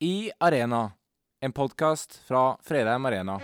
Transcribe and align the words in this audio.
I 0.00 0.30
Arena, 0.40 0.92
en 1.40 1.52
podkast 1.52 2.18
fra 2.26 2.56
Fredheim 2.60 3.06
Arena. 3.08 3.38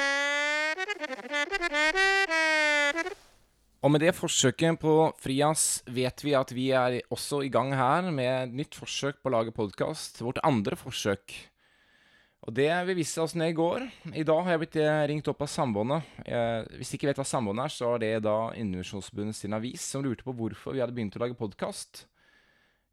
Og 3.81 3.89
med 3.89 4.03
det 4.05 4.13
forsøket 4.13 4.77
på 4.83 5.15
Frias 5.17 5.81
vet 5.89 6.21
vi 6.21 6.35
at 6.37 6.53
vi 6.53 6.67
er 6.77 6.99
også 7.09 7.41
i 7.47 7.49
gang 7.49 7.73
her 7.73 8.11
med 8.13 8.53
nytt 8.53 8.77
forsøk 8.77 9.23
på 9.23 9.33
å 9.33 9.35
lage 9.39 9.57
podkast. 9.57 10.21
Vårt 10.21 10.43
andre 10.45 10.77
forsøk. 10.77 11.33
Og 12.45 12.53
det 12.57 12.69
vi 12.91 13.01
visste 13.01 13.25
oss 13.25 13.33
ned 13.33 13.55
i 13.55 13.57
går. 13.57 13.89
I 14.13 14.29
dag 14.29 14.45
har 14.45 14.59
jeg 14.59 14.65
blitt 14.67 14.81
eh, 14.81 15.03
ringt 15.09 15.29
opp 15.33 15.41
av 15.45 15.49
Sambandet. 15.49 16.05
Eh, 16.29 16.69
hvis 16.77 16.93
du 16.93 17.01
ikke 17.01 17.15
vet 17.15 17.21
hva 17.21 17.29
Sambandet 17.33 17.65
er, 17.65 17.77
så 17.81 17.97
er 17.97 18.05
det 18.05 18.15
da 18.29 18.39
Indremisjonsforbundet 18.61 19.41
sin 19.41 19.57
avis 19.57 19.89
som 19.89 20.05
lurte 20.05 20.29
på 20.29 20.37
hvorfor 20.37 20.77
vi 20.77 20.85
hadde 20.85 20.97
begynt 20.97 21.17
å 21.17 21.25
lage 21.25 21.41
podkast. 21.41 22.05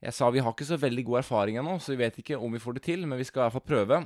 Jeg 0.03 0.13
sa 0.13 0.29
vi 0.29 0.41
har 0.45 0.53
ikke 0.53 0.67
så 0.67 0.77
veldig 0.77 1.05
god 1.07 1.21
erfaring 1.23 1.57
ennå, 1.57 1.77
så 1.81 1.95
vi 1.95 2.03
vet 2.03 2.19
ikke 2.21 2.37
om 2.37 2.53
vi 2.53 2.61
får 2.61 2.77
det 2.77 2.83
til, 2.85 3.05
men 3.09 3.17
vi 3.17 3.25
skal 3.25 3.41
i 3.41 3.45
hvert 3.47 3.57
fall 3.57 3.69
prøve. 3.71 4.01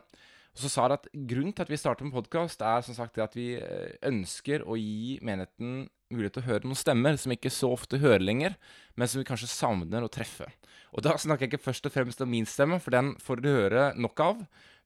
Og 0.52 0.60
så 0.60 0.70
sa 0.72 0.86
jeg 0.86 1.00
at 1.00 1.10
grunnen 1.32 1.56
til 1.56 1.64
at 1.64 1.72
vi 1.72 1.80
starter 1.80 2.08
med 2.08 2.16
podkast, 2.16 2.64
er 2.64 2.84
som 2.84 2.96
sagt 2.96 3.20
at 3.24 3.36
vi 3.38 3.54
eh, 3.56 3.94
ønsker 4.08 4.66
å 4.68 4.76
gi 4.80 5.18
menigheten 5.24 5.86
mulighet 6.12 6.36
til 6.36 6.44
å 6.44 6.50
høre 6.50 6.68
noen 6.68 6.80
stemmer 6.80 7.16
som 7.20 7.32
vi 7.32 7.38
ikke 7.40 7.54
så 7.56 7.70
ofte 7.72 8.02
hører 8.02 8.24
lenger, 8.24 8.58
men 9.00 9.08
som 9.08 9.22
vi 9.22 9.28
kanskje 9.28 9.48
savner 9.52 10.04
å 10.04 10.12
treffe. 10.12 10.50
Og 10.92 11.06
da 11.06 11.16
snakker 11.16 11.46
jeg 11.48 11.54
ikke 11.54 11.70
først 11.70 11.88
og 11.88 11.94
fremst 11.96 12.24
om 12.24 12.32
min 12.32 12.48
stemme, 12.50 12.82
for 12.84 12.92
den 12.92 13.14
får 13.24 13.40
du 13.40 13.48
høre 13.48 13.86
nok 13.96 14.24
av 14.26 14.42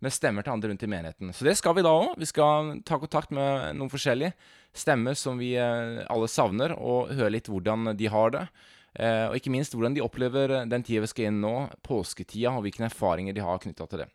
med 0.05 0.13
stemmer 0.13 0.46
til 0.46 0.54
andre 0.54 0.70
rundt 0.70 0.85
i 0.85 0.91
menigheten. 0.91 1.34
Så 1.34 1.48
det 1.48 1.55
skal 1.58 1.74
vi 1.77 1.85
da 1.85 1.96
òg. 1.98 2.13
Vi 2.22 2.30
skal 2.30 2.76
ta 2.85 2.99
kontakt 3.02 3.34
med 3.34 3.74
noen 3.80 3.90
forskjellige 3.90 4.35
stemmer 4.76 5.18
som 5.18 5.41
vi 5.41 5.55
eh, 5.58 6.05
alle 6.05 6.30
savner, 6.30 6.77
og 6.77 7.13
høre 7.16 7.34
litt 7.40 7.49
hvordan 7.49 7.96
de 7.98 8.12
har 8.13 8.38
det. 8.38 8.46
Eh, 8.95 9.26
og 9.27 9.35
ikke 9.35 9.52
minst 9.52 9.76
hvordan 9.76 9.95
de 9.95 10.04
opplever 10.04 10.62
den 10.72 10.85
tida 10.85 11.04
vi 11.04 11.12
skal 11.12 11.30
inn 11.30 11.41
nå, 11.44 11.55
påsketida, 11.84 12.54
og 12.55 12.63
hvilke 12.66 12.85
erfaringer 12.88 13.35
de 13.35 13.44
har 13.44 13.59
knytta 13.63 13.88
til 13.91 14.05
det. 14.05 14.09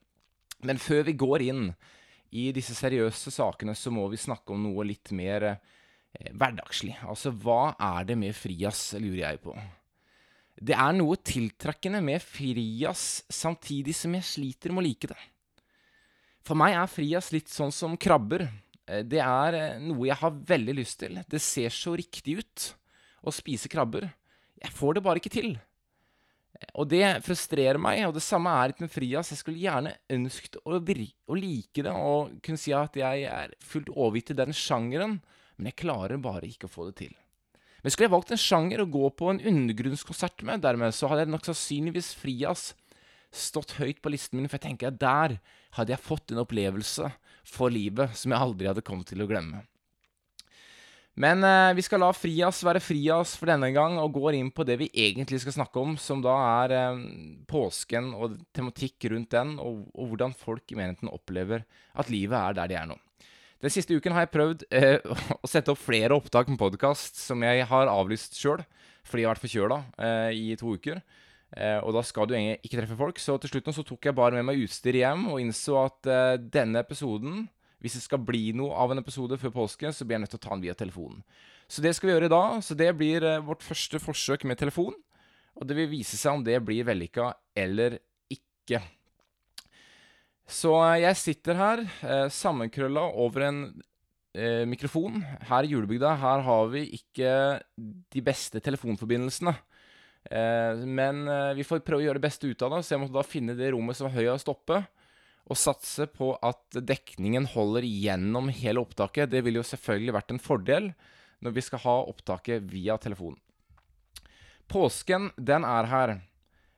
Men 0.64 0.80
før 0.80 1.04
vi 1.08 1.16
går 1.20 1.44
inn 1.48 1.66
i 2.36 2.50
disse 2.54 2.76
seriøse 2.78 3.32
sakene, 3.34 3.74
så 3.74 3.92
må 3.92 4.06
vi 4.10 4.20
snakke 4.20 4.54
om 4.54 4.62
noe 4.64 4.86
litt 4.86 5.12
mer 5.16 5.46
eh, 5.50 6.30
hverdagslig. 6.30 6.96
Altså, 7.08 7.32
hva 7.32 7.74
er 7.74 8.08
det 8.08 8.16
med 8.20 8.36
Frias, 8.36 8.90
lurer 9.00 9.24
jeg 9.24 9.42
på. 9.44 9.56
Det 10.60 10.76
er 10.76 10.96
noe 10.96 11.16
tiltrekkende 11.24 12.02
med 12.04 12.20
Frias, 12.22 13.24
samtidig 13.32 13.94
som 13.96 14.14
jeg 14.16 14.28
sliter 14.28 14.74
med 14.74 14.82
å 14.82 14.88
like 14.90 15.10
det. 15.10 15.20
For 16.44 16.58
meg 16.58 16.76
er 16.76 16.90
Frias 16.90 17.30
litt 17.34 17.50
sånn 17.52 17.72
som 17.74 17.96
krabber. 18.00 18.46
Eh, 18.86 19.02
det 19.04 19.22
er 19.24 19.58
eh, 19.58 19.82
noe 19.82 20.08
jeg 20.08 20.20
har 20.20 20.40
veldig 20.54 20.76
lyst 20.80 21.00
til. 21.02 21.20
Det 21.24 21.42
ser 21.42 21.72
så 21.74 21.96
riktig 21.98 22.40
ut 22.40 22.70
å 23.20 23.34
spise 23.34 23.70
krabber. 23.72 24.08
Jeg 24.60 24.76
får 24.76 24.96
det 24.96 25.04
bare 25.04 25.20
ikke 25.22 25.32
til. 25.32 25.54
Og 26.76 26.88
det 26.90 27.04
frustrerer 27.24 27.80
meg, 27.80 28.02
og 28.04 28.12
det 28.16 28.24
samme 28.24 28.52
er 28.52 28.72
litt 28.72 28.82
med 28.84 28.92
Frias. 28.92 29.30
Jeg 29.32 29.40
skulle 29.40 29.62
gjerne 29.62 29.94
ønsket 30.12 30.58
å, 30.60 30.76
å 30.76 31.38
like 31.38 31.84
det 31.86 31.94
og 31.94 32.36
kunne 32.44 32.60
si 32.60 32.74
at 32.76 32.98
jeg 33.00 33.24
er 33.30 33.54
fullt 33.64 33.88
overgitt 33.94 34.34
i 34.34 34.38
den 34.42 34.52
sjangeren, 34.56 35.18
men 35.56 35.70
jeg 35.70 35.80
klarer 35.80 36.20
bare 36.20 36.48
ikke 36.50 36.68
å 36.68 36.72
få 36.72 36.90
det 36.90 36.98
til. 37.00 37.16
Men 37.80 37.94
skulle 37.94 38.10
jeg 38.10 38.12
valgt 38.12 38.34
en 38.34 38.42
sjanger 38.42 38.82
å 38.82 38.90
gå 38.92 39.08
på 39.16 39.30
en 39.32 39.40
undergrunnskonsert 39.40 40.44
med, 40.44 40.60
dermed, 40.66 40.92
så 40.92 41.08
hadde 41.08 41.24
jeg 41.24 41.32
nok 41.32 41.48
sannsynligvis 41.48 42.12
Frias 42.20 42.70
stått 43.32 43.78
høyt 43.78 44.02
på 44.02 44.12
listen 44.12 44.40
min, 44.40 44.50
for 44.50 44.58
jeg 44.58 44.68
tenker 44.68 44.90
at 44.90 45.00
der 45.00 45.38
hadde 45.78 45.94
jeg 45.94 46.04
fått 46.04 46.34
en 46.34 46.42
opplevelse 46.42 47.08
for 47.46 47.72
livet 47.72 48.12
som 48.18 48.34
jeg 48.34 48.42
aldri 48.42 48.68
hadde 48.68 48.84
kommet 48.84 49.08
til 49.08 49.22
å 49.24 49.28
glemme. 49.30 49.62
Men 51.18 51.42
eh, 51.44 51.74
vi 51.74 51.82
skal 51.82 52.00
la 52.04 52.12
Frias 52.14 52.60
være 52.64 52.82
Frias 52.82 53.34
for 53.38 53.50
denne 53.50 53.72
gang, 53.74 53.98
og 53.98 54.14
går 54.14 54.38
inn 54.38 54.50
på 54.54 54.64
det 54.66 54.78
vi 54.80 54.90
egentlig 54.94 55.40
skal 55.42 55.56
snakke 55.58 55.82
om, 55.82 55.96
som 56.00 56.22
da 56.24 56.36
er 56.62 56.74
eh, 56.76 57.04
påsken 57.50 58.12
og 58.14 58.38
tematikk 58.56 59.10
rundt 59.12 59.34
den, 59.34 59.56
og, 59.58 59.84
og, 59.94 60.12
hvordan 60.12 60.36
folk 60.38 60.70
i 60.70 60.78
menigheten 60.78 61.10
opplever 61.12 61.66
at 61.98 62.12
livet 62.12 62.38
er 62.38 62.60
der 62.60 62.70
de 62.70 62.78
er 62.78 62.90
nå. 62.92 62.98
Den 63.60 63.72
siste 63.74 63.92
uken 63.92 64.14
har 64.16 64.24
jeg 64.24 64.34
prøvd 64.36 64.68
eh, 64.72 65.00
å 65.44 65.50
sette 65.50 65.74
opp 65.74 65.82
flere 65.82 66.16
opptak 66.16 66.48
med 66.48 66.60
podkast 66.60 67.18
som 67.20 67.42
jeg 67.44 67.66
har 67.68 67.90
avlyst 67.92 68.38
sjøl, 68.38 68.62
fordi 69.04 69.24
jeg 69.24 69.28
har 69.28 69.34
vært 69.34 69.44
forkjøla 69.48 69.82
eh, 69.98 70.30
i 70.38 70.54
to 70.60 70.78
uker. 70.78 71.02
Eh, 71.56 71.78
og 71.82 71.94
da 71.96 72.02
skal 72.06 72.28
du 72.28 72.36
egentlig 72.36 72.60
ikke 72.62 72.78
treffe 72.78 72.98
folk. 72.98 73.20
Så 73.20 73.36
til 73.42 73.52
slutt 73.52 73.68
nå 73.68 73.74
så 73.74 73.86
tok 73.86 74.06
jeg 74.06 74.16
bare 74.16 74.38
med 74.38 74.46
meg 74.46 74.62
utstyr 74.64 75.00
hjem 75.00 75.26
og 75.32 75.40
innså 75.42 75.80
at 75.82 76.10
eh, 76.10 76.36
denne 76.40 76.84
episoden 76.84 77.48
Hvis 77.80 77.96
det 77.96 78.04
skal 78.04 78.20
bli 78.20 78.50
noe 78.56 78.76
av 78.76 78.92
en 78.92 79.00
episode 79.00 79.38
før 79.40 79.54
påske, 79.62 79.92
så 79.92 80.04
blir 80.04 80.18
jeg 80.18 80.26
nødt 80.26 80.34
til 80.36 80.40
å 80.40 80.44
ta 80.44 80.52
den 80.52 80.64
via 80.66 80.76
telefonen. 80.76 81.22
Så 81.70 81.82
det 81.84 81.94
skal 81.96 82.10
vi 82.10 82.14
gjøre 82.16 82.28
i 82.28 82.32
dag. 82.32 82.58
Så 82.66 82.76
det 82.76 82.90
blir 82.98 83.24
eh, 83.24 83.42
vårt 83.46 83.64
første 83.64 84.00
forsøk 84.02 84.44
med 84.48 84.58
telefon. 84.60 84.96
Og 85.56 85.66
det 85.68 85.76
vil 85.78 85.90
vise 85.92 86.18
seg 86.18 86.36
om 86.36 86.44
det 86.44 86.58
blir 86.66 86.86
vellykka 86.88 87.30
eller 87.58 88.00
ikke. 88.32 88.82
Så 90.50 90.74
eh, 90.82 91.04
jeg 91.06 91.20
sitter 91.20 91.60
her 91.60 91.84
eh, 91.86 92.26
sammenkrølla 92.34 93.06
over 93.22 93.48
en 93.48 93.62
mikrofon. 94.70 95.24
Her 95.48 95.66
i 95.66 95.72
julebygda 95.72 96.12
her 96.20 96.44
har 96.46 96.68
vi 96.70 96.84
ikke 96.94 97.30
de 97.74 98.20
beste 98.22 98.60
telefonforbindelsene. 98.62 99.50
Men 100.30 101.24
vi 101.58 101.64
får 101.66 101.80
prøve 101.82 101.98
å 101.98 102.04
gjøre 102.04 102.20
det 102.20 102.28
beste 102.28 102.46
ut 102.46 102.62
av 102.62 102.76
det, 102.76 102.78
så 102.86 102.94
jeg 102.94 103.00
måtte 103.02 103.16
da 103.16 103.24
finne 103.26 103.56
det 103.58 103.72
rommet 103.74 103.98
som 103.98 104.06
var 104.06 104.14
høyest 104.14 104.52
oppe. 104.52 104.78
Og 105.50 105.58
satse 105.58 106.06
på 106.14 106.32
at 106.46 106.78
dekningen 106.86 107.48
holder 107.50 107.86
gjennom 107.86 108.50
hele 108.54 108.82
opptaket. 108.84 109.32
Det 109.32 109.42
ville 109.42 109.58
jo 109.58 109.66
selvfølgelig 109.66 110.14
vært 110.14 110.34
en 110.34 110.42
fordel 110.42 110.90
når 111.42 111.54
vi 111.56 111.64
skal 111.64 111.82
ha 111.82 111.96
opptaket 112.12 112.66
via 112.70 112.98
telefon. 113.00 113.34
Påsken, 114.70 115.32
den 115.34 115.66
er 115.66 115.88
her. 115.90 116.12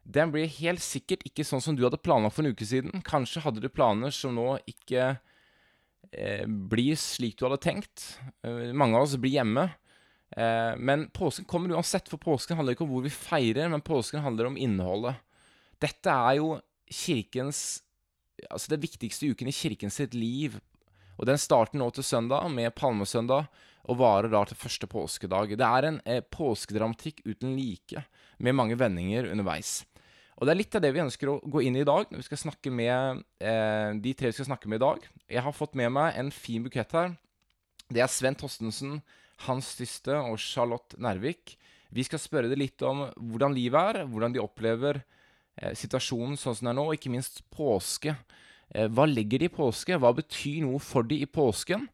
Den 0.03 0.33
blir 0.35 0.49
helt 0.57 0.83
sikkert 0.83 1.27
ikke 1.29 1.45
sånn 1.47 1.63
som 1.63 1.77
du 1.77 1.85
hadde 1.85 2.01
planlagt 2.01 2.35
for 2.35 2.47
en 2.47 2.57
uke 2.57 2.67
siden. 2.67 3.05
Kanskje 3.07 3.43
hadde 3.45 3.63
du 3.63 3.69
planer 3.71 4.15
som 4.15 4.35
nå 4.35 4.57
ikke 4.71 5.13
eh, 6.11 6.47
blir 6.47 6.97
slik 6.99 7.37
du 7.39 7.47
hadde 7.47 7.61
tenkt. 7.63 8.07
Eh, 8.47 8.73
mange 8.73 8.97
av 8.97 9.05
oss 9.05 9.19
blir 9.21 9.37
hjemme. 9.37 9.69
Eh, 10.33 10.73
men 10.81 11.07
påsken 11.13 11.47
kommer 11.49 11.77
uansett, 11.77 12.09
for 12.09 12.23
påsken 12.23 12.57
handler 12.59 12.75
ikke 12.75 12.87
om 12.87 12.95
hvor 12.95 13.05
vi 13.05 13.13
feirer, 13.13 13.69
men 13.69 13.85
påsken 13.85 14.25
handler 14.25 14.49
om 14.49 14.57
innholdet. 14.57 15.21
Dette 15.83 16.15
er 16.15 16.41
jo 16.41 16.55
kirkens 16.93 17.83
Altså 18.49 18.73
det 18.73 18.83
viktigste 18.83 19.31
uken 19.33 19.51
i 19.51 19.55
kirken 19.55 19.93
sitt 19.93 20.17
liv. 20.17 20.59
Og 21.21 21.29
den 21.29 21.39
starter 21.39 21.79
nå 21.79 21.91
til 21.95 22.07
søndag, 22.07 22.49
med 22.51 22.73
palmesøndag, 22.75 23.47
og 23.91 23.99
varer 23.99 24.31
da 24.33 24.43
til 24.47 24.59
første 24.59 24.89
påskedag. 24.91 25.55
Det 25.59 25.67
er 25.67 25.89
en 25.89 26.01
eh, 26.09 26.23
påskedramatikk 26.23 27.23
uten 27.27 27.57
like, 27.59 28.05
med 28.39 28.57
mange 28.57 28.79
vendinger 28.79 29.29
underveis. 29.31 29.83
Og 30.39 30.47
det 30.47 30.55
er 30.55 30.59
litt 30.59 30.77
av 30.79 30.83
det 30.83 30.93
vi 30.95 31.03
ønsker 31.03 31.31
å 31.31 31.41
gå 31.45 31.63
inn 31.63 31.77
i 31.77 31.83
i 31.85 31.87
dag, 31.87 32.09
når 32.11 32.23
vi 32.23 32.27
skal 32.27 32.41
snakke 32.41 32.73
med 32.75 33.23
eh, 33.43 33.91
de 34.03 34.15
tre 34.19 34.31
vi 34.31 34.39
skal 34.39 34.49
snakke 34.49 34.71
med 34.71 34.81
i 34.81 34.85
dag. 34.87 35.09
Jeg 35.31 35.45
har 35.47 35.55
fått 35.55 35.77
med 35.79 35.93
meg 35.95 36.19
en 36.19 36.33
fin 36.35 36.65
bukett 36.65 36.95
her. 36.97 37.15
Det 37.93 38.03
er 38.03 38.11
Sven 38.11 38.39
Tostensen, 38.39 39.01
hans 39.47 39.75
Tyste 39.79 40.17
og 40.17 40.41
Charlotte 40.41 40.99
Nervik. 41.03 41.57
Vi 41.93 42.07
skal 42.07 42.23
spørre 42.23 42.51
dem 42.51 42.63
litt 42.63 42.83
om 42.87 43.05
hvordan 43.15 43.55
livet 43.55 43.93
er, 43.93 44.07
hvordan 44.09 44.35
de 44.35 44.43
opplever 44.43 45.03
eh, 45.03 45.22
situasjonen 45.79 46.39
sånn 46.41 46.57
som 46.59 46.67
den 46.67 46.73
er 46.75 46.79
nå, 46.81 46.87
og 46.91 46.99
ikke 46.99 47.13
minst 47.13 47.43
påske. 47.55 48.17
Eh, 48.75 48.89
hva 48.89 49.07
legger 49.09 49.43
de 49.43 49.51
i 49.51 49.53
påske? 49.53 49.99
Hva 50.01 50.13
betyr 50.17 50.63
noe 50.67 50.81
for 50.83 51.07
de 51.07 51.23
i 51.23 51.29
påsken? 51.29 51.89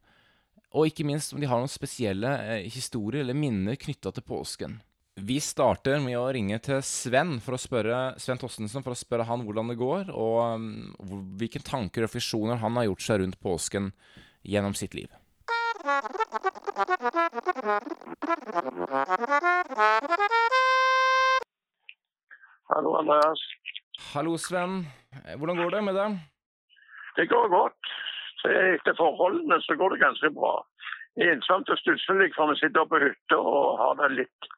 Og 0.77 0.91
ikke 0.91 1.07
minst 1.09 1.33
om 1.33 1.41
de 1.41 1.49
har 1.49 1.61
noen 1.61 1.73
spesielle 1.73 2.35
eh, 2.45 2.69
historier 2.71 3.25
eller 3.25 3.39
minner 3.39 3.79
knytta 3.81 4.13
til 4.15 4.27
påsken. 4.27 4.79
Vi 5.19 5.41
starter 5.43 5.99
med 5.99 6.15
å 6.15 6.29
ringe 6.31 6.61
til 6.63 6.79
Sven 6.87 7.39
for 7.43 7.57
å 7.57 7.59
spørre 7.59 7.97
Sven 8.23 8.39
Tostensen 8.39 8.85
for 8.85 8.95
å 8.95 8.99
spørre 8.99 9.27
han 9.27 9.43
hvordan 9.43 9.73
det 9.73 9.79
går, 9.81 10.13
og 10.15 10.37
um, 10.55 11.25
hvilke 11.41 11.59
tanker 11.67 12.05
og 12.05 12.07
refleksjoner 12.07 12.61
han 12.63 12.79
har 12.79 12.87
gjort 12.87 13.03
seg 13.03 13.25
rundt 13.25 13.41
påsken 13.43 13.91
gjennom 14.47 14.79
sitt 14.79 14.95
liv. 14.95 15.11
Hallo, 22.71 22.95
Andreas. 23.01 23.43
Hallo, 24.15 24.37
Sven. 24.37 24.87
Hvordan 25.39 25.57
går 25.57 25.71
det 25.75 25.85
med 25.85 25.95
deg? 26.01 26.19
Det 27.19 27.27
går 27.33 27.49
godt. 27.53 27.91
Etter 28.49 28.95
forholdene 28.97 29.59
så 29.67 29.77
går 29.81 29.95
det 29.95 30.01
ganske 30.05 30.31
bra. 30.37 30.55
Ensomt 31.29 31.69
og 31.73 31.79
stusslig 31.81 32.31
for 32.37 32.53
vi 32.53 32.61
sitter 32.61 32.87
på 32.89 33.01
hytta 33.03 33.39
og 33.41 33.81
har 33.81 33.97
det 34.01 34.11
litt, 34.21 34.49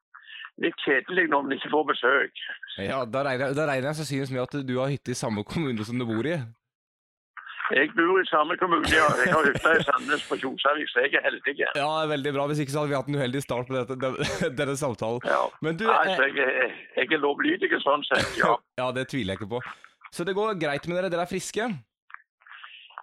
litt 0.64 0.76
kjedelig 0.84 1.24
når 1.32 1.48
vi 1.48 1.58
ikke 1.58 1.72
får 1.72 1.86
besøk. 1.92 2.42
Ja, 2.84 3.00
Da 3.08 3.24
regner, 3.26 3.54
da 3.56 3.66
regner 3.70 3.90
jeg 3.90 4.00
sannsynligvis 4.02 4.34
med 4.36 4.42
at 4.44 4.58
du 4.68 4.74
har 4.78 4.92
hytte 4.92 5.14
i 5.14 5.20
samme 5.22 5.44
kommune 5.48 5.86
som 5.88 5.98
du 5.98 6.04
bor 6.10 6.28
i? 6.28 6.36
Jeg 7.70 7.90
bor 7.94 8.18
i 8.18 8.26
samme 8.26 8.56
kommune, 8.58 8.88
ja. 8.90 9.06
Jeg 9.20 9.30
har 9.34 9.46
hytte 9.46 9.74
i 9.78 9.84
Sandnes 9.86 10.24
på 10.26 10.38
Kjosavik, 10.42 10.88
så 10.90 11.04
jeg 11.04 11.14
er 11.18 11.26
heldig. 11.28 11.54
Ja, 11.60 11.68
det 11.76 11.84
er 11.86 12.08
veldig 12.12 12.32
bra. 12.34 12.46
Hvis 12.50 12.62
ikke 12.64 12.74
så 12.74 12.82
hadde 12.82 12.92
vi 12.92 12.98
hatt 12.98 13.10
en 13.10 13.18
uheldig 13.20 13.42
start 13.44 13.70
på 13.70 13.76
dette, 13.76 14.10
denne 14.60 14.74
samtalen. 14.80 15.22
Ja. 15.30 15.44
Men 15.62 15.78
du, 15.78 15.86
altså, 15.92 16.26
jeg, 16.26 16.48
er, 16.64 16.74
jeg 16.98 17.14
er 17.14 17.22
lovlydig 17.22 17.70
sånn 17.84 18.02
sett, 18.08 18.34
ja. 18.40 18.56
ja, 18.82 18.90
det 18.96 19.06
tviler 19.12 19.36
jeg 19.36 19.42
ikke 19.42 19.54
på. 19.54 19.62
Så 20.10 20.26
det 20.26 20.34
går 20.34 20.58
greit 20.58 20.90
med 20.90 20.98
dere? 20.98 21.12
Dere 21.12 21.28
er 21.28 21.30
friske? 21.30 21.70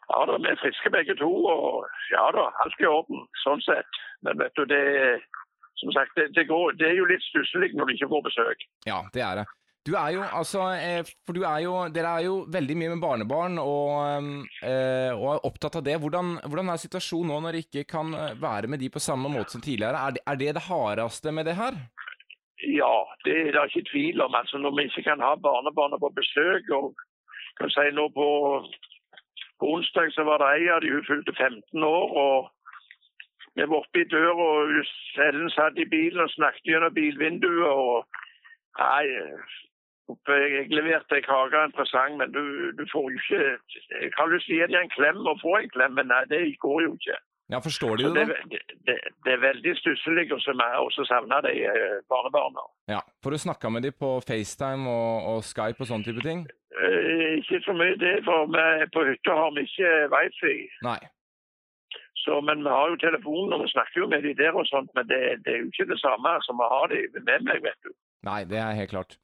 Ja 0.08 0.20
da, 0.28 0.36
vi 0.40 0.52
er 0.52 0.60
friske 0.60 0.92
begge 0.92 1.16
to. 1.20 1.32
Og 1.54 1.88
ja 2.12 2.28
da, 2.36 2.50
alt 2.64 2.84
i 2.84 2.90
orden, 2.92 3.24
sånn 3.44 3.64
sett. 3.64 4.02
Men 4.26 4.40
vet 4.42 4.56
du, 4.60 4.66
det 4.68 4.84
som 5.78 5.92
sagt, 5.94 6.12
det, 6.18 6.32
det, 6.36 6.48
går, 6.52 6.76
det 6.80 6.90
er 6.90 6.98
jo 6.98 7.08
litt 7.08 7.24
stusslig 7.30 7.72
når 7.78 7.88
du 7.88 7.96
ikke 7.96 8.12
får 8.14 8.24
besøk. 8.28 8.68
Ja, 8.90 9.04
det 9.14 9.24
er 9.24 9.42
det. 9.42 9.48
Du 9.88 9.94
er 9.96 10.10
jo, 10.18 10.24
altså 10.40 10.66
eh, 10.76 11.08
For 11.26 11.38
du 11.38 11.46
er 11.48 11.62
jo 11.64 11.76
Dere 11.94 12.16
er 12.18 12.26
jo 12.26 12.40
veldig 12.52 12.76
mye 12.80 12.94
med 12.94 13.04
barnebarn 13.04 13.60
og, 13.62 14.40
eh, 14.60 15.12
og 15.16 15.28
er 15.32 15.46
opptatt 15.48 15.78
av 15.80 15.86
det. 15.86 15.96
Hvordan, 16.04 16.34
hvordan, 16.44 16.72
er 16.74 16.82
situasjonen 16.82 17.32
nå 17.32 17.38
når 17.40 17.56
dere 17.56 17.64
ikke 17.64 17.86
kan 17.94 18.12
eh, 18.18 18.34
være 18.42 18.72
med 18.72 18.84
de 18.84 18.90
på 18.92 19.04
samme 19.04 19.32
måte 19.32 19.56
som 19.56 19.64
tidligere? 19.64 20.02
Er 20.02 20.18
det 20.18 20.24
er 20.28 20.42
det, 20.42 20.50
det 20.58 20.66
hardeste 20.68 21.32
med 21.32 21.48
det 21.48 21.56
her? 21.62 21.80
Ja, 22.68 22.96
det 23.24 23.38
er 23.46 23.56
det 23.56 23.64
ikke 23.70 23.90
tvil 23.92 24.22
om. 24.26 24.36
Altså 24.36 24.60
Når 24.60 24.76
vi 24.76 24.90
ikke 24.90 25.08
kan 25.08 25.24
ha 25.24 25.36
barnebarna 25.48 26.02
på 26.02 26.12
besøk 26.20 26.68
og 26.76 26.92
kan 27.62 27.72
si 27.72 27.88
nå 27.96 28.10
på, 28.18 28.28
på 29.60 29.72
onsdag 29.78 30.12
så 30.18 30.28
var 30.28 30.44
det 30.44 30.52
ei 30.58 30.68
av 30.74 30.84
de 30.84 30.92
hun 30.94 31.08
fylte 31.08 31.34
15 31.38 31.84
år. 31.84 32.06
og 32.26 32.52
vi 33.58 33.66
var 33.66 33.80
oppe 33.80 34.04
i 34.04 34.10
døra, 34.12 34.34
og 34.38 35.24
Ellen 35.28 35.50
satt 35.50 35.80
i 35.82 35.88
bilen 35.90 36.22
og 36.22 36.30
snakket 36.30 36.70
gjennom 36.70 36.94
bilvinduet. 36.94 37.66
og 37.66 38.06
Nei, 38.78 39.06
jeg 40.08 40.68
leverte 40.72 41.16
deg 41.16 41.26
Haga 41.28 41.64
og 41.64 41.70
en 41.70 41.76
presang, 41.76 42.18
men 42.20 42.32
du, 42.32 42.44
du, 42.80 42.84
får 42.92 43.10
jo 43.12 43.18
ikke 43.20 43.42
Jeg 44.04 44.12
har 44.18 44.30
lyst 44.32 44.48
til 44.48 44.56
å 44.56 44.60
gi 44.60 44.70
deg 44.72 44.78
en 44.82 44.94
klem 44.96 45.20
og 45.28 45.42
få 45.42 45.58
en 45.60 45.74
klem, 45.74 45.98
men 46.00 46.08
nei, 46.12 46.24
det 46.32 46.44
går 46.64 46.84
jo 46.86 46.94
ikke. 46.96 47.18
Ja, 47.48 47.62
Forstår 47.64 47.98
de 47.98 48.04
det, 48.04 48.26
da? 48.28 48.40
Det, 48.52 48.60
det, 48.88 48.96
det, 49.24 49.32
er 49.32 49.40
veldig 49.40 49.74
stusslig 49.80 50.28
så 50.36 51.04
savne 51.08 51.38
de 51.48 51.54
eh, 51.64 52.00
barnebarna. 52.12 52.64
Ja, 52.92 53.00
Får 53.24 53.32
du 53.32 53.38
snakka 53.38 53.70
med 53.70 53.84
de 53.84 53.92
på 53.92 54.20
FaceTime 54.28 54.90
og, 54.90 55.14
og, 55.32 55.44
Skype 55.44 55.80
og 55.80 55.88
sånne 55.88 56.08
type 56.08 56.24
ting? 56.28 56.44
Eh, 56.76 57.40
ikke 57.40 57.62
så 57.64 57.76
mye 57.80 57.96
det, 58.04 58.18
for 58.28 58.52
vi, 58.52 58.66
på 58.96 59.06
hytta 59.08 59.38
har 59.40 59.56
vi 59.56 59.64
ikke 59.64 59.94
wifi. 60.16 60.58
Nei. 60.90 61.00
Så, 62.24 62.42
men 62.44 62.68
vi 62.68 62.76
har 62.76 62.92
jo 62.92 63.00
telefonen 63.00 63.56
og 63.56 63.64
vi 63.64 63.72
snakker 63.72 64.04
jo 64.04 64.12
med 64.12 64.28
de 64.28 64.36
der 64.36 64.52
og 64.52 64.68
sånt, 64.68 64.92
men 64.96 65.08
det, 65.08 65.22
det 65.46 65.54
er 65.54 65.62
jo 65.64 65.72
ikke 65.72 65.88
det 65.94 66.02
samme 66.04 66.36
som 66.44 66.60
å 66.60 66.72
ha 66.74 66.84
de 66.92 67.06
med 67.16 67.48
meg, 67.48 67.64
vet 67.64 67.80
du. 67.88 67.96
Nei, 68.28 68.42
det 68.52 68.60
er 68.60 68.76
helt 68.76 68.92
klart. 68.92 69.16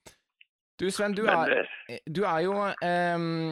Du 0.82 0.90
Sven, 0.92 1.14
du, 1.14 1.26
er, 1.30 1.68
eh, 1.88 2.00
du 2.10 2.24
er, 2.26 2.40
jo 2.48 2.54
um, 2.58 3.52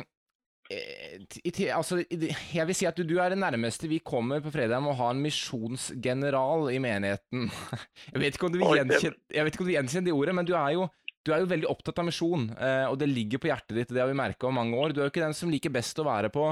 altså, 1.76 2.00
jeg 2.10 2.66
vil 2.66 2.78
si 2.78 2.88
at 2.90 2.98
du, 2.98 3.04
du, 3.06 3.20
er 3.22 3.34
det 3.34 3.38
nærmeste 3.42 3.90
vi 3.92 4.00
kommer 4.06 4.42
på 4.42 4.54
fredag 4.54 4.82
med 4.82 4.96
å 4.96 4.98
ha 5.04 5.12
en 5.14 5.22
misjonsgeneral 5.22 6.72
i 6.74 6.80
menigheten. 6.82 7.46
Jeg 8.14 8.24
vet 8.24 8.38
ikke 8.38 8.50
om 8.50 8.56
du 8.56 8.60
vil 8.64 8.82
gjenkjenne, 8.82 9.54
gjenkjenne 9.76 10.08
det 10.10 10.18
ordet, 10.18 10.36
men 10.40 10.50
du 10.50 10.56
er 10.58 10.74
jo, 10.80 10.90
du 11.22 11.34
er 11.36 11.44
jo 11.44 11.52
veldig 11.52 11.70
opptatt 11.70 12.02
av 12.02 12.08
misjon, 12.08 12.50
og 12.58 12.96
det 12.98 13.12
ligger 13.12 13.42
på 13.44 13.52
hjertet 13.52 13.76
ditt, 13.78 13.92
det 13.94 14.02
har 14.02 14.10
vi 14.10 14.18
merka 14.18 14.48
over 14.48 14.58
mange 14.58 14.80
år. 14.80 14.96
Du 14.96 15.02
er 15.02 15.06
jo 15.06 15.14
ikke 15.14 15.22
den 15.22 15.38
som 15.38 15.52
liker 15.54 15.74
best 15.76 16.00
å 16.02 16.08
være 16.08 16.32
på, 16.34 16.48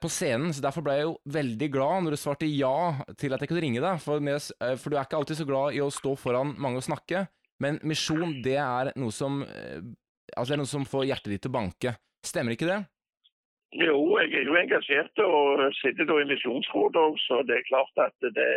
på 0.00 0.10
scenen, 0.14 0.54
så 0.56 0.64
derfor 0.64 0.86
ble 0.86 0.96
jeg 0.96 1.08
jo 1.10 1.16
veldig 1.34 1.68
glad 1.74 2.06
når 2.06 2.16
du 2.16 2.20
svarte 2.22 2.48
ja 2.48 2.72
til 3.20 3.36
at 3.36 3.44
jeg 3.44 3.52
kunne 3.52 3.66
ringe 3.66 3.84
deg, 3.84 4.00
for, 4.00 4.24
for 4.80 4.88
du 4.88 4.96
er 4.96 5.04
ikke 5.04 5.20
alltid 5.20 5.42
så 5.42 5.48
glad 5.50 5.76
i 5.76 5.82
å 5.84 5.92
stå 5.92 6.14
foran 6.22 6.56
mange 6.56 6.80
og 6.80 6.88
snakke. 6.88 7.26
Men 7.62 7.78
misjon, 7.88 8.40
det 8.44 8.58
er 8.60 8.92
noe 9.00 9.14
som 9.14 9.40
eh, 9.46 9.80
Altså, 10.36 10.50
det 10.50 10.56
er 10.56 10.58
noe 10.58 10.68
som 10.68 10.84
får 10.84 11.04
hjertet 11.06 11.30
ditt 11.30 11.42
til 11.46 11.52
å 11.52 11.54
banke. 11.54 11.92
Stemmer 12.26 12.56
ikke 12.56 12.66
det? 12.66 12.80
Jo, 13.78 13.94
jeg 14.18 14.32
er 14.40 14.48
jo 14.48 14.56
engasjert 14.58 15.20
og 15.22 15.62
sitter 15.78 16.08
da 16.08 16.16
i 16.18 16.26
Misjonsrådet 16.26 16.98
òg, 16.98 17.18
så 17.22 17.38
det 17.46 17.60
er 17.60 17.68
klart 17.68 18.02
at 18.02 18.26
det 18.34 18.50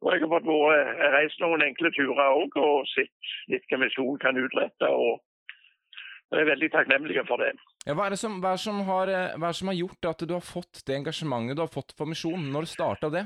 Og 0.00 0.08
jeg 0.14 0.22
har 0.22 0.32
fått 0.32 0.48
vært, 0.48 1.02
reist 1.12 1.42
noen 1.44 1.66
enkle 1.66 1.90
turer 1.92 2.22
òg 2.40 2.56
og 2.56 2.88
sett 2.94 3.32
litt 3.52 3.68
hva 3.68 3.82
misjon 3.84 4.16
kan 4.22 4.40
utrette. 4.40 4.88
og 4.88 5.20
jeg 6.30 6.44
er 6.44 6.50
veldig 6.52 6.68
takknemlig 6.70 7.22
for 7.26 7.42
det. 7.42 7.50
Ja, 7.84 7.96
hva, 7.98 8.06
er 8.06 8.14
det 8.14 8.20
som, 8.20 8.38
hva, 8.42 8.54
er 8.54 8.62
som 8.62 8.80
har, 8.86 9.10
eh, 9.10 9.32
hva 9.34 9.48
er 9.48 9.52
det 9.52 9.58
som 9.58 9.70
har 9.72 9.78
gjort 9.80 10.08
at 10.12 10.22
du 10.22 10.34
har 10.36 10.44
fått 10.46 10.82
det 10.86 10.94
engasjementet 11.00 11.58
du 11.58 11.62
har 11.64 11.72
fått 11.72 11.92
for 11.98 12.06
misjon? 12.06 12.44
Når 12.54 12.68
starta 12.70 13.10
det? 13.10 13.24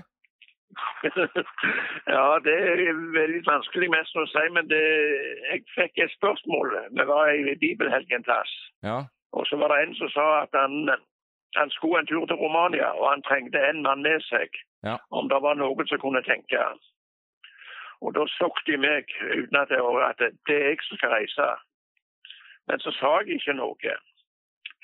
ja, 2.17 2.26
det 2.44 2.55
er 2.55 2.93
veldig 3.17 3.43
vanskelig 3.47 3.91
mest 3.93 4.17
å 4.17 4.26
si, 4.31 4.44
men 4.56 4.69
det, 4.71 4.82
jeg 5.49 5.65
fikk 5.75 6.05
et 6.05 6.15
spørsmål. 6.17 6.76
Vi 6.99 7.06
var 7.09 7.32
i 7.32 7.56
bibelhelg 7.61 8.12
en 8.12 8.26
plass. 8.26 8.55
Ja. 8.87 9.03
Og 9.35 9.47
så 9.50 9.59
var 9.61 9.75
det 9.75 9.82
en 9.82 9.94
som 9.99 10.11
sa 10.15 10.26
at 10.43 10.55
han, 10.55 10.91
han 11.59 11.71
skulle 11.75 12.03
en 12.03 12.11
tur 12.11 12.26
til 12.26 12.41
Romania, 12.41 12.93
og 12.99 13.11
han 13.11 13.26
trengte 13.29 13.62
en 13.69 13.82
mann 13.87 14.03
med 14.06 14.23
seg. 14.31 14.55
Ja. 14.87 14.99
Om 15.11 15.29
det 15.32 15.41
var 15.43 15.59
noen 15.59 15.88
som 15.91 16.03
kunne 16.03 16.23
tenke. 16.26 16.61
Og 18.05 18.15
da 18.17 18.27
sokk 18.38 18.61
de 18.67 18.77
meg 18.79 19.11
uten 19.23 19.56
at, 19.59 19.70
jeg, 19.73 19.81
at 20.09 20.20
det 20.49 20.56
er 20.56 20.69
jeg 20.73 20.82
som 20.88 21.00
skal 21.00 21.15
reise. 21.17 21.53
Men 22.69 22.81
så 22.81 22.93
sa 22.99 23.12
jeg 23.23 23.41
ikke 23.41 23.56
noe. 23.59 23.94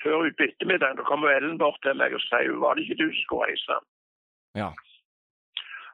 Før 0.03 0.25
utpå 0.27 0.47
ettermiddagen 0.47 1.03
kom 1.05 1.25
Ellen 1.29 1.59
bort 1.61 1.77
til 1.85 1.97
meg 1.97 2.15
og 2.17 2.23
sa 2.25 2.41
var 2.63 2.77
det 2.77 2.87
ikke 2.87 3.03
du 3.03 3.07
som 3.09 3.21
skulle 3.25 3.49
reise. 3.51 3.77
Ja. 4.57 4.71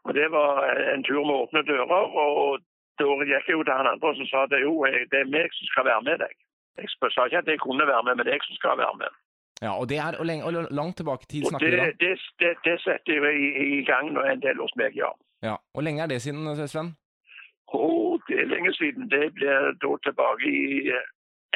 Og 0.08 0.14
Det 0.16 0.28
var 0.32 0.52
en 0.94 1.04
tur 1.04 1.24
med 1.28 1.36
åpne 1.44 1.62
dører. 1.68 2.04
og 2.24 2.60
Da 3.00 3.06
gikk 3.06 3.48
jeg 3.48 3.56
jo 3.58 3.64
til 3.64 3.78
han 3.80 3.92
andre 3.94 4.16
som 4.18 4.28
sa 4.32 4.46
det 4.52 4.60
jo, 4.64 4.74
det 5.12 5.20
er 5.20 5.34
meg 5.36 5.52
som 5.54 5.68
skal 5.72 5.86
være 5.86 6.04
med 6.10 6.18
deg. 6.24 6.34
Jeg 6.78 6.90
sa 7.14 7.26
ikke 7.26 7.42
at 7.44 7.50
jeg 7.52 7.60
kunne 7.60 7.86
være 7.88 8.04
med, 8.06 8.14
men 8.16 8.26
det 8.26 8.32
er 8.32 8.38
jeg 8.40 8.48
som 8.50 8.60
skal 8.62 8.78
være 8.78 8.96
med. 9.02 9.12
Ja, 9.62 9.72
og 9.80 9.90
det 9.90 9.98
er 9.98 10.18
og, 10.22 10.26
lenge, 10.26 10.44
og 10.46 10.68
langt 10.72 10.98
tilbake 10.98 11.26
i 11.26 11.32
tid 11.32 11.46
snakker 11.50 11.70
vi 11.70 11.78
da? 11.78 11.86
Det, 12.04 12.14
det, 12.42 12.52
det, 12.66 12.76
setter 12.86 13.14
jeg 13.14 13.36
i, 13.46 13.50
i 13.80 13.84
gang 13.90 14.12
nå 14.14 14.22
en 14.22 14.42
del 14.42 14.62
hos 14.62 14.74
meg, 14.78 14.98
ja. 14.98 15.10
ja. 15.42 15.56
Hvor 15.74 15.86
lenge 15.86 16.04
er 16.04 16.10
det 16.12 16.22
siden, 16.22 16.68
Sven? 16.68 16.94
Oh, 17.74 18.20
det 18.28 18.42
er 18.42 18.52
lenge 18.54 18.74
siden. 18.74 19.10
Det 19.10 19.34
blir 19.34 19.72
da 19.82 19.94
tilbake 20.06 20.52
i 20.52 20.92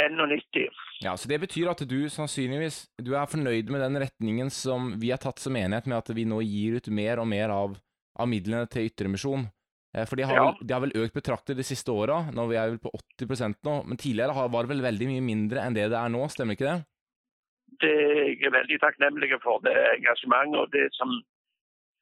91. 0.01 0.41
Eh, 0.55 0.69
ja, 1.01 1.17
så 1.17 1.29
Det 1.29 1.39
betyr 1.39 1.69
at 1.69 1.83
du 1.89 2.09
sannsynligvis 2.09 2.87
du 3.01 3.13
er 3.13 3.29
fornøyd 3.29 3.69
med 3.69 3.81
den 3.85 4.01
retningen 4.01 4.49
som 4.49 4.95
vi 5.01 5.11
har 5.11 5.21
tatt 5.21 5.39
som 5.39 5.55
enighet, 5.55 5.85
med 5.85 5.97
at 5.97 6.09
vi 6.15 6.25
nå 6.25 6.41
gir 6.41 6.79
ut 6.79 6.87
mer 6.87 7.21
og 7.21 7.27
mer 7.27 7.53
av 7.53 7.77
av 8.19 8.29
midlene 8.29 8.67
til 8.71 8.89
Ytremisjon. 8.89 9.47
Eh, 9.95 10.07
for 10.07 10.19
de 10.19 10.27
har, 10.27 10.37
ja. 10.39 10.53
de 10.59 10.73
har, 10.73 10.83
vel, 10.83 10.95
økt 11.03 11.17
betraktelig 11.17 11.59
de 11.59 11.67
siste 11.67 11.91
åra, 11.91 12.23
når 12.35 12.51
vi 12.51 12.59
er 12.59 12.71
vel 12.73 12.79
på 12.83 12.93
80% 13.19 13.59
nå. 13.67 13.75
Men 13.89 13.99
tidligere 13.99 14.47
var 14.47 14.63
det 14.63 14.73
vel 14.73 14.85
veldig 14.87 15.11
mye 15.11 15.25
mindre 15.25 15.65
enn 15.65 15.75
det 15.77 15.89
det 15.91 15.99
er 15.99 16.13
nå, 16.13 16.23
stemmer 16.31 16.57
ikke 16.57 16.69
det? 16.69 16.79
Det 17.81 17.91
er 17.91 18.31
jeg 18.37 18.53
veldig 18.53 18.79
takknemlig 18.83 19.31
for, 19.43 19.61
det 19.65 19.75
engasjementet. 19.97 20.59
og 20.59 20.73
det 20.75 20.87
som 20.95 21.21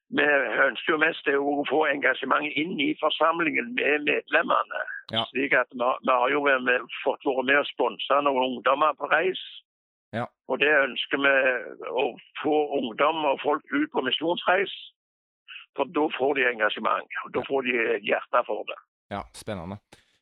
vi 0.09 0.25
ønsker 0.25 0.95
jo 0.95 1.01
mest 1.03 1.27
er 1.29 1.38
å 1.38 1.63
få 1.69 1.83
engasjement 1.85 2.45
inn 2.57 2.79
i 2.81 2.95
forsamlingen 2.97 3.75
med 3.77 4.07
medlemmene. 4.07 4.81
Ja. 5.13 5.23
slik 5.29 5.53
at 5.57 5.69
vi, 5.73 5.85
vi 6.06 6.13
har 6.13 6.29
jo 6.33 6.41
fått 7.03 7.25
være 7.25 7.45
med 7.45 7.61
og 7.61 7.69
sponse 7.69 8.21
noen 8.25 8.45
ungdommer 8.47 8.97
på 8.97 9.09
reis. 9.13 9.41
Ja. 10.13 10.25
Og 10.50 10.57
det 10.61 10.69
ønsker 10.69 11.21
vi 11.21 11.33
å 11.94 12.06
få 12.41 12.56
ungdom 12.79 13.21
og 13.29 13.41
folk 13.44 13.65
ut 13.69 13.91
på 13.94 14.06
misjonsreis. 14.06 14.73
For 15.77 15.89
da 15.95 16.06
får 16.16 16.39
de 16.39 16.48
engasjement, 16.50 17.19
og 17.25 17.33
da 17.36 17.44
får 17.48 17.68
de 17.68 17.75
hjerte 18.07 18.44
for 18.48 18.66
det. 18.68 18.80
Ja, 19.13 19.24
spennende. 19.38 19.80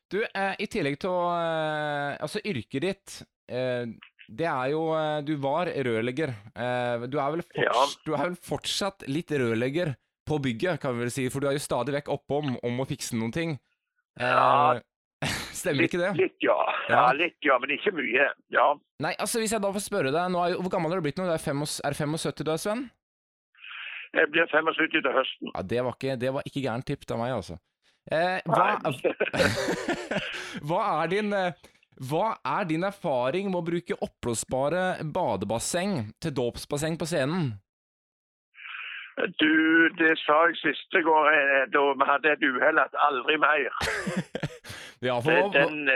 Du, 0.08 0.22
eh, 0.24 0.54
i 0.64 0.68
tillegg 0.72 0.96
til 1.02 1.12
å 1.12 1.24
eh, 1.36 2.14
Altså, 2.24 2.40
yrket 2.48 2.80
ditt 2.80 3.16
eh, 3.52 3.90
det 4.28 4.46
er 4.48 4.72
jo 4.72 4.82
eh, 4.96 5.20
Du 5.24 5.34
var 5.40 5.68
rørlegger. 5.68 6.34
Eh, 6.52 7.06
du 7.08 7.18
er, 7.20 7.40
forts, 7.40 7.64
ja. 7.64 7.86
du, 8.04 8.12
er 8.14 8.22
vel 8.26 8.38
fortsatt 8.50 9.08
litt 9.08 9.32
rørlegger 9.32 9.94
på 10.28 10.38
bygget, 10.44 10.80
kan 10.82 10.96
vi 10.96 11.06
vel 11.06 11.12
si, 11.12 11.24
for 11.32 11.40
du 11.40 11.48
er 11.48 11.56
jo 11.56 11.64
stadig 11.64 11.94
vekk 11.96 12.10
oppom 12.12 12.58
om 12.60 12.82
å 12.82 12.86
fikse 12.88 13.16
noen 13.16 13.32
ting. 13.32 13.56
Eh, 14.20 14.28
ja. 14.28 14.76
Stemmer 15.58 15.86
litt, 15.86 15.94
ikke 15.94 16.02
det? 16.02 16.10
Litt, 16.20 16.36
ja. 16.44 16.58
ja. 16.92 17.06
Litt, 17.16 17.38
ja, 17.44 17.56
men 17.62 17.72
ikke 17.74 17.94
mye. 17.96 18.28
Ja. 18.54 18.68
Nei, 19.02 19.14
altså 19.16 19.40
Hvis 19.42 19.54
jeg 19.56 19.64
da 19.64 19.72
får 19.74 19.86
spørre 19.86 20.12
deg, 20.14 20.32
nå 20.34 20.44
er 20.44 20.58
hvor 20.60 20.72
gammel 20.74 20.92
har 20.92 21.00
du 21.00 21.08
blitt 21.08 21.18
nå? 21.18 21.26
Er, 21.32 21.40
75 21.40 22.44
du 22.44 22.52
er, 22.52 22.60
Sven? 22.60 22.84
Jeg 24.16 24.30
blir 24.32 24.46
75 24.48 24.92
til 24.92 25.12
høsten. 25.12 25.50
Ja, 25.54 25.62
Det 25.62 25.84
var 25.84 25.96
ikke, 25.96 26.16
det 26.20 26.34
var 26.34 26.46
ikke 26.46 26.62
gærent 26.64 26.86
tippet 26.86 27.10
av 27.12 27.20
meg, 27.20 27.34
altså. 27.36 27.58
Eh, 28.08 28.38
hva, 28.48 28.78
hva, 30.68 30.80
er 31.02 31.10
din, 31.12 31.32
eh, 31.36 31.52
hva 32.08 32.28
er 32.56 32.68
din 32.70 32.86
erfaring 32.88 33.50
med 33.50 33.60
å 33.60 33.66
bruke 33.66 33.98
oppblåsbare 34.00 34.84
badebasseng 35.04 36.14
til 36.22 36.32
dåpsbasseng 36.38 36.96
på 37.00 37.08
scenen? 37.10 37.50
Du, 39.42 39.52
det 39.98 40.14
sa 40.22 40.38
jeg 40.46 40.56
siste 40.62 41.02
gang 41.04 41.28
eh, 41.34 41.66
da 41.74 41.84
vi 41.90 42.08
hadde 42.08 42.32
et 42.32 42.48
uhell, 42.48 42.80
at 42.80 42.96
aldri 43.08 43.36
mer. 43.42 43.68
ja, 45.08 45.18
for, 45.20 45.52
den, 45.52 45.90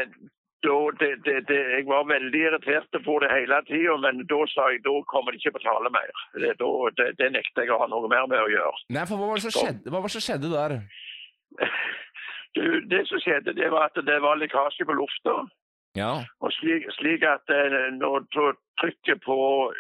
da, 0.62 0.76
det, 1.00 1.11
det, 1.26 1.37
det, 1.49 1.59
jeg 1.76 1.87
var 1.88 2.04
veldig 2.11 2.42
irritert 2.49 2.99
på 3.07 3.16
det 3.23 3.31
hele 3.33 3.59
tida, 3.69 3.97
men 4.04 4.23
da 4.31 4.40
sa 4.52 4.69
jeg 4.71 4.83
da 4.87 4.95
kommer 5.12 5.35
det 5.35 5.40
ikke 5.42 5.57
på 5.57 5.64
tale 5.64 5.90
mer. 5.95 6.12
Det, 6.38 6.52
da, 6.61 6.71
det, 7.19 7.31
nekter 7.35 7.66
jeg 7.66 7.75
å 7.75 7.81
ha 7.83 7.88
noe 7.90 8.11
mer 8.12 8.28
med 8.31 8.45
å 8.45 8.50
gjøre. 8.52 8.85
Nei, 8.95 9.07
for 9.11 9.19
Hva 9.19 9.33
var 9.33 9.40
det 9.40 9.47
som 9.49 9.57
skjedde, 9.57 9.90
hva 9.90 9.99
var 9.99 10.12
det 10.12 10.16
som 10.19 10.26
skjedde 10.28 10.54
der? 10.54 10.78
Du, 12.52 12.61
det 12.85 13.07
som 13.09 13.16
skjedde, 13.25 13.54
det 13.57 13.71
var 13.73 13.87
at 13.88 13.97
det 14.04 14.19
var 14.21 14.37
lekkasje 14.37 14.85
på 14.85 14.92
lufta. 14.92 15.38
Ja. 15.97 16.11
Og 16.45 16.52
slik, 16.52 16.85
slik 16.99 17.25
at 17.25 17.49
eh, 17.49 17.76
når 17.97 18.26
trykket 18.81 19.23
på 19.25 19.37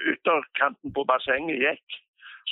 ytterkanten 0.08 0.94
på 0.96 1.04
bassenget 1.08 1.60
gikk, 1.60 1.98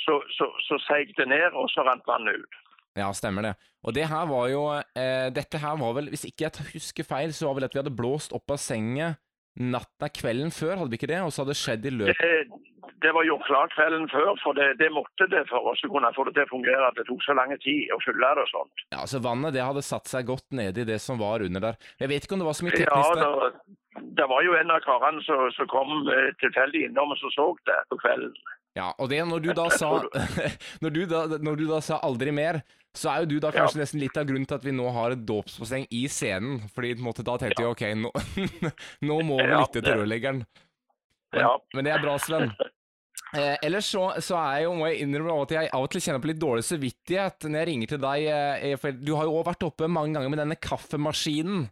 så, 0.03 0.19
så, 0.37 0.47
så 0.67 0.77
seig 0.85 1.15
det 1.17 1.25
ned, 1.29 1.57
og 1.57 1.69
så 1.73 1.85
rant 1.87 2.05
vannet 2.09 2.37
ut. 2.37 2.60
Ja, 2.97 3.07
stemmer 3.15 3.45
det. 3.45 3.53
Og 3.87 3.95
det 3.95 4.07
her 4.11 4.25
var 4.27 4.47
jo 4.51 4.65
eh, 4.75 5.27
Dette 5.31 5.61
her 5.61 5.77
var 5.79 5.93
vel, 5.95 6.09
hvis 6.11 6.25
ikke 6.27 6.49
jeg 6.49 6.71
husker 6.73 7.07
feil, 7.07 7.31
så 7.33 7.47
var 7.47 7.59
vel 7.59 7.69
at 7.69 7.75
vi 7.75 7.79
hadde 7.79 7.95
blåst 7.95 8.35
opp 8.35 8.51
av 8.51 8.59
sengen 8.61 9.15
natta 9.59 10.07
kvelden 10.11 10.51
før, 10.55 10.77
hadde 10.79 10.93
vi 10.93 10.99
ikke 10.99 11.11
det? 11.11 11.21
Og 11.23 11.31
så 11.31 11.43
hadde 11.43 11.55
det 11.55 11.61
skjedd 11.61 11.87
i 11.87 11.95
løpet 11.95 12.21
det, 12.21 12.59
det 13.01 13.11
var 13.15 13.25
gjort 13.25 13.45
klart 13.49 13.73
kvelden 13.73 14.07
før, 14.13 14.31
for 14.43 14.57
det, 14.57 14.67
det, 14.81 14.89
måtte 14.93 15.25
det 15.33 15.41
for 15.49 15.71
oss 15.71 15.81
å 15.85 15.89
kunne 15.91 16.11
få 16.15 16.25
det 16.27 16.35
til 16.37 16.45
å 16.45 16.51
fungere. 16.51 16.91
Det 16.97 17.05
tok 17.07 17.23
så 17.25 17.35
lang 17.37 17.53
tid 17.63 17.89
å 17.95 17.99
fylle 18.05 18.31
det 18.37 18.45
og 18.45 18.51
sånt. 18.51 18.83
Ja, 18.93 19.01
altså 19.01 19.21
Vannet 19.25 19.55
det 19.55 19.65
hadde 19.65 19.83
satt 19.85 20.11
seg 20.11 20.29
godt 20.29 20.47
nede 20.57 20.83
i 20.83 20.87
det 20.87 20.99
som 21.01 21.21
var 21.21 21.45
under 21.45 21.65
der. 21.71 21.79
Jeg 22.01 22.11
vet 22.11 22.27
ikke 22.27 22.37
om 22.37 22.43
det 22.43 22.49
var 22.51 22.57
så 22.59 22.67
mye 22.67 22.77
teknisk 22.77 23.23
Ja, 23.23 23.31
det, 23.41 24.05
det 24.21 24.27
var 24.29 24.45
jo 24.45 24.57
en 24.59 24.73
av 24.75 24.83
karene 24.85 25.25
som, 25.25 25.47
som 25.57 25.69
kom 25.71 26.11
eh, 26.13 26.29
tilfeldig 26.43 26.85
innom 26.89 27.15
og 27.15 27.21
så 27.21 27.33
så 27.33 27.47
det 27.69 27.79
på 27.89 27.97
kvelden. 28.03 28.37
Ja, 28.77 28.93
og 28.97 29.09
det 29.11 29.19
når 29.27 29.41
du 29.43 29.49
da 29.57 29.65
sa 29.75 29.89
når 30.83 30.93
du 30.95 31.01
da, 31.09 31.25
når 31.43 31.57
du 31.59 31.65
da 31.67 31.81
sa 31.83 31.99
'aldri 31.99 32.31
mer', 32.31 32.61
så 32.95 33.09
er 33.11 33.19
jo 33.23 33.25
du 33.33 33.39
da 33.39 33.51
kanskje 33.51 33.77
Ja. 33.79 33.83
nesten 33.83 33.99
litt 33.99 34.17
av 34.17 34.25
grunnen 34.27 34.47
til 34.47 34.55
at 34.55 34.63
vi 34.67 34.71
nå 34.75 34.89
har 34.91 35.11
et 35.11 35.25
dåpsbasseng 35.25 35.87
i 35.91 36.05
scenen. 36.11 36.61
Fordi 36.75 36.95
måte 36.99 37.23
da 37.23 37.37
tenkte 37.39 37.63
jeg 37.63 37.71
ok, 37.71 37.83
nå, 37.95 38.11
nå 39.07 39.21
må 39.23 39.37
vi 39.39 39.47
lytte 39.51 39.81
til 39.83 39.95
rørleggeren. 40.01 40.43
Men, 41.31 41.41
Ja. 41.41 41.57
men 41.73 41.85
det 41.87 41.93
er 41.93 42.01
bra, 42.03 42.17
Sven. 42.19 42.51
Eh, 43.33 43.55
ellers 43.63 43.85
så, 43.87 44.09
så 44.19 44.35
er 44.35 44.63
jo, 44.65 44.73
må 44.75 44.87
jeg 44.89 45.05
innrømme 45.05 45.31
at 45.45 45.51
jeg 45.55 45.69
av 45.71 45.83
og 45.85 45.89
til 45.93 46.01
kjenner 46.03 46.19
på 46.19 46.27
litt 46.27 46.39
dårlig 46.41 46.63
samvittighet 46.67 47.45
når 47.47 47.59
jeg 47.61 47.67
ringer 47.69 47.87
til 47.87 47.99
deg. 48.03 48.25
Eh, 48.27 48.75
for 48.81 48.91
du 48.91 49.11
har 49.15 49.23
jo 49.23 49.37
også 49.37 49.47
vært 49.53 49.63
oppe 49.69 49.87
mange 49.87 50.17
ganger 50.17 50.29
med 50.33 50.39
denne 50.41 50.57
kaffemaskinen. 50.59 51.69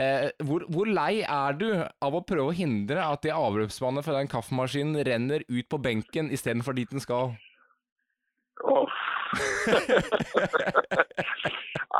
Eh, 0.00 0.30
hvor, 0.48 0.64
hvor 0.72 0.88
lei 0.88 1.20
er 1.20 1.56
du 1.60 1.68
av 1.76 2.14
å 2.16 2.24
prøve 2.24 2.48
å 2.48 2.56
hindre 2.56 3.02
at 3.04 3.26
det 3.26 3.34
avløpsvannet 3.36 4.06
fra 4.06 4.16
den 4.16 4.30
kaffemaskinen 4.32 4.96
renner 5.04 5.44
ut 5.48 5.68
på 5.68 5.80
benken 5.84 6.30
istedenfor 6.32 6.72
dit 6.78 6.90
den 6.90 7.04
skal? 7.04 7.34
Åh. 8.64 8.94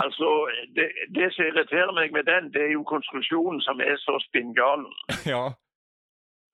altså, 0.02 0.28
det, 0.76 0.88
det 1.16 1.28
som 1.34 1.44
irriterer 1.44 1.92
meg 1.96 2.16
med 2.16 2.24
den, 2.28 2.48
det 2.54 2.64
er 2.64 2.72
jo 2.72 2.88
konstruksjonen 2.88 3.60
som 3.60 3.80
er 3.84 4.00
så 4.00 4.16
spinngalen. 4.28 4.88
ja. 5.34 5.44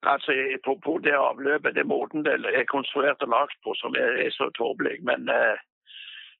Altså, 0.03 0.35
på, 0.65 0.75
på 0.83 0.99
det 1.03 1.15
avløpet, 1.15 1.75
det 1.75 1.87
måten 1.87 2.23
det 2.27 2.35
er 2.51 2.67
konstruert 2.67 3.23
og 3.23 3.31
lagt 3.31 3.57
på 3.63 3.75
som 3.79 3.95
er, 3.95 4.19
er 4.25 4.31
så 4.35 4.51
tåpelig. 4.59 4.99
Men 5.07 5.31
eh, 5.31 5.59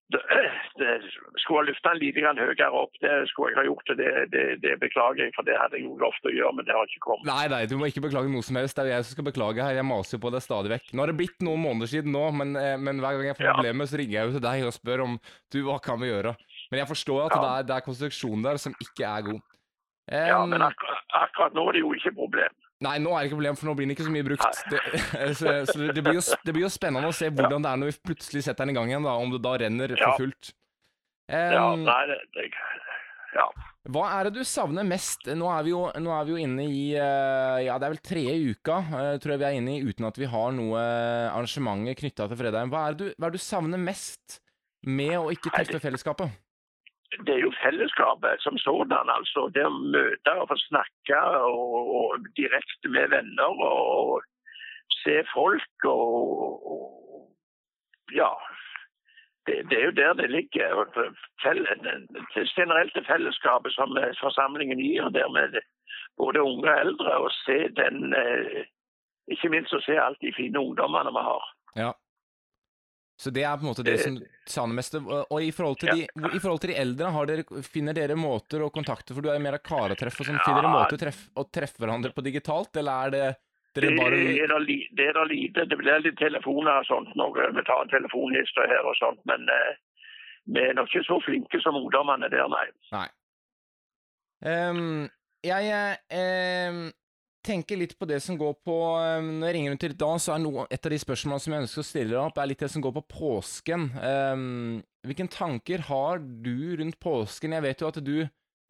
skulle 0.10 1.60
ha 1.60 1.66
løfta 1.68 1.92
den 1.94 2.02
litt 2.02 2.18
høyere 2.20 2.70
opp, 2.76 2.94
det 3.02 3.12
skulle 3.30 3.52
jeg 3.54 3.60
ha 3.60 3.66
gjort. 3.68 3.92
Det, 4.00 4.10
det, 4.34 4.44
det 4.64 4.76
beklager 4.82 5.24
jeg, 5.26 5.34
for 5.36 5.46
det 5.48 5.58
hadde 5.60 5.78
jeg 5.80 5.86
jo 5.86 5.98
lovt 6.02 6.26
å 6.26 6.34
gjøre, 6.34 6.54
men 6.58 6.66
det 6.68 6.76
har 6.76 6.90
ikke 6.90 7.04
kommet. 7.06 7.28
Nei, 7.30 7.46
nei, 7.52 7.62
du 7.70 7.76
må 7.80 7.90
ikke 7.90 8.04
beklage 8.08 8.32
noe 8.34 8.46
som 8.46 8.58
helst. 8.60 8.78
Det 8.80 8.86
er 8.88 8.92
jeg 8.98 9.08
som 9.10 9.18
skal 9.18 9.28
beklage 9.30 9.64
her. 9.64 9.78
Jeg 9.80 9.88
maser 9.90 10.18
jo 10.18 10.22
på 10.26 10.32
det 10.34 10.42
stadig 10.46 10.74
vekk. 10.74 10.94
Nå 10.94 11.04
har 11.06 11.12
det 11.14 11.18
blitt 11.22 11.46
noen 11.46 11.64
måneder 11.66 11.92
siden 11.94 12.16
nå, 12.16 12.24
men, 12.42 12.56
eh, 12.60 12.76
men 12.82 13.02
hver 13.04 13.20
gang 13.20 13.30
jeg 13.32 13.40
får 13.40 13.50
Ja. 13.50 13.54
problemer, 13.60 13.90
så 13.92 14.00
ringer 14.02 14.16
jeg 14.20 14.26
jo 14.30 14.36
til 14.38 14.46
deg 14.48 14.66
og 14.70 14.74
spør 14.76 15.06
om 15.06 15.20
du, 15.54 15.60
hva 15.68 15.78
kan 15.84 16.00
vi 16.02 16.10
gjøre? 16.12 16.36
Men 16.72 16.80
jeg 16.84 16.90
forstår 16.90 17.26
at 17.28 17.36
Ja. 17.36 17.42
det, 17.44 17.52
er, 17.60 17.64
det 17.70 17.76
er 17.78 17.88
konstruksjonen 17.90 18.44
der 18.50 18.58
som 18.62 18.74
ikke 18.82 19.06
er 19.06 19.22
god. 19.30 19.42
Ja, 20.10 20.42
men 20.50 20.62
akkurat, 20.66 21.04
akkurat 21.14 21.54
nå 21.54 21.68
er 21.70 21.74
det 21.78 21.82
jo 21.86 21.94
ikke 21.94 22.16
problem. 22.18 22.50
Nei, 22.80 22.96
nå 23.04 23.12
er 23.12 23.26
det 23.26 23.28
ikke 23.30 23.36
problem, 23.36 23.58
for 23.60 23.68
nå 23.68 23.74
blir 23.76 23.90
den 23.90 23.92
ikke 23.92 24.06
så 24.08 24.14
mye 24.14 24.24
brukt. 24.24 24.60
Det, 24.72 24.80
så 25.36 25.56
så 25.68 25.90
det, 25.90 26.00
blir 26.00 26.16
jo, 26.16 26.22
det 26.48 26.54
blir 26.56 26.64
jo 26.64 26.72
spennende 26.72 27.10
å 27.12 27.16
se 27.16 27.28
hvordan 27.28 27.66
det 27.66 27.74
er 27.74 27.82
når 27.82 27.92
vi 27.92 27.98
plutselig 28.08 28.46
setter 28.46 28.64
den 28.64 28.72
i 28.72 28.78
gang 28.78 28.94
igjen, 28.94 29.08
da, 29.08 29.18
om 29.20 29.34
det 29.34 29.42
da 29.44 29.58
renner 29.60 29.96
for 30.00 30.22
fullt. 30.22 30.54
Um, 31.30 31.36
Ja, 31.36 31.66
nei, 31.76 32.00
det, 32.10 32.22
det, 32.38 32.46
ja. 33.36 33.50
Hva 33.90 34.06
er 34.16 34.28
det 34.28 34.40
du 34.40 34.48
savner 34.48 34.86
mest? 34.88 35.28
Nå 35.38 35.48
er 35.52 35.66
vi 35.66 35.72
jo, 35.74 35.86
er 35.92 36.26
vi 36.28 36.34
jo 36.34 36.40
inne 36.42 36.66
i 36.68 36.82
eh, 36.98 37.60
Ja, 37.68 37.78
det 37.80 37.88
er 37.88 37.94
vel 37.94 38.02
tredje 38.06 38.56
uka, 38.56 38.80
eh, 38.86 39.14
tror 39.22 39.36
jeg 39.36 39.42
vi 39.42 39.48
er 39.48 39.58
inne 39.60 39.76
i, 39.78 39.84
uten 39.86 40.08
at 40.10 40.20
vi 40.20 40.28
har 40.30 40.52
noe 40.56 40.82
arrangementer 41.30 41.98
knytta 42.00 42.28
til 42.32 42.40
fredagen. 42.42 42.72
Hva 42.74 42.88
er, 42.90 42.98
du, 43.00 43.06
hva 43.16 43.30
er 43.30 43.34
det 43.36 43.42
du 43.42 43.46
savner 43.46 43.82
mest 43.82 44.40
med 44.88 45.16
å 45.20 45.30
ikke 45.34 45.52
treffe 45.54 45.82
fellesskapet? 45.84 46.36
Det 47.26 47.34
er 47.36 47.42
jo 47.42 47.52
fellesskapet 47.64 48.42
som 48.42 48.58
sådan. 48.58 49.10
altså 49.18 49.50
Det 49.54 49.66
å 49.66 49.70
møte 49.96 50.36
og 50.42 50.50
få 50.52 50.58
snakke 50.68 51.22
og, 51.42 51.94
og 52.00 52.28
direkte 52.38 52.92
med 52.96 53.10
venner 53.16 53.64
og 53.66 54.22
se 55.04 55.24
folk 55.34 55.86
og, 55.86 56.72
og 56.74 56.88
Ja. 58.14 58.32
Det, 59.48 59.56
det 59.70 59.78
er 59.80 59.86
jo 59.86 59.92
der 60.02 60.14
det 60.14 60.30
ligger. 60.30 60.74
og 60.74 60.88
Fell, 61.44 61.66
det 62.96 63.06
fellesskapet 63.08 63.74
som 63.74 63.98
eh, 63.98 64.14
forsamlingen 64.22 64.80
gir, 64.80 65.10
der 65.10 65.30
med 65.30 65.62
både 66.18 66.42
unge 66.42 66.70
og 66.72 66.80
eldre, 66.80 67.18
og 67.18 67.32
se 67.32 67.58
den 67.82 68.14
eh, 68.14 68.66
Ikke 69.30 69.50
minst 69.50 69.74
å 69.74 69.82
se 69.86 69.94
alt 69.94 70.18
de 70.22 70.34
fine 70.34 70.60
ungdommene 70.60 71.12
vi 71.14 71.22
har. 71.22 71.44
Ja. 71.78 71.92
Så 73.20 73.34
det 73.36 73.44
er 73.44 73.58
på 73.60 73.66
en 73.66 73.72
måte 73.74 73.84
det 73.84 73.98
som 74.00 74.16
savner 74.48 74.78
mest. 74.78 74.94
Og 74.96 75.42
i 75.44 75.52
forhold 75.52 75.82
til, 75.82 75.90
de, 75.92 76.06
i 76.08 76.40
forhold 76.40 76.62
til 76.64 76.72
de 76.72 76.78
eldre, 76.80 77.10
har 77.12 77.28
dere, 77.28 77.64
finner 77.68 77.98
dere 77.98 78.16
måter 78.16 78.64
å 78.64 78.70
kontakte 78.72 79.12
For 79.12 79.26
du 79.26 79.28
er 79.28 79.36
jo 79.36 79.44
mer 79.44 79.58
av 79.58 79.66
karetreff 79.66 80.22
og 80.22 80.30
sånn. 80.30 80.40
Finner 80.46 80.64
dere 80.64 80.72
måter 80.72 80.96
å 80.96 81.02
treffe, 81.02 81.46
treffe 81.52 81.84
hverandre 81.84 82.14
på 82.16 82.24
digitalt, 82.24 82.72
eller 82.80 83.10
er 83.10 83.16
det 83.16 83.26
dere 83.76 83.92
Det 83.92 83.98
bare 84.00 84.16
er 84.16 84.56
det, 84.70 85.04
er 85.04 85.20
da 85.20 85.26
lite. 85.28 85.68
Det 85.68 85.78
blir 85.82 86.00
litt 86.06 86.18
telefoner 86.22 86.80
og 86.80 86.88
sånt. 86.88 87.12
når 87.20 87.52
vi 87.58 87.66
tar 87.68 87.84
en 87.84 87.92
telefonliste 87.92 88.68
her 88.72 88.88
og 88.88 88.96
sånt. 89.02 89.20
Men 89.28 89.44
eh, 89.52 89.76
vi 90.56 90.64
er 90.64 90.80
nok 90.80 90.88
ikke 90.88 91.06
så 91.10 91.20
flinke 91.26 91.62
som 91.62 91.78
ungdommene 91.78 92.32
der, 92.32 92.48
nei. 92.50 93.06
Ehm, 94.48 95.10
jeg 95.44 95.98
ehm, 96.16 96.86
tenker 97.46 97.80
litt 97.80 97.96
på 98.00 98.08
det 98.10 98.20
som 98.24 98.38
går 98.40 98.56
på 98.66 98.76
ehm, 99.00 99.30
Når 99.40 99.48
jeg 99.50 99.56
ringer 99.56 99.74
rundt 99.74 99.84
til 99.86 99.94
i 99.96 100.00
dag, 100.04 100.16
så 100.22 100.34
er 100.34 100.42
noe, 100.44 100.66
et 100.72 100.86
av 100.86 100.94
de 100.94 101.00
spørsmålene 101.02 101.44
som 101.44 101.56
jeg 101.56 101.66
ønsker 101.66 101.84
å 101.84 101.88
stille 101.88 102.14
deg 102.14 102.22
opp, 102.22 102.40
er 102.42 102.50
litt 102.52 102.66
det 102.66 102.72
som 102.74 102.84
går 102.84 102.96
på 102.98 103.06
påsken. 103.16 103.88
Um, 104.00 104.82
hvilke 105.08 105.30
tanker 105.32 105.86
har 105.88 106.20
du 106.20 106.76
rundt 106.82 107.00
påsken? 107.02 107.56
Jeg 107.56 107.66
vet 107.66 107.82
jo 107.84 107.90
at 107.92 108.02
du 108.04 108.18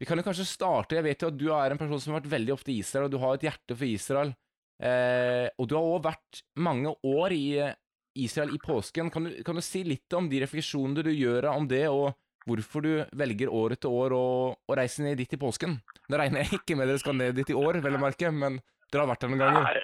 Vi 0.00 0.06
kan 0.08 0.16
jo 0.16 0.24
kanskje 0.24 0.46
starte 0.48 0.96
Jeg 0.96 1.04
vet 1.04 1.20
jo 1.20 1.28
at 1.28 1.36
du 1.36 1.50
er 1.52 1.74
en 1.74 1.80
person 1.80 2.00
som 2.00 2.14
har 2.14 2.22
vært 2.22 2.32
veldig 2.32 2.54
ofte 2.54 2.72
i 2.72 2.78
Israel, 2.80 3.08
og 3.08 3.12
du 3.12 3.20
har 3.20 3.36
et 3.36 3.46
hjerte 3.50 3.76
for 3.76 3.88
Israel. 3.88 4.34
Uh, 4.80 5.46
og 5.60 5.68
du 5.68 5.76
har 5.76 5.92
òg 5.92 6.06
vært 6.06 6.42
mange 6.56 6.94
år 7.04 7.34
i 7.36 7.44
eh, 7.60 7.76
Israel 8.16 8.54
i 8.56 8.60
påsken. 8.62 9.10
Kan 9.12 9.28
du, 9.28 9.34
kan 9.44 9.58
du 9.58 9.64
si 9.64 9.82
litt 9.84 10.16
om 10.16 10.30
de 10.30 10.40
refleksjonene 10.40 11.04
du 11.04 11.12
gjør 11.12 11.50
om 11.52 11.68
det, 11.68 11.84
og 11.92 12.14
hvorfor 12.48 12.84
du 12.84 12.92
velger 13.16 13.52
år 13.52 13.76
etter 13.76 13.92
år 13.92 14.14
å, 14.16 14.24
å 14.56 14.76
reise 14.78 15.02
ned 15.04 15.18
dit 15.20 15.32
i 15.36 15.40
påsken. 15.40 15.78
Nå 16.08 16.20
regner 16.20 16.44
jeg 16.44 16.60
ikke 16.60 16.76
med 16.78 16.88
dere 16.90 17.02
skal 17.02 17.18
ned 17.18 17.36
dit 17.38 17.50
i 17.52 17.56
år, 17.56 17.80
vel 17.84 17.98
å 17.98 18.02
merke, 18.02 18.30
men 18.32 18.60
dere 18.90 19.04
har 19.04 19.10
vært 19.12 19.26
der 19.26 19.32
noen 19.34 19.44
ganger. 19.44 19.82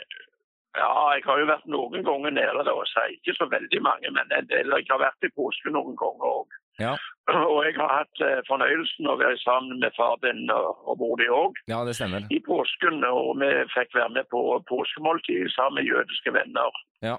Ja, 0.77 0.93
jeg 1.17 1.23
har 1.25 1.39
jo 1.41 1.47
vært 1.49 1.69
noen 1.73 2.03
ganger 2.05 2.35
nede 2.37 2.65
der 2.69 2.77
også. 2.77 3.07
ikke 3.15 3.33
så 3.39 3.47
veldig 3.49 3.81
mange, 3.81 4.11
men 4.13 4.33
en 4.37 4.49
del. 4.51 4.73
Jeg 4.77 4.89
har 4.91 5.01
vært 5.01 5.25
i 5.25 5.31
påsken 5.33 5.73
noen 5.73 5.97
ganger 5.97 6.27
òg. 6.43 6.57
Ja. 6.77 6.91
Og 7.55 7.63
jeg 7.65 7.79
har 7.79 7.89
hatt 7.89 8.21
eh, 8.21 8.43
fornøyelsen 8.49 9.09
av 9.09 9.15
å 9.17 9.23
være 9.23 9.39
sammen 9.41 9.81
med 9.81 9.95
far 9.97 10.19
din 10.21 10.43
og, 10.53 10.83
og 10.85 10.99
mor 11.01 11.15
di 11.17 11.31
òg 11.33 11.57
Ja, 11.73 11.79
det 11.89 11.95
stemmer. 11.97 12.27
i 12.29 12.41
påsken. 12.45 13.01
Og 13.09 13.41
vi 13.41 13.49
fikk 13.73 13.97
være 13.97 14.13
med 14.19 14.29
på 14.29 14.43
påskemåltid 14.69 15.49
sammen 15.55 15.81
med 15.81 15.89
jødiske 15.89 16.35
venner. 16.37 16.77
Ja. 17.01 17.17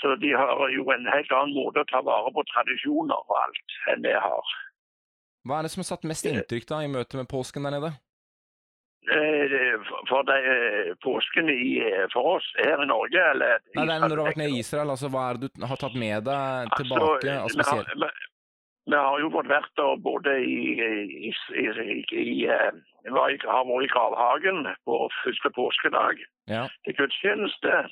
Så 0.00 0.14
de 0.20 0.32
har 0.34 0.68
jo 0.74 0.84
en 0.90 1.06
helt 1.06 1.32
annen 1.32 1.54
måte 1.54 1.82
å 1.84 1.88
ta 1.90 2.00
vare 2.02 2.32
på 2.34 2.42
tradisjoner 2.50 3.14
og 3.14 3.36
alt 3.44 3.76
enn 3.92 4.02
vi 4.04 4.14
har. 4.26 4.54
Hva 5.44 5.58
er 5.60 5.66
det 5.66 5.74
som 5.74 5.82
har 5.84 5.90
satt 5.92 6.08
mest 6.08 6.26
inntrykk 6.26 6.66
da 6.70 6.80
i 6.82 6.90
møte 6.90 7.20
med 7.20 7.28
påsken 7.30 7.66
der 7.66 7.76
nede? 7.76 7.92
Eh, 9.04 9.76
for- 10.08 10.24
de, 10.24 10.36
eh, 10.54 10.94
påsken 11.04 11.50
i, 11.52 11.78
eh, 11.80 12.06
for 12.12 12.36
oss 12.36 12.46
her 12.56 12.82
i 12.82 12.86
Norge, 12.86 13.20
eller 13.30 13.58
Nei, 13.76 13.84
det 13.84 13.94
er 13.94 14.00
når 14.00 14.16
du 14.16 14.22
har 14.22 14.30
vært 14.32 14.40
nede 14.40 14.56
i 14.56 14.62
Israel, 14.64 14.88
altså 14.88 15.10
hva 15.12 15.30
er 15.30 15.34
det 15.42 15.50
du 15.54 15.66
har 15.66 15.76
tatt 15.76 15.94
med 15.94 16.24
deg 16.24 16.70
tilbake? 16.78 17.28
Altså, 17.28 17.60
av 17.60 17.84
vi, 17.84 18.00
har, 18.00 18.14
vi, 18.88 18.96
har 18.96 19.20
jo 19.20 19.30
fått 19.30 19.50
vært 19.52 19.74
der 19.76 19.96
både 20.00 20.32
i, 20.40 20.56
i, 20.80 21.34
i, 21.52 21.66
i, 21.68 22.04
i 22.16 22.46
eh, 22.48 22.72
i, 23.04 23.10
har 23.12 23.64
vært 23.68 23.84
i 23.84 23.92
gravhagen 23.92 24.64
på 24.88 25.10
første 25.22 25.50
påskedag 25.52 26.24
Ja. 26.48 26.68
til 26.84 26.94
gudstjeneste. 26.96 27.90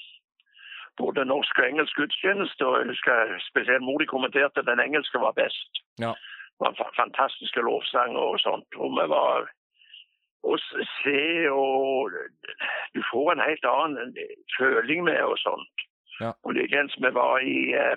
Både 1.00 1.25
norsk 1.25 1.58
og 1.58 1.66
engelsk 1.68 1.96
gudstjeneste. 1.96 2.66
og 2.66 2.78
jeg 2.80 2.88
husker 2.92 3.38
Spesielt 3.50 3.82
mor 3.82 3.99
de 3.99 4.06
kommenterte 4.06 4.61
at 4.61 4.66
den 4.66 4.80
engelske 4.80 5.18
var 5.20 5.32
best. 5.32 5.72
Ja. 5.99 6.12
Det 6.58 6.61
var 6.66 6.72
fa- 6.80 6.94
fantastiske 7.02 7.61
lovsanger 7.61 8.18
og 8.32 8.38
sånt. 8.40 8.68
Og 8.76 8.90
vi 8.99 9.06
var 9.08 9.49
å 10.44 10.56
se 11.02 11.49
og 11.50 12.11
Du 12.94 13.00
får 13.12 13.32
en 13.32 13.46
helt 13.49 13.64
annen 13.64 14.16
føling 14.58 15.04
med 15.04 15.22
og 15.22 15.38
sånt. 15.38 15.87
Ja. 16.20 16.32
Og 16.44 16.52
likeens 16.54 16.94
vi 16.99 17.11
var 17.14 17.38
i, 17.40 17.72
eh, 17.75 17.96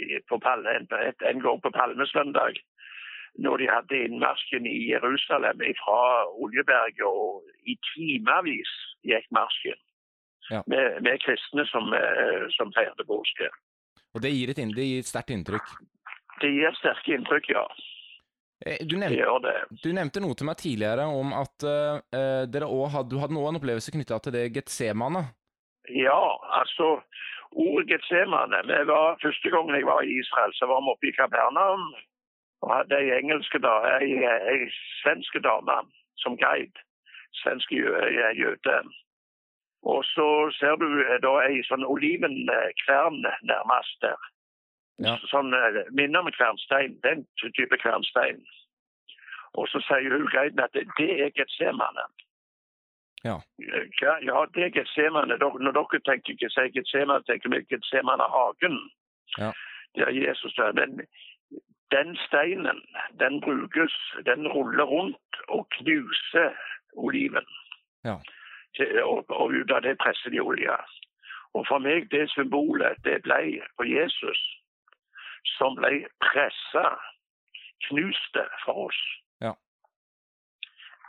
i 0.00 0.20
på 0.28 0.38
Palme, 0.38 0.70
en, 0.70 0.86
en 1.30 1.40
gang 1.40 1.60
på 1.62 1.70
Palmesøndag 1.70 2.60
når 3.38 3.56
de 3.58 3.66
hadde 3.66 3.98
innmarsjen 4.06 4.66
i 4.66 4.90
Jerusalem 4.92 5.58
fra 5.80 6.00
Oljeberget, 6.38 7.02
og 7.02 7.42
i 7.66 7.74
timevis 7.90 8.70
gikk 9.02 9.26
marsjen. 9.34 9.80
Ja. 10.50 10.62
Med, 10.66 11.02
med 11.02 11.20
kristne 11.24 11.64
som, 11.70 11.92
eh, 11.96 12.44
som 12.56 12.72
feirte 12.76 13.04
påske. 13.08 13.48
Og 14.14 14.20
det 14.22 14.30
gir 14.34 14.50
et, 14.52 14.58
inn- 14.60 14.74
det 14.76 14.84
gir 14.84 15.00
et 15.00 15.08
sterkt 15.08 15.30
inntrykk. 15.34 15.70
Det 16.42 16.50
gir 16.52 16.74
sterke 16.80 17.14
inntrykk, 17.16 17.48
ja. 17.54 17.62
Eh, 18.66 18.82
Du 18.86 18.96
nevnte, 19.00 19.54
du 19.82 19.88
nevnte 19.96 20.20
noe 20.22 20.36
til 20.38 20.46
meg 20.46 20.56
tidligere 20.60 21.06
om 21.10 21.32
at 21.36 21.64
uh, 21.64 21.98
også 22.44 22.90
hadde, 22.94 23.10
du 23.10 23.18
hadde 23.22 23.34
nå 23.36 23.46
en 23.48 23.58
opplevelse 23.58 23.94
knytta 23.94 24.18
til 24.22 24.32
det 24.36 24.44
Getsemane. 24.54 25.24
Ja, 25.92 26.20
altså 26.60 27.00
Ordet 27.54 27.88
Getsemane 27.90 28.62
det 28.68 28.82
var, 28.88 29.18
Første 29.22 29.50
gangen 29.52 29.74
jeg 29.76 29.86
var 29.86 30.02
i 30.02 30.14
Israel, 30.20 30.52
så 30.58 30.66
var 30.70 30.80
vi 30.84 30.92
oppe 30.94 31.08
i 31.10 31.14
Kapernaum 31.16 31.84
og 32.64 32.70
hadde 32.72 32.96
ei 32.96 33.10
engelske 33.18 33.58
ei, 33.60 34.12
ei 34.24 34.60
svenske 35.02 35.40
dame 35.44 35.74
som 36.22 36.36
guide. 36.40 36.80
Svensk 37.42 37.72
jø- 37.74 38.08
jøde. 38.38 38.76
Og 39.84 40.04
så 40.04 40.26
ser 40.58 40.76
du 40.80 40.86
eh, 41.04 41.18
da 41.20 41.34
ei 41.44 41.60
sånn 41.68 41.84
olivenkvern 41.84 43.20
nærmest 43.50 43.98
der. 44.04 44.28
Ja. 45.04 45.16
Sånn 45.28 45.52
eh, 45.56 45.80
minner 45.92 46.24
om 46.24 46.30
kvernstein. 46.32 46.96
Den 47.04 47.26
type 47.42 47.78
kvernstein. 47.82 48.40
Og 49.54 49.68
så 49.70 49.82
sier 49.86 50.16
hun 50.16 50.30
guiden 50.32 50.62
at 50.64 50.74
det, 50.74 51.10
er 51.20 51.34
Getsemane. 51.36 52.06
Ja. 53.24 53.36
Ja, 54.00 54.16
ja 54.24 54.46
det 54.54 54.64
er 54.68 54.74
Getsemane. 54.78 55.36
Når 55.38 55.76
dere 55.76 56.00
tenker 56.08 56.40
Getsemane, 56.40 57.22
tenker 57.28 57.52
vi 57.52 57.62
Getsemanehagen. 57.68 58.80
Ja. 59.38 59.52
Der 59.98 60.10
Jesus 60.10 60.58
er. 60.58 60.72
Men 60.72 61.04
den 61.94 62.16
steinen, 62.26 62.80
den 63.20 63.40
brukes, 63.40 63.94
den 64.26 64.48
ruller 64.48 64.84
rundt 64.84 65.42
og 65.48 65.68
knuser 65.76 66.56
oliven. 66.96 67.46
Ja. 68.04 68.16
Til, 68.76 69.02
og, 69.04 69.24
og 69.30 69.54
ut 69.54 69.70
av 69.70 69.82
det 69.86 69.96
presser 70.02 70.34
de 70.34 70.40
olje. 70.42 70.76
Og 71.54 71.66
for 71.68 71.78
meg, 71.78 72.08
det 72.10 72.26
symbolet, 72.32 72.98
det 73.06 73.20
ble 73.26 73.60
på 73.78 73.86
Jesus, 73.86 74.40
som 75.56 75.76
ble 75.78 76.02
pressa, 76.24 76.86
knuste 77.86 78.46
for 78.64 78.88
oss. 78.88 79.00
Ja. 79.44 79.52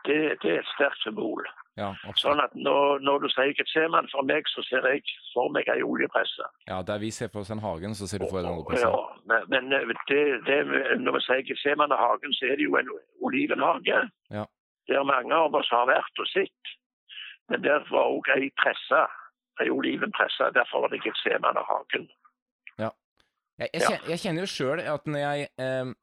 Det, 0.06 0.18
det 0.44 0.52
er 0.52 0.60
et 0.62 0.74
sterkt 0.76 1.02
symbol. 1.02 1.48
Ja. 1.76 1.90
Sånn 2.16 2.40
at 2.40 2.54
når, 2.56 3.02
når 3.04 3.26
du 3.26 3.28
sier 3.34 3.52
Getsemane 3.58 4.08
for 4.14 4.24
meg, 4.28 4.48
så 4.48 4.64
ser 4.64 4.86
jeg 4.88 5.02
for 5.34 5.52
meg 5.52 5.68
ei 5.72 5.82
oljepresse. 5.84 6.48
Ja, 6.70 6.80
der 6.88 7.02
vi 7.02 7.10
ser 7.12 7.32
for 7.34 7.44
oss 7.44 7.52
en 7.52 7.64
hagen, 7.64 7.98
så 8.00 8.08
ser 8.08 8.24
du 8.24 8.30
for 8.30 8.40
deg 8.40 8.48
en 8.48 8.80
Ja, 8.80 8.94
men, 9.28 9.50
men 9.52 9.98
det, 10.08 10.22
det, 10.48 10.60
når 11.02 11.18
vi 11.18 11.24
sier 11.26 11.44
Getsemane-hagen, 11.50 12.38
så 12.38 12.52
er 12.52 12.62
det 12.62 12.70
jo 12.70 12.78
en 12.80 12.94
olivenhage. 13.28 14.06
Ja. 14.32 14.46
Der 14.88 15.04
mange 15.04 15.36
av 15.36 15.58
oss 15.58 15.72
har 15.74 15.90
vært 15.90 16.24
og 16.24 16.30
sett. 16.32 16.76
Men 17.50 17.62
der 17.62 17.84
var 17.92 18.08
òg 18.10 18.30
ei 18.36 18.50
presse, 18.58 19.02
ei 19.62 19.70
olivenpresse. 19.70 20.48
Derfor 20.56 20.82
var 20.86 20.90
det 20.96 21.04
Getsemane-hagen. 21.06 22.08
Jeg, 23.58 23.70
jeg, 23.72 23.82
Ja. 23.82 23.88
kjen- 23.88 24.10
jeg 24.10 24.20
kjenner 24.20 24.44
jo 24.44 24.48
sjøl 24.52 24.80
at 24.84 25.06
når 25.08 25.20
jeg 25.22 25.48
eh, 25.64 25.94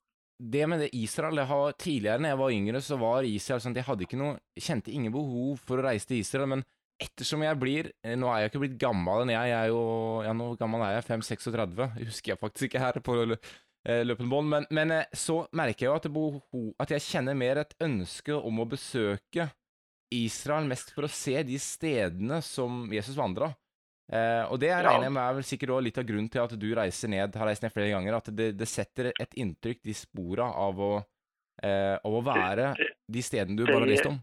Det 0.41 0.67
med 0.69 0.81
det 0.81 0.87
Israel 0.97 1.37
det 1.37 1.45
har, 1.47 1.73
Tidligere 1.77 2.19
når 2.19 2.29
jeg 2.33 2.39
var 2.39 2.51
yngre, 2.51 2.81
så 2.81 2.97
var 2.99 3.23
Israel 3.29 3.61
sånn 3.61 3.75
at 3.77 3.77
jeg 3.83 3.85
hadde 3.85 4.07
ikke 4.07 4.17
noe 4.17 4.39
Kjente 4.59 4.89
ingen 4.91 5.13
behov 5.13 5.59
for 5.61 5.77
å 5.77 5.85
reise 5.85 6.07
til 6.09 6.23
Israel, 6.23 6.47
men 6.49 6.65
ettersom 6.99 7.43
jeg 7.45 7.59
blir 7.61 7.91
eh, 8.03 8.17
Nå 8.17 8.27
er 8.33 8.41
jeg 8.47 8.51
ikke 8.55 8.63
blitt 8.65 8.79
gammel 8.81 9.23
enn 9.27 9.35
jeg, 9.35 9.51
jeg 9.53 9.59
er 9.59 9.69
jo 9.69 9.83
Ja, 10.25 10.33
nå 10.33 10.49
gammel 10.57 10.81
er 10.87 10.97
jeg? 10.97 11.05
5-36? 11.11 11.77
Det 11.77 12.09
husker 12.09 12.33
jeg 12.33 12.41
faktisk 12.41 12.71
ikke 12.71 12.81
her 12.87 13.01
på 13.05 13.19
eh, 13.29 14.03
løpende 14.09 14.31
bånd, 14.33 14.49
men, 14.49 14.67
men 14.71 14.91
eh, 14.97 15.05
så 15.13 15.43
merker 15.53 15.91
jeg 15.91 15.93
jo 15.93 15.99
at, 16.01 16.79
at 16.87 16.95
jeg 16.97 17.05
kjenner 17.11 17.37
mer 17.37 17.61
et 17.67 17.75
ønske 17.85 18.33
om 18.33 18.65
å 18.65 18.69
besøke 18.73 19.51
Israel 20.13 20.69
mest 20.69 20.93
for 20.95 21.07
å 21.09 21.11
se 21.11 21.43
de 21.49 21.59
stedene 21.63 22.41
som 22.45 22.85
Jesus 22.93 23.17
vandra. 23.19 23.53
Eh, 24.13 24.45
og 24.51 24.59
det 24.61 24.69
Ja. 24.69 24.83
regner 24.83 25.07
jeg 25.09 25.13
med 25.15 25.23
er 25.23 25.35
vel 25.39 25.47
sikkert 25.49 25.71
også 25.73 25.85
litt 25.87 25.99
av 25.99 26.05
grunnen 26.05 26.31
til 26.31 26.43
at 26.43 26.59
du 26.59 26.69
reiser 26.77 27.09
ned, 27.09 27.35
har 27.35 27.47
reist 27.49 27.63
ned 27.63 27.73
flere 27.73 27.93
ganger, 27.95 28.15
at 28.19 28.29
det, 28.37 28.51
det 28.59 28.69
setter 28.69 29.13
et 29.19 29.35
inntrykk, 29.41 29.81
de 29.83 29.95
spora 29.97 30.51
av 30.53 30.77
å, 30.77 30.93
eh, 31.63 31.97
av 32.05 32.13
å 32.13 32.23
være 32.27 32.75
de 33.09 33.23
stedene 33.25 33.57
du 33.57 33.65
bare 33.65 33.81
har 33.87 33.93
lest 33.95 34.07
om. 34.11 34.21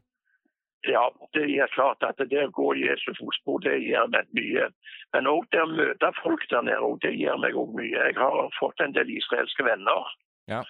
Ja, 0.88 1.10
det 1.34 1.44
er 1.60 1.68
klart 1.76 2.04
at 2.08 2.22
det 2.30 2.40
å 2.40 2.52
gå 2.56 2.70
i 2.78 2.86
Jesu 2.88 3.12
fotspor, 3.18 3.60
det 3.66 3.82
gjør 3.84 4.08
meg 4.14 4.30
mye. 4.32 4.70
Men 5.14 5.28
òg 5.28 5.50
det 5.52 5.60
å 5.60 5.68
møte 5.68 6.14
folk 6.24 6.46
der 6.50 6.62
nede, 6.64 7.00
det 7.04 7.18
gjør 7.20 7.40
meg 7.42 7.54
òg 7.60 7.74
mye. 7.76 8.06
Jeg 8.08 8.16
har 8.16 8.50
fått 8.60 8.80
en 8.86 8.94
del 8.96 9.10
israelske 9.12 9.66
venner. 9.68 10.06
Ja. 10.48 10.64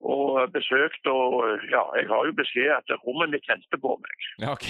Og 0.00 0.52
besøkt, 0.54 1.06
og 1.10 1.64
ja, 1.72 1.82
jeg 1.98 2.06
har 2.06 2.26
jo 2.28 2.34
beskjed 2.38 2.70
at 2.70 2.92
rommet 3.02 3.32
mitt 3.34 3.48
venter 3.50 3.80
på 3.82 3.96
meg. 3.98 4.28
Ja, 4.44 4.52
ok. 4.54 4.68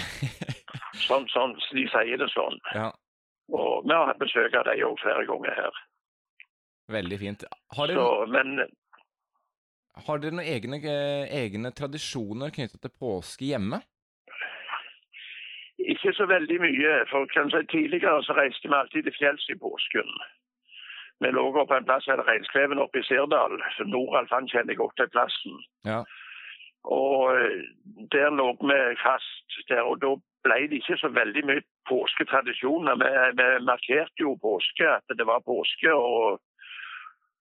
Sånn, 1.08 1.28
sånn, 1.30 1.52
de 1.76 1.84
sier 1.92 2.18
det 2.18 2.26
sånn. 2.32 2.56
ja, 2.74 2.88
Og 3.54 3.84
vi 3.84 3.94
har 3.94 4.16
besøk 4.18 4.56
av 4.56 4.64
dem 4.66 4.80
òg 4.88 4.96
flere 5.02 5.26
ganger 5.28 5.54
her. 5.54 5.76
veldig 6.88 7.18
fint. 7.20 7.44
Har 7.76 7.92
Så, 7.92 8.08
men 8.32 8.64
har 10.06 10.18
dere 10.18 10.38
noen 10.38 10.48
egne, 10.48 10.80
egne 11.28 11.70
tradisjoner 11.76 12.50
knyttet 12.54 12.80
til 12.82 12.94
påske 12.98 13.52
hjemme? 13.52 13.82
ikke 15.92 16.12
så 16.18 16.26
veldig 16.26 16.58
mye. 16.60 16.92
For 17.10 17.28
kanskje 17.34 17.62
si, 17.62 17.70
tidligere 17.76 18.22
så 18.26 18.36
reiste 18.38 18.68
vi 18.68 18.76
alltid 18.76 19.06
til 19.08 19.16
fjells 19.18 19.46
i 19.52 19.56
påsken. 19.62 20.10
Vi 21.20 21.30
lå 21.34 21.44
på 21.52 21.74
en 21.74 21.84
plass 21.84 22.04
som 22.04 22.12
heter 22.14 22.28
Reinskleven 22.30 22.78
oppe 22.78 23.00
i 23.00 23.06
Sirdal. 23.08 23.58
Noralf 23.90 24.30
han 24.30 24.48
kjenner 24.48 24.78
godt 24.78 24.96
til 24.96 25.10
plassen. 25.14 25.60
Ja. 25.84 26.02
Og 26.84 27.34
eh, 27.34 27.62
der 28.14 28.30
lå 28.30 28.52
vi 28.60 28.80
fast. 29.02 29.60
der, 29.68 29.82
og 29.82 30.00
Da 30.02 30.14
ble 30.46 30.60
det 30.70 30.80
ikke 30.80 30.96
så 31.00 31.08
veldig 31.08 31.44
mye 31.50 31.64
påsketradisjoner. 31.90 32.94
Vi, 33.02 33.10
vi 33.40 33.48
markerte 33.70 34.22
jo 34.26 34.36
påske, 34.42 34.86
at 34.98 35.18
det 35.18 35.26
var 35.26 35.46
påske. 35.46 35.94
og 35.94 36.40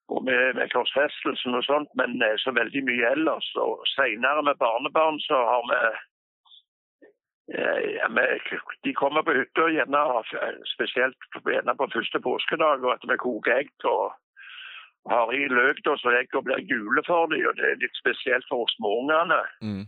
og 0.08 0.24
med, 0.24 0.54
med 0.56 0.70
korsfestelsen 0.72 1.56
og 1.60 1.64
sånt, 1.68 1.90
men 2.00 2.22
eh, 2.24 2.38
så 2.44 2.54
veldig 2.56 2.84
mye 2.90 3.10
ellers. 3.16 3.48
Og 3.64 3.84
Senere 3.96 4.44
med 4.48 4.60
barnebarn 4.64 5.20
så 5.20 5.38
har 5.52 5.64
vi 5.72 5.80
ja, 7.48 8.08
men 8.10 8.26
De 8.84 8.94
kommer 8.94 9.24
på 9.24 9.32
hytta 9.38 9.68
gjerne 9.72 10.02
eh, 10.42 10.56
spesielt 10.74 11.16
på- 11.34 11.52
gjerne 11.52 11.76
på 11.80 11.88
første 11.94 12.20
påskedag, 12.20 12.84
og 12.84 12.92
at 12.94 13.06
vi 13.08 13.18
koker 13.18 13.58
egg 13.62 13.70
og 13.86 14.12
har 15.10 15.32
i 15.32 15.48
løk 15.48 15.78
da, 15.86 15.94
så 15.98 16.12
eggene 16.12 16.44
blir 16.44 16.66
gule 16.68 17.04
for 17.08 17.28
dem. 17.32 17.46
og 17.48 17.56
Det 17.56 17.64
er 17.70 17.80
litt 17.84 17.96
spesielt 17.96 18.44
for 18.50 18.68
småungene 18.76 19.40
Mm. 19.64 19.86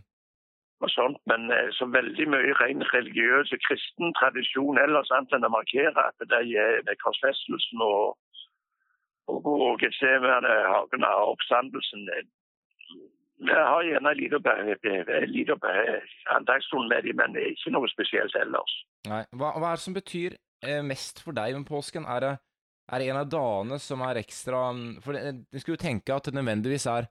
og 0.80 0.88
sånt, 0.90 1.20
men 1.28 1.50
eh, 1.52 1.68
så 1.76 1.84
veldig 1.92 2.26
mye 2.32 2.54
ren 2.62 2.80
religiøs 2.94 3.52
og 3.52 3.60
kristen 3.68 4.14
tradisjon 4.16 4.78
ellers, 4.80 5.10
annet 5.12 5.32
enn 5.36 5.44
å 5.44 5.52
markere 5.52 6.06
at 6.08 6.16
det 6.32 6.40
er 6.56 6.80
med 6.88 6.96
korsfestelsen 7.04 7.80
og, 7.84 8.16
og, 9.28 9.44
og 9.46 9.78
Getsemane, 9.84 10.48
hagen 10.72 11.04
av 11.04 11.28
oppstandelsen. 11.36 12.08
Eh, 13.40 13.46
Vi 13.46 13.52
har 13.56 13.82
gjerne 13.88 14.14
litt 14.16 14.32
liten 14.32 14.42
be- 14.42 14.56
en 14.60 15.32
liten 15.32 15.58
med 16.88 17.04
dem, 17.04 17.16
men 17.16 17.32
det 17.32 17.42
ikke 17.54 17.72
noe 17.72 17.88
spesielt 17.88 18.34
ellers. 18.36 18.74
Nei. 19.08 19.24
Hva, 19.32 19.54
hva 19.58 19.70
er 19.72 19.76
det 19.80 19.84
som 19.86 19.94
betyr 19.96 20.36
eh, 20.62 20.82
mest 20.82 21.20
for 21.24 21.32
deg 21.32 21.54
med 21.56 21.66
påsken? 21.66 22.04
Er 22.04 22.20
det, 22.20 22.34
er 22.92 22.98
det 22.98 23.08
en 23.08 23.16
av 23.22 23.28
dagene 23.32 23.78
som 23.80 24.00
er 24.02 24.20
ekstra 24.20 24.60
For 25.02 25.12
det- 25.12 25.46
du 25.50 25.58
skulle 25.58 25.76
jo 25.78 25.86
tenke 25.88 26.14
at 26.14 26.24
det 26.24 26.34
nødvendigvis 26.34 26.86
er 26.86 27.08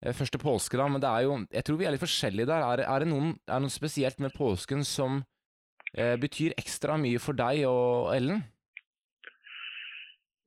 første 0.00 0.14
første 0.16 0.38
påskedag, 0.40 0.90
men 0.90 1.00
det 1.00 1.08
er 1.10 1.22
jo 1.26 1.34
Jeg 1.52 1.64
tror 1.64 1.76
vi 1.76 1.84
er 1.84 1.90
litt 1.92 2.00
forskjellige 2.00 2.46
der. 2.46 2.62
Er, 2.64 2.78
er, 2.88 2.98
det, 3.00 3.08
noen, 3.08 3.34
er 3.48 3.58
det 3.60 3.62
noe 3.66 3.70
spesielt 3.74 4.18
med 4.20 4.32
påsken 4.32 4.84
som 4.84 5.24
eh, 5.96 6.16
betyr 6.16 6.54
ekstra 6.56 6.96
mye 6.96 7.18
for 7.20 7.32
deg 7.36 7.64
og 7.68 8.14
Ellen? 8.16 8.40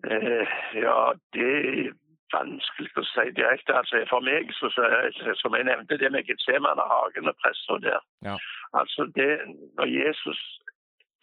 Eh, 0.09 0.47
ja, 0.81 1.13
det 1.33 1.93
vanskelig 2.33 2.91
å 2.99 3.05
si 3.09 3.27
direkte. 3.37 3.75
Altså, 3.77 4.03
for 4.09 4.25
meg, 4.25 4.51
så, 4.57 4.71
så, 4.73 5.35
som 5.39 5.55
jeg 5.57 5.67
nevnte, 5.69 5.99
det 6.01 6.11
med 6.11 6.27
Getsemane, 6.29 6.87
hagen 6.91 7.31
og 7.31 7.37
pressa 7.43 7.79
der. 7.85 8.01
Ja. 8.27 8.37
Altså, 8.79 9.07
det, 9.17 9.29
når 9.77 9.91
Jesus 9.93 10.41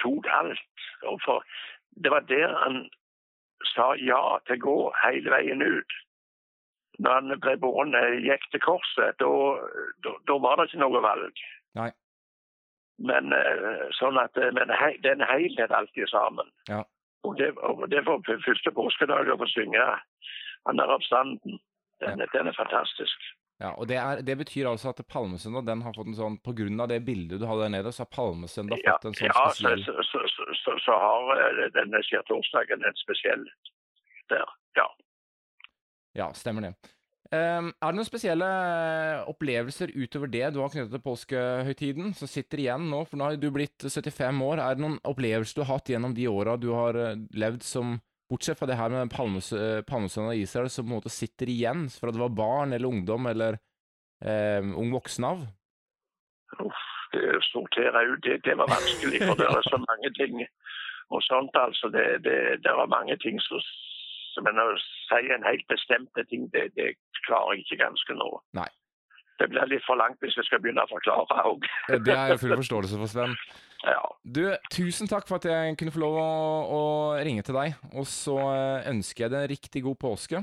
tok 0.03 0.27
alt 0.33 0.87
og 1.03 1.21
for, 1.25 1.45
Det 2.05 2.11
var 2.11 2.21
der 2.21 2.53
han 2.65 2.85
sa 3.75 3.93
ja 3.99 4.21
til 4.47 4.61
å 4.61 4.65
gå 4.67 4.77
hele 5.03 5.33
veien 5.33 5.63
ut. 5.63 5.97
Når 7.03 7.17
han 7.17 7.41
ble 7.43 7.57
båren, 7.61 7.97
gikk 8.25 8.45
til 8.53 8.63
korset, 8.63 9.19
da 9.19 10.37
var 10.45 10.61
det 10.61 10.69
ikke 10.69 10.81
noe 10.85 11.03
valg. 11.03 11.43
Nei. 11.81 11.91
Men 13.01 13.33
eh, 13.33 13.85
sånn 13.97 14.21
at 14.21 14.37
eh, 14.37 14.53
men 14.53 14.73
hei, 14.77 14.93
det 15.01 15.15
er 15.15 15.19
en 15.19 15.29
helhet 15.31 15.73
alltid 15.73 16.11
sammen. 16.13 16.49
Ja. 16.69 16.83
Og 17.25 17.37
det, 17.39 17.51
og 17.65 17.87
det 17.93 18.05
for 18.05 18.23
første 18.45 18.73
påskedag 18.77 19.29
å 19.33 19.39
få 19.41 19.49
synge 19.51 19.87
han 20.69 20.83
er 20.83 20.93
oppstanden. 20.95 21.61
Den, 22.01 22.23
den 22.33 22.49
er 22.49 22.57
fantastisk. 22.57 23.29
Ja, 23.61 23.75
og 23.77 23.91
det, 23.91 23.99
er, 24.01 24.23
det 24.25 24.39
betyr 24.41 24.71
altså 24.71 24.89
at 24.89 25.03
Palmesøndag 25.09 25.67
den 25.69 25.83
har 25.85 25.93
fått 25.93 26.09
en 26.09 26.17
sånn 26.17 26.39
På 26.41 26.55
grunn 26.57 26.81
av 26.81 26.89
det 26.89 27.03
bildet 27.05 27.43
du 27.43 27.45
hadde 27.45 27.67
der 27.67 27.75
nede, 27.75 27.91
så 27.93 28.07
har 28.07 28.09
Palmesøndag 28.15 28.81
Ja, 28.81 28.95
fått 28.97 29.11
en 29.11 29.19
sånn 29.19 29.29
ja 29.29 29.35
så, 29.37 29.51
spesiell 29.59 29.83
så, 29.85 29.97
så, 30.09 30.23
så, 30.33 30.47
så, 30.63 30.77
så 30.87 30.97
har 31.03 31.43
eh, 31.45 31.67
denne 31.77 32.01
skjærtorsdagen 32.07 32.89
en 32.89 32.97
spesiell 33.03 33.45
der. 34.33 34.49
Ja. 34.79 34.87
Ja, 36.17 36.31
stemmer 36.39 36.71
det. 36.71 36.73
Um, 37.31 37.69
er 37.79 37.93
det 37.93 37.99
noen 38.01 38.09
spesielle 38.09 38.47
eh, 38.49 39.29
opplevelser 39.31 39.93
utover 39.95 40.31
det 40.33 40.49
du 40.51 40.63
har 40.65 40.73
knyttet 40.73 40.91
til 40.97 41.03
påskehøytiden, 41.05 42.15
som 42.19 42.31
sitter 42.31 42.65
igjen 42.65 42.89
nå? 42.91 43.05
For 43.07 43.21
nå 43.21 43.29
har 43.29 43.37
du 43.39 43.51
blitt 43.55 43.85
75 43.87 44.41
år. 44.49 44.63
Er 44.65 44.79
det 44.79 44.83
noen 44.83 44.97
opplevelser 45.07 45.61
du 45.61 45.63
har 45.63 45.77
hatt 45.77 45.93
gjennom 45.93 46.17
de 46.17 46.27
åra 46.33 46.57
du 46.59 46.73
har 46.75 46.99
eh, 46.99 47.21
levd 47.39 47.67
som 47.67 48.01
Bortsett 48.31 48.59
fra 48.59 48.69
det 48.71 48.79
her 48.79 48.93
med 48.95 49.11
eh, 49.11 49.81
Palmesøndag 49.83 50.39
i 50.39 50.45
Israel, 50.47 50.71
som 50.71 50.87
på 50.87 50.93
en 50.93 50.99
måte 51.01 51.11
sitter 51.11 51.51
igjen 51.51 51.89
fra 51.91 52.13
det 52.15 52.21
var 52.23 52.31
barn 52.31 52.73
eller 52.73 52.89
ungdom 52.89 53.27
eller 53.27 53.59
eh, 54.23 54.63
ung 54.63 54.93
voksen 54.95 55.27
av? 55.27 55.43
Uff, 56.63 56.85
det 57.15 57.41
sorterer 57.51 58.07
jo, 58.07 58.15
ut, 58.15 58.23
det, 58.27 58.39
det 58.47 58.55
var 58.59 58.71
vanskelig, 58.71 59.23
for 59.27 59.39
det 59.41 59.49
er 59.51 59.67
så 59.67 59.81
mange 59.83 60.13
ting 60.19 60.45
og 61.11 61.23
sånt. 61.27 61.57
altså. 61.59 61.91
Det, 61.91 62.05
det, 62.27 62.37
det 62.63 62.71
er 62.71 62.93
mange 62.95 63.17
ting 63.23 63.41
som 63.43 63.63
Men 64.47 64.61
å 64.63 64.69
si 64.79 65.27
en 65.35 65.43
helt 65.45 65.67
bestemte 65.69 66.23
ting, 66.31 66.47
det, 66.55 66.71
det 66.79 66.95
klarer 67.27 67.59
jeg 67.59 67.65
ikke 67.67 67.83
ganske 67.83 68.15
nå. 68.15 68.29
Nei. 68.57 68.69
Det 69.43 69.49
blir 69.51 69.67
litt 69.73 69.83
for 69.87 69.99
langt 69.99 70.23
hvis 70.23 70.37
jeg 70.39 70.47
skal 70.47 70.63
begynne 70.63 70.85
å 70.87 70.93
forklare 70.93 71.43
òg. 71.51 71.67
Det 72.07 72.15
er 72.15 72.31
jeg 72.31 72.41
full 72.45 72.55
forståelse 72.61 73.01
for, 73.01 73.11
Sven. 73.11 73.35
Ja. 73.87 74.01
Du, 74.25 74.43
tusen 74.73 75.09
takk 75.09 75.25
for 75.29 75.41
at 75.41 75.47
jeg 75.49 75.77
kunne 75.81 75.93
få 75.95 76.03
lov 76.03 76.17
å, 76.21 76.29
å 76.77 76.81
ringe 77.25 77.43
til 77.47 77.57
deg. 77.57 77.79
Og 77.95 78.07
så 78.09 78.37
eh, 78.53 78.89
ønsker 78.93 79.27
jeg 79.27 79.33
deg 79.33 79.47
en 79.47 79.53
riktig 79.55 79.83
god 79.87 79.99
påske. 80.01 80.43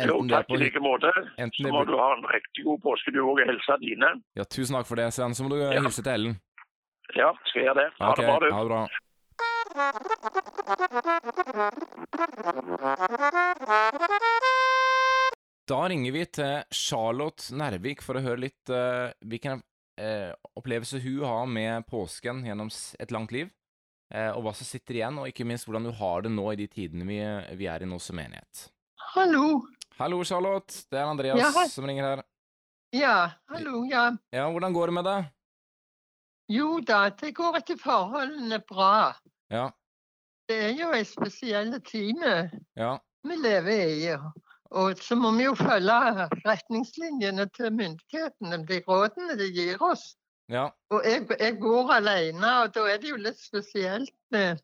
Jo, 0.00 0.16
er 0.24 0.30
takk 0.32 0.48
på 0.48 0.56
i 0.56 0.62
like 0.64 0.80
måte. 0.82 1.10
enten 1.38 1.60
Så 1.68 1.70
må 1.70 1.84
du 1.86 1.94
ha 2.00 2.08
en 2.16 2.24
riktig 2.32 2.64
god 2.66 2.80
påske, 2.82 3.12
du 3.14 3.20
òg, 3.22 3.36
og 3.36 3.46
helsa 3.52 3.76
dine. 3.82 4.08
Ja, 4.38 4.44
tusen 4.48 4.74
takk 4.78 4.88
for 4.88 4.98
det, 4.98 5.10
Sven. 5.14 5.36
Så 5.36 5.44
må 5.46 5.52
du 5.52 5.60
eh, 5.60 5.74
Ja. 5.76 5.82
hilse 5.84 6.02
til 6.02 6.14
Ellen. 6.16 6.34
Ja, 7.14 7.30
skal 7.50 7.60
jeg 7.60 7.68
gjøre 7.68 7.82
det. 7.82 7.90
Ha 8.00 8.12
okay, 8.14 8.24
det 8.24 8.30
bra, 8.32 8.38
du. 8.40 8.48
ha 8.54 8.60
det 8.64 8.70
bra. 8.72 8.82
Da 15.68 15.78
ringer 15.88 16.12
vi 16.12 16.24
til 16.28 16.64
Charlotte 16.74 17.54
Nervik 17.56 18.02
for 18.04 18.18
å 18.18 18.24
høre 18.24 18.42
litt 18.48 18.72
uh, 18.72 19.12
hvilken 19.24 19.62
eh, 20.00 20.32
opplevelse 20.58 21.00
hun 21.04 21.22
har 21.24 21.46
med 21.46 21.86
påsken 21.90 22.42
gjennom 22.46 22.70
et 22.98 23.10
langt 23.14 23.32
liv, 23.34 23.50
eh, 24.14 24.30
og 24.32 24.42
hva 24.46 24.52
som 24.56 24.66
sitter 24.68 24.98
igjen, 25.00 25.18
og 25.20 25.28
ikke 25.30 25.46
minst 25.48 25.68
hvordan 25.68 25.88
hun 25.90 25.98
har 26.00 26.24
det 26.26 26.32
nå 26.34 26.46
i 26.52 26.58
de 26.62 26.66
tidene 26.70 27.06
vi, 27.08 27.20
vi 27.58 27.68
er 27.70 27.82
i 27.84 27.88
nå 27.88 27.98
som 28.02 28.16
menighet. 28.18 28.68
Hallo. 29.14 29.62
Hallo, 29.98 30.24
Charlotte. 30.26 30.84
Det 30.90 30.98
er 30.98 31.06
Andreas 31.06 31.38
Ja, 31.38 31.66
som 31.70 31.86
ringer 31.86 32.08
her. 32.08 32.22
Ja, 32.94 33.16
hallo, 33.50 33.84
ja. 33.90 34.08
Ja, 34.34 34.48
hvordan 34.50 34.74
går 34.74 34.90
det 34.90 34.94
med 34.98 35.06
deg? 35.06 35.30
Jo 36.52 36.80
da, 36.84 37.08
det 37.10 37.32
går 37.34 37.56
etter 37.60 37.78
forholdene 37.80 38.58
bra. 38.68 39.14
Ja, 39.52 39.70
Det 40.48 40.58
er 40.60 40.74
jo 40.76 40.90
en 40.92 41.06
spesiell 41.08 41.70
time 41.88 42.50
ja, 42.76 42.90
vi 43.24 43.36
lever 43.40 43.94
i. 43.94 44.10
Og 44.74 44.98
så 44.98 45.14
må 45.14 45.30
vi 45.36 45.46
jo 45.46 45.54
følge 45.54 45.96
retningslinjene 46.44 47.46
til 47.54 47.70
myndighetene, 47.72 48.58
de 48.66 48.80
rådene 48.88 49.36
de 49.38 49.46
gir 49.54 49.82
oss. 49.82 50.14
ja. 50.50 50.68
Og 50.90 51.02
jeg, 51.06 51.26
jeg 51.40 51.58
bor 51.60 51.92
alene, 51.94 52.50
og 52.64 52.74
da 52.74 52.86
er 52.90 52.98
det 53.02 53.10
jo 53.12 53.16
litt 53.16 53.38
spesielt 53.40 54.14
med 54.34 54.58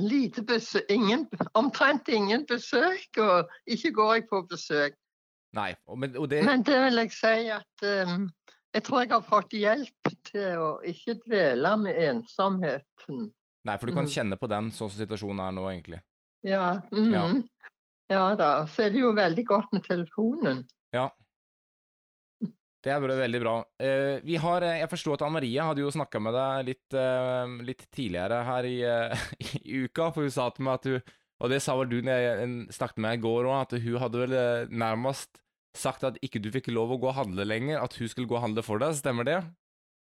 lite 0.00 0.42
besøk, 0.44 0.84
ingen, 0.90 1.26
omtrent 1.54 2.08
ingen 2.08 2.46
besøk, 2.48 3.20
og 3.20 3.52
ikke 3.66 3.92
går 3.92 4.14
jeg 4.14 4.26
på 4.30 4.42
besøk. 4.50 4.96
Nei, 5.56 5.74
men, 5.96 6.12
det 6.28 6.42
Men 6.44 6.64
det 6.66 6.80
vil 6.84 7.00
jeg 7.00 7.12
si 7.16 7.48
at 7.52 7.86
um, 8.08 8.26
jeg 8.74 8.84
tror 8.84 9.00
jeg 9.04 9.12
har 9.14 9.24
fått 9.24 9.52
hjelp 9.56 10.10
til 10.28 10.58
å 10.60 10.70
ikke 10.84 11.14
dvele 11.26 11.76
med 11.80 12.00
ensomheten. 12.08 13.30
Nei, 13.64 13.76
for 13.78 13.86
du 13.86 13.92
kan 13.96 14.04
Mm. 14.04 14.12
kjenne 14.12 14.36
på 14.36 14.48
den 14.48 14.68
sånn 14.70 14.90
som 14.90 15.00
situasjonen 15.00 15.40
er 15.46 15.52
nå, 15.56 15.68
egentlig. 15.70 16.00
Ja, 16.44 16.80
mhm. 16.92 17.12
ja 17.12 17.28
da. 18.08 18.50
Så 18.70 18.86
er 18.86 18.92
det 18.94 19.02
jo 19.02 19.12
veldig 19.16 19.44
godt 19.46 19.72
med 19.74 19.86
telefonen. 19.86 20.64
Ja. 20.94 21.10
Det 22.86 22.92
er 22.94 23.02
veldig 23.02 23.40
bra. 23.42 23.56
Eh, 23.82 24.20
vi 24.22 24.36
har, 24.38 24.62
eh, 24.62 24.78
jeg 24.78 24.90
forstår 24.92 25.16
at 25.16 25.22
Anne 25.26 25.40
Marie 25.40 25.62
hadde 25.62 25.82
jo 25.82 25.90
snakka 25.90 26.20
med 26.22 26.36
deg 26.38 26.68
litt, 26.68 26.94
eh, 26.94 27.54
litt 27.66 27.82
tidligere 27.90 28.44
her 28.46 28.68
i, 28.68 28.76
i 29.66 29.80
uka, 29.86 30.12
for 30.14 30.22
hun 30.22 30.30
sa 30.30 30.46
til 30.50 30.68
meg 30.68 30.78
at 30.78 30.90
hun 30.92 31.14
Og 31.36 31.50
det 31.52 31.58
sa 31.60 31.74
vel 31.76 31.90
du 31.90 31.98
når 32.00 32.16
jeg 32.16 32.52
snakket 32.72 32.96
med 32.96 33.10
deg 33.10 33.18
i 33.18 33.24
går 33.26 33.44
òg, 33.44 33.56
at 33.60 33.72
hun 33.84 33.98
hadde 34.00 34.20
vel 34.22 34.70
nærmest 34.72 35.42
sagt 35.76 36.06
at 36.08 36.16
ikke 36.24 36.40
du 36.40 36.48
fikk 36.48 36.70
lov 36.72 36.94
å 36.94 36.96
gå 36.96 37.10
og 37.10 37.18
handle 37.18 37.44
lenger, 37.44 37.82
at 37.82 37.92
hun 37.98 38.08
skulle 38.08 38.30
gå 38.30 38.38
og 38.38 38.40
handle 38.46 38.64
for 38.64 38.80
deg. 38.80 38.94
Stemmer 38.96 39.28
det? 39.28 39.42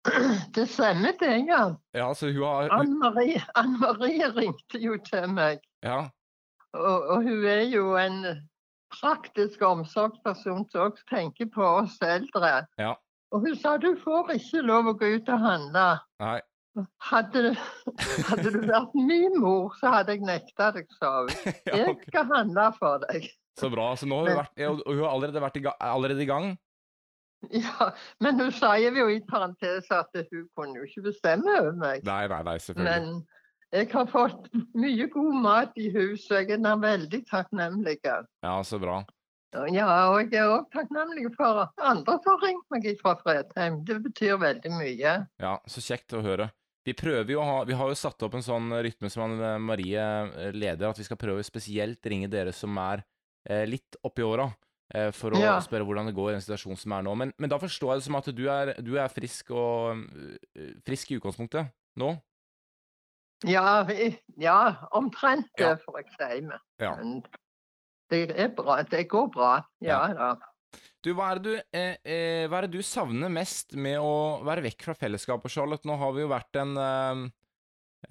Det 0.56 0.63
stemmer 0.70 1.12
det, 1.20 1.34
ja. 1.50 1.76
Ja, 1.91 2.08
har 2.13 2.72
Anne 2.72 2.96
Marie, 3.02 3.41
Anne 3.58 3.82
Marie 3.82 4.30
ringte 4.32 4.80
jo 4.80 4.96
til 5.04 5.28
meg. 5.34 5.60
Ja. 5.84 6.06
Og, 6.75 7.07
og 7.15 7.23
hun 7.23 7.45
er 7.49 7.63
jo 7.71 7.93
en 7.99 8.19
praktisk 8.95 9.63
omsorgsperson 9.65 10.65
som 10.71 10.89
også 10.89 11.07
tenker 11.09 11.49
på 11.53 11.63
oss 11.63 11.97
eldre. 12.05 12.65
Ja. 12.81 12.93
Og 13.33 13.47
hun 13.47 13.55
sa 13.59 13.75
du 13.81 13.93
får 14.03 14.35
ikke 14.38 14.63
lov 14.65 14.91
å 14.91 14.97
gå 14.99 15.15
ut 15.17 15.31
og 15.31 15.41
handle. 15.43 15.88
Nei. 16.23 16.38
Hadde, 17.07 17.55
hadde 18.29 18.51
du 18.51 18.59
vært 18.67 18.95
min 18.99 19.39
mor, 19.39 19.71
så 19.79 19.93
hadde 19.93 20.17
jeg 20.17 20.27
nekta 20.27 20.73
deg, 20.75 20.91
sa 20.99 21.21
hun. 21.23 21.33
Jeg 21.71 21.97
skal 22.09 22.29
handle 22.33 22.69
for 22.79 23.03
deg. 23.07 23.29
Så 23.55 23.71
bra. 23.71 23.93
Så 23.95 24.07
nå 24.11 24.21
har 24.21 24.31
hun 24.31 24.41
vært 24.41 24.63
hun 24.83 24.99
har 24.99 25.11
allerede 25.13 25.43
vært 25.43 25.59
i 25.61 25.65
gang, 25.67 25.77
allerede 25.79 26.25
i 26.25 26.29
gang? 26.29 26.53
Ja, 27.53 27.91
men 28.23 28.39
hun 28.41 28.51
sier 28.55 28.95
jo 28.97 29.05
i 29.11 29.19
parentes 29.27 29.88
at 29.93 30.11
hun 30.17 30.47
kunne 30.57 30.79
jo 30.79 30.88
ikke 30.88 31.07
bestemme 31.11 31.59
over 31.59 31.75
meg. 31.77 32.03
Nei, 32.07 32.23
nei, 32.31 32.41
nei, 32.47 32.55
selvfølgelig. 32.63 32.91
Men 32.91 33.35
jeg 33.75 33.89
har 33.91 34.07
fått 34.11 34.49
mye 34.73 35.07
god 35.11 35.35
mat 35.43 35.77
i 35.77 35.89
huset, 35.93 36.31
og 36.31 36.49
jeg 36.49 36.59
er 36.63 36.81
veldig 36.81 37.21
takknemlig. 37.29 37.97
Ja, 38.05 38.55
så 38.63 38.79
bra. 38.81 39.01
Ja, 39.71 39.88
og 40.11 40.17
jeg 40.33 40.41
er 40.41 40.51
òg 40.51 40.65
takknemlig 40.73 41.29
for 41.38 41.61
andre 41.79 42.17
som 42.23 42.33
har 42.33 42.41
ringt 42.43 42.65
meg 42.73 42.88
fra 42.99 43.13
Fredheim. 43.21 43.81
Det 43.88 44.01
betyr 44.03 44.35
veldig 44.41 44.71
mye. 44.75 45.13
Ja, 45.39 45.53
så 45.71 45.83
kjekt 45.83 46.15
å 46.17 46.23
høre. 46.25 46.49
Vi 46.85 46.93
prøver 46.93 47.31
jo 47.33 47.39
å 47.41 47.45
ha 47.47 47.63
Vi 47.65 47.73
har 47.73 47.88
jo 47.89 47.95
satt 47.97 48.21
opp 48.27 48.35
en 48.38 48.43
sånn 48.45 48.67
rytme 48.85 49.09
som 49.09 49.31
eh, 49.41 49.55
Marie 49.57 49.97
eh, 50.01 50.51
leder, 50.53 50.89
at 50.91 50.99
vi 50.99 51.05
skal 51.07 51.17
prøve 51.17 51.41
spesielt 51.47 52.03
ringe 52.05 52.27
dere 52.29 52.51
som 52.53 52.75
er 52.77 53.01
eh, 53.49 53.63
litt 53.65 53.97
oppi 54.05 54.21
åra, 54.27 54.49
eh, 54.93 55.09
for 55.15 55.33
å 55.33 55.39
Ja. 55.41 55.55
spørre 55.65 55.88
hvordan 55.88 56.11
det 56.11 56.13
går 56.19 56.29
i 56.29 56.35
den 56.35 56.43
situasjonen 56.45 56.77
som 56.77 56.93
er 56.99 57.07
nå. 57.07 57.15
Men, 57.17 57.33
men 57.41 57.49
da 57.49 57.57
forstår 57.57 57.95
jeg 57.95 58.03
det 58.03 58.07
som 58.09 58.19
at 58.19 58.29
du 58.38 58.43
er, 58.53 58.73
du 58.85 58.93
er 59.01 59.09
frisk 59.09 59.49
og 59.55 60.03
eh, 60.53 60.75
frisk 60.85 61.11
i 61.15 61.17
utgangspunktet 61.17 61.71
nå? 61.97 62.11
Ja, 63.45 63.86
ja 64.41 64.60
omtrent 64.97 65.51
Ja. 65.60 65.75
får 65.81 66.01
jeg 66.01 66.12
si. 66.17 66.41
Men 66.49 66.60
Ja. 66.81 66.95
Det 68.10 68.51
bra. 68.55 68.81
Det 68.84 69.08
går 69.10 69.31
bra. 69.34 69.53
Ja 69.81 70.01
da. 70.13 70.36
Du, 71.05 71.13
hva 71.13 71.31
er, 71.31 71.39
det 71.39 71.43
du, 71.45 71.77
eh, 71.77 71.97
eh, 72.03 72.43
hva 72.49 72.60
er 72.60 72.67
det 72.67 72.79
du 72.79 72.84
savner 72.86 73.29
mest 73.31 73.75
med 73.77 73.99
å 74.01 74.41
være 74.45 74.63
vekk 74.65 74.88
fra 74.88 74.95
fellesskapet, 74.97 75.53
Charlotte? 75.53 75.86
Nå 75.88 75.95
har 76.01 76.15
vi 76.15 76.23
jo 76.25 76.31
vært 76.31 76.60
en 76.60 76.73
eh, 76.81 77.25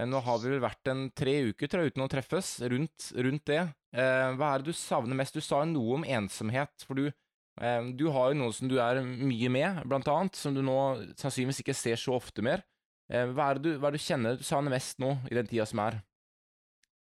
Nå 0.04 0.20
har 0.26 0.38
vi 0.42 0.50
vel 0.50 0.62
vært 0.62 0.88
en 0.90 1.04
tre 1.14 1.36
uker, 1.50 1.68
tror 1.70 1.84
jeg, 1.84 1.92
uten 1.94 2.02
å 2.02 2.08
treffes, 2.10 2.48
rundt, 2.66 3.12
rundt 3.14 3.44
det. 3.46 3.60
Eh, 3.94 4.30
hva 4.34 4.48
er 4.54 4.62
det 4.62 4.72
du 4.72 4.74
savner 4.74 5.14
mest? 5.14 5.36
Du 5.36 5.44
sa 5.44 5.60
jo 5.62 5.70
noe 5.70 6.00
om 6.00 6.06
ensomhet, 6.16 6.82
for 6.82 6.98
du, 6.98 7.12
eh, 7.60 7.90
du 7.94 8.08
har 8.10 8.32
jo 8.32 8.40
noe 8.40 8.56
som 8.56 8.66
du 8.70 8.74
er 8.82 8.98
mye 9.04 9.52
med, 9.54 9.84
blant 9.86 10.10
annet, 10.10 10.34
som 10.34 10.56
du 10.56 10.64
nå 10.66 10.74
sannsynligvis 11.14 11.62
ikke 11.62 11.76
ser 11.78 12.00
så 12.00 12.16
ofte 12.18 12.42
mer. 12.42 12.64
Eh, 13.12 13.28
hva, 13.30 13.50
er 13.50 13.58
det 13.58 13.64
du, 13.64 13.78
hva 13.78 13.88
er 13.90 13.96
det 13.96 14.00
du 14.00 14.06
kjenner 14.06 14.38
du 14.40 14.44
savner 14.46 14.72
mest 14.72 15.00
nå, 15.02 15.14
i 15.30 15.36
den 15.36 15.48
tida 15.50 15.66
som 15.68 15.82
er? 15.84 16.00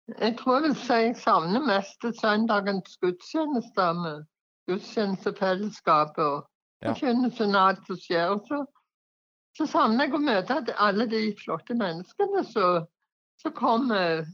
Jeg 0.07 0.37
tror 0.39 0.59
jeg 0.59 0.65
vil 0.69 0.77
si 0.79 0.97
jeg 1.03 1.17
savner 1.19 1.63
mest 1.67 2.05
søndagens 2.21 2.99
gudstjeneste 3.03 3.87
med 4.03 4.27
gudstjenestefellesskapet 4.71 6.25
og 6.25 6.45
Ja. 6.85 6.93
forkynnelsen 6.93 7.55
av 7.57 7.69
alt 7.71 7.87
som 7.87 7.97
skjer. 7.97 8.35
Så, 8.47 8.59
så 9.57 9.67
savner 9.67 10.05
jeg 10.05 10.15
å 10.15 10.21
møte 10.21 10.75
alle 10.77 11.07
de 11.09 11.23
flotte 11.41 11.75
menneskene 11.75 12.43
som 12.53 13.55
kommer 13.57 14.27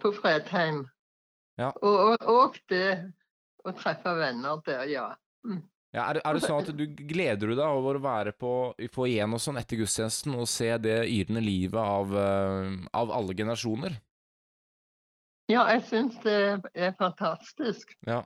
på 0.00 0.12
Fredheim. 0.16 0.86
Ja. 1.60 1.68
Og, 1.82 1.98
og, 2.00 2.24
og 2.26 2.56
det 2.72 3.12
å 3.62 3.74
treffe 3.76 4.14
venner 4.18 4.62
der, 4.66 4.86
ja. 4.90 5.10
Ja, 5.92 6.06
er, 6.08 6.22
er 6.24 6.36
det 6.36 6.44
sånn 6.46 6.62
at 6.62 6.70
du 6.72 6.86
gleder 6.88 7.52
du 7.52 7.52
deg 7.52 7.66
over 7.66 7.98
å 7.98 8.04
være 8.04 8.32
på 8.32 8.52
få 8.94 9.06
igjen 9.10 9.36
og 9.36 9.42
sånn 9.44 9.60
etter 9.60 9.80
gudstjenesten 9.82 10.38
og 10.40 10.48
se 10.48 10.70
det 10.80 11.02
yrende 11.04 11.42
livet 11.44 11.80
av, 11.80 12.16
eh, 12.16 12.72
av 12.96 13.12
alle 13.12 13.36
generasjoner? 13.36 13.98
Ja, 15.52 15.66
jeg 15.74 15.84
syns 15.90 16.16
det 16.24 16.38
er 16.72 16.94
fantastisk. 16.96 17.92
Ja. 18.08 18.22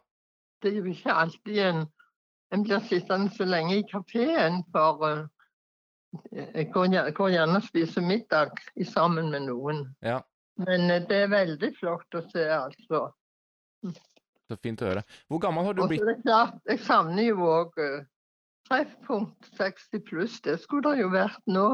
Det 0.62 0.70
er 0.70 0.78
jo 0.78 0.92
ikke 0.92 1.16
alltid 1.24 1.62
en 1.64 1.86
en 2.54 2.62
blir 2.62 2.80
sittende 2.86 3.30
så 3.34 3.44
lenge 3.44 3.80
i 3.80 3.86
kafeen, 3.90 4.62
for 4.72 5.06
eh, 5.08 5.26
jeg 6.54 6.70
går 6.74 7.12
går 7.16 7.30
gjerne 7.34 7.60
og 7.60 7.66
spiser 7.66 8.06
middag 8.06 8.60
sammen 8.92 9.30
med 9.34 9.48
noen. 9.50 9.86
Ja. 10.02 10.20
Men 10.62 10.90
eh, 10.90 11.02
det 11.08 11.24
er 11.24 11.32
veldig 11.34 11.72
flott 11.80 12.18
å 12.18 12.22
se, 12.30 12.46
altså. 12.46 13.08
Så 14.46 14.58
fint 14.62 14.82
å 14.82 14.90
høre. 14.90 15.02
Hvor 15.26 15.40
gammel 15.42 15.66
har 15.66 15.74
du 15.74 15.82
blitt? 15.90 16.04
Det 16.06 16.18
er 16.18 16.22
klart, 16.22 16.60
jeg 16.70 16.82
savner 16.86 17.26
jo 17.26 17.48
òg 17.50 17.80
treffpunkt 18.68 19.48
60 19.58 20.04
pluss. 20.06 20.40
Det 20.44 20.58
skulle 20.62 20.94
det 20.94 21.02
jo 21.02 21.10
vært 21.14 21.42
nå. 21.50 21.66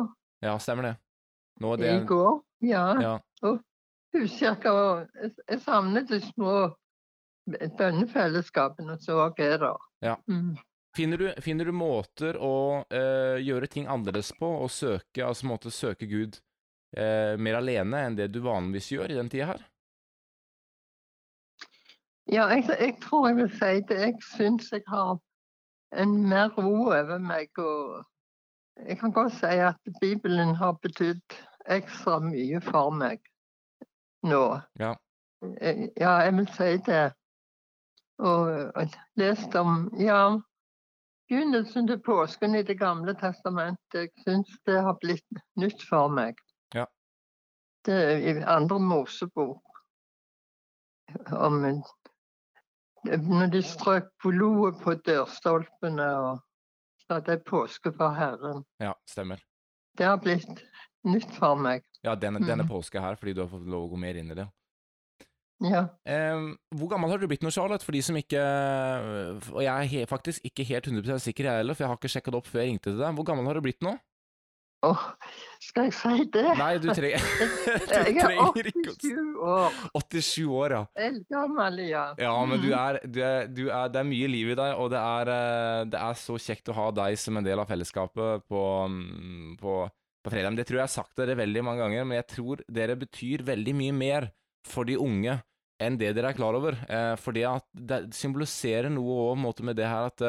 Ja, 0.45 0.57
stemmer 0.61 0.91
det. 0.91 0.95
Nå 1.61 1.75
er 1.75 1.83
det 1.83 1.93
I 1.93 2.05
går. 2.09 2.41
Ja. 2.65 2.87
Ja. 3.03 3.15
Huskirka. 4.13 4.73
Og 4.73 5.21
jeg, 5.21 5.35
jeg 5.49 5.63
savner 5.65 6.07
de 6.09 6.21
små 6.25 6.57
bønnefellesskapene 7.51 8.99
som 9.03 9.21
òg 9.25 9.41
er 9.43 9.59
der. 9.63 9.89
Ja. 10.05 10.17
Mm. 10.31 10.55
Finner 10.97 11.19
du, 11.19 11.29
finner 11.41 11.69
du 11.69 11.73
måter 11.73 12.37
å 12.37 12.85
eh, 12.93 13.39
gjøre 13.41 13.69
ting 13.73 13.87
annerledes 13.89 14.33
på, 14.37 14.49
og 14.65 14.69
søke, 14.71 15.25
altså 15.25 15.49
måte 15.49 15.73
søke 15.73 16.05
Gud 16.11 16.37
eh, 16.93 17.39
mer 17.41 17.63
alene 17.63 18.03
enn 18.07 18.19
det 18.19 18.29
du 18.35 18.43
vanligvis 18.45 18.91
gjør 18.93 19.15
i 19.15 19.17
den 19.17 19.31
tida 19.33 19.55
her? 19.55 19.63
Ja, 22.31 22.47
jeg, 22.47 22.65
jeg 22.81 22.97
tror 23.03 23.29
jeg 23.29 23.37
vil 23.37 23.51
si 23.51 23.75
det. 23.89 24.01
Jeg 24.01 24.15
syns 24.37 24.73
jeg 24.73 24.83
har 24.89 25.19
en 25.99 26.29
mer 26.29 26.49
ro 26.59 26.75
over 26.87 27.19
meg. 27.19 27.59
Og 27.59 28.05
jeg 28.89 28.99
kan 28.99 29.13
godt 29.13 29.33
si 29.33 29.59
at 29.71 29.77
Bibelen 30.01 30.55
har 30.55 30.73
betydd 30.73 31.39
ekstra 31.67 32.19
mye 32.19 32.61
for 32.61 32.91
meg 32.91 33.21
nå. 34.23 34.61
Ja. 34.79 34.95
jeg, 35.61 35.91
Ja, 36.01 36.11
jeg 36.11 36.37
vil 36.37 36.49
si 36.49 36.77
det. 36.87 37.13
Og, 38.19 38.73
og 38.75 38.87
lest 39.19 39.55
om 39.55 39.91
ja, 39.99 40.39
begynnelsen 41.29 41.87
til 41.87 42.01
påsken 42.01 42.55
i 42.55 42.63
Det 42.63 42.79
gamle 42.79 43.15
testamentet. 43.15 43.95
Jeg 43.95 44.11
syns 44.27 44.59
det 44.67 44.83
har 44.83 44.99
blitt 45.01 45.43
nytt 45.57 45.83
for 45.89 46.09
meg. 46.09 46.39
Ja. 46.75 46.85
Det 47.87 47.95
er 47.95 48.17
i 48.19 48.43
andre 48.47 48.79
Mosebok. 48.81 49.63
Om 51.33 51.65
en 51.65 51.83
når 53.05 53.51
de 53.53 53.63
strøk 53.67 54.11
blodet 54.23 54.81
på 54.83 54.95
dørstolpene 55.07 56.07
og 56.23 56.41
sa 57.07 57.19
det 57.21 57.39
er 57.39 57.45
påske 57.49 57.93
for 57.97 58.15
Herren. 58.15 58.65
Ja, 58.81 58.93
stemmer. 59.11 59.43
Det 59.99 60.07
har 60.07 60.21
blitt 60.23 60.63
nytt 61.05 61.31
for 61.37 61.59
meg. 61.59 61.83
Ja, 62.05 62.15
denne, 62.15 62.41
denne 62.41 62.65
Mm. 62.65 62.71
påska 62.71 63.01
her, 63.03 63.17
fordi 63.17 63.35
du 63.35 63.41
har 63.43 63.49
fått 63.51 63.67
lov 63.67 63.89
å 63.89 63.93
gå 63.93 63.99
mer 63.99 64.15
inn 64.17 64.31
i 64.31 64.35
det. 64.39 64.47
Ja. 65.63 65.85
Eh, 66.05 66.55
hvor 66.75 66.89
gammel 66.91 67.11
har 67.11 67.19
du 67.19 67.27
blitt 67.31 67.43
nå, 67.43 67.51
Charlotte? 67.55 67.85
For 67.87 67.93
de 67.95 68.01
som 68.03 68.17
ikke 68.19 68.41
Og 69.55 69.63
jeg 69.63 70.03
er 70.03 70.07
faktisk 70.11 70.43
ikke 70.49 70.65
helt 70.67 70.87
100 70.89 71.21
sikker, 71.23 71.45
jeg 71.45 71.61
heller, 71.63 71.75
for 71.75 71.85
jeg 71.85 71.89
har 71.93 71.97
ikke 72.01 72.11
sjekka 72.11 72.31
det 72.33 72.41
opp 72.41 72.47
før 72.51 72.63
jeg 72.65 72.71
ringte 72.73 72.91
til 72.91 72.99
deg. 72.99 73.15
Hvor 73.15 73.25
gammel 73.29 73.47
har 73.47 73.55
du 73.55 73.61
blitt 73.61 73.81
nå? 73.83 73.93
Åh, 74.83 75.05
skal 75.63 75.87
jeg 75.89 75.95
si 75.95 76.25
det? 76.35 76.45
Nei, 76.59 76.71
du 76.83 76.89
trenger 76.91 77.23
Du 77.53 77.73
er 77.73 77.87
trenger 77.87 78.33
ikke 78.33 78.43
å 78.43 78.51
87 78.99 79.39
år. 79.47 79.79
87 79.95 80.47
år, 80.59 80.75
ja. 80.77 80.83
Eldgammel, 81.07 81.79
ja. 81.89 82.05
Ja, 82.21 82.35
men 82.49 82.61
du 82.63 82.69
Mm. 82.73 82.79
er, 82.81 82.99
du 83.07 83.19
er, 83.23 83.47
du 83.49 83.63
er 83.71 83.89
Det 83.95 84.01
er 84.03 84.09
mye 84.11 84.29
liv 84.33 84.53
i 84.55 84.59
deg, 84.59 84.75
og 84.81 84.91
det 84.95 85.01
er, 85.01 85.31
eh, 85.37 85.85
det 85.93 86.01
er 86.03 86.19
så 86.19 86.39
kjekt 86.41 86.71
å 86.73 86.77
ha 86.79 86.91
deg 87.03 87.19
som 87.21 87.37
en 87.41 87.47
del 87.47 87.63
av 87.63 87.71
fellesskapet 87.71 88.45
på, 88.51 88.63
mm, 88.91 89.57
på, 89.63 89.77
på 90.23 90.31
fredag. 90.35 90.57
Det 90.59 90.67
tror 90.69 90.83
jeg 90.83 90.87
har 90.89 90.95
sagt 90.99 91.17
dere 91.19 91.39
veldig 91.39 91.65
mange 91.67 91.83
ganger, 91.85 92.05
men 92.07 92.19
jeg 92.21 92.29
tror 92.37 92.63
dere 92.71 92.99
betyr 92.99 93.43
veldig 93.47 93.75
mye 93.79 93.97
mer 93.97 94.29
for 94.69 94.85
de 94.89 94.99
unge 95.01 95.41
enn 95.83 95.97
det 95.99 96.13
dere 96.15 96.31
er 96.31 96.37
klar 96.39 96.55
over. 96.55 96.77
Eh, 96.87 97.15
for 97.19 97.35
det 97.35 97.47
symboliserer 98.15 98.91
noe 98.93 99.33
òg, 99.33 99.63
med 99.67 99.77
det 99.77 99.89
her 99.91 100.11
at 100.13 100.23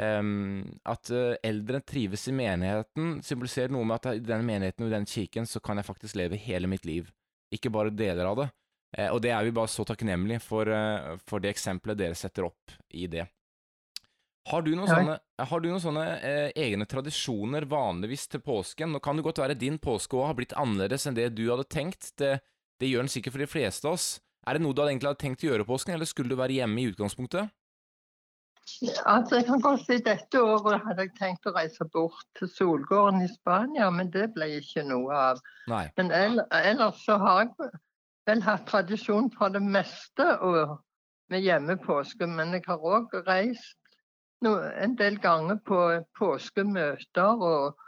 em, 0.00 0.78
at 0.84 1.10
uh, 1.12 1.34
eldre 1.44 1.80
trives 1.86 2.26
i 2.28 2.34
menigheten, 2.36 3.20
symboliserer 3.24 3.72
noe 3.74 3.86
med 3.88 3.96
at 4.00 4.18
i 4.18 4.24
den 4.24 4.44
menigheten 4.46 4.84
og 4.86 4.90
i 4.90 4.96
den 4.96 5.08
kirken 5.08 5.48
så 5.48 5.60
kan 5.64 5.80
jeg 5.80 5.88
faktisk 5.88 6.18
leve 6.18 6.38
hele 6.40 6.68
mitt 6.70 6.84
liv, 6.88 7.08
ikke 7.52 7.72
bare 7.72 7.94
deler 7.94 8.28
av 8.28 8.36
det. 8.42 8.48
Uh, 8.96 9.08
og 9.14 9.22
det 9.24 9.32
er 9.34 9.44
vi 9.44 9.54
bare 9.56 9.72
så 9.72 9.84
takknemlige 9.88 10.42
for, 10.44 10.68
uh, 10.68 11.16
for 11.26 11.42
det 11.42 11.54
eksempelet 11.54 11.98
dere 11.98 12.18
setter 12.18 12.48
opp 12.48 12.76
i 12.94 13.08
det. 13.10 13.26
Har 14.46 14.62
du 14.62 14.70
noen 14.76 14.86
Ja. 14.86 14.94
sånne, 14.94 15.14
har 15.50 15.60
du 15.60 15.68
noen 15.68 15.82
sånne 15.82 16.04
egne 16.54 16.86
tradisjoner 16.86 17.64
vanligvis 17.66 18.28
til 18.30 18.38
påsken? 18.40 18.92
Nå 18.94 19.00
kan 19.02 19.16
det 19.18 19.24
godt 19.26 19.40
være 19.42 19.58
din 19.58 19.76
påske 19.82 20.14
òg 20.14 20.28
har 20.28 20.36
blitt 20.38 20.54
annerledes 20.54 21.08
enn 21.10 21.16
det 21.18 21.32
du 21.34 21.48
hadde 21.50 21.66
tenkt. 21.66 22.12
Det, 22.14 22.36
det 22.78 22.86
gjør 22.92 23.02
den 23.02 23.10
sikkert 23.10 23.34
for 23.34 23.42
de 23.42 23.50
fleste 23.50 23.88
av 23.90 23.96
oss. 23.98 24.20
Er 24.46 24.54
det 24.54 24.62
noe 24.62 24.70
du 24.70 24.82
hadde 24.84 24.92
egentlig 24.94 25.10
hadde 25.10 25.24
tenkt 25.24 25.42
å 25.42 25.48
gjøre 25.50 25.66
påsken, 25.66 25.96
eller 25.96 26.06
skulle 26.06 26.30
du 26.30 26.38
være 26.38 26.60
hjemme 26.60 26.78
i 26.78 26.86
utgangspunktet? 26.92 27.50
Altså, 29.06 29.36
jeg 29.36 29.44
kan 29.46 29.60
godt 29.62 29.82
si 29.86 29.96
Dette 30.02 30.42
året 30.42 30.82
hadde 30.82 31.06
jeg 31.06 31.12
tenkt 31.18 31.46
å 31.46 31.54
reise 31.54 31.86
bort 31.94 32.26
til 32.38 32.50
Solgården 32.50 33.22
i 33.22 33.28
Spania, 33.30 33.90
men 33.94 34.10
det 34.14 34.32
ble 34.34 34.48
ikke 34.58 34.82
noe 34.88 35.14
av. 35.14 35.42
Nei. 35.70 35.84
Men 35.96 36.10
ellers 36.10 37.04
så 37.04 37.18
har 37.22 37.44
jeg 37.44 37.70
vel 38.26 38.42
hatt 38.42 38.66
tradisjon 38.66 39.30
for 39.34 39.54
det 39.54 39.62
meste 39.62 40.26
og 40.42 40.78
med 41.30 41.42
hjemmepåske, 41.46 42.26
men 42.26 42.54
jeg 42.54 42.66
har 42.66 42.82
òg 42.82 43.14
reist 43.26 43.78
en 44.44 44.96
del 44.98 45.16
ganger 45.22 45.58
på 45.66 45.78
påskemøter, 46.18 47.46
og, 47.50 47.78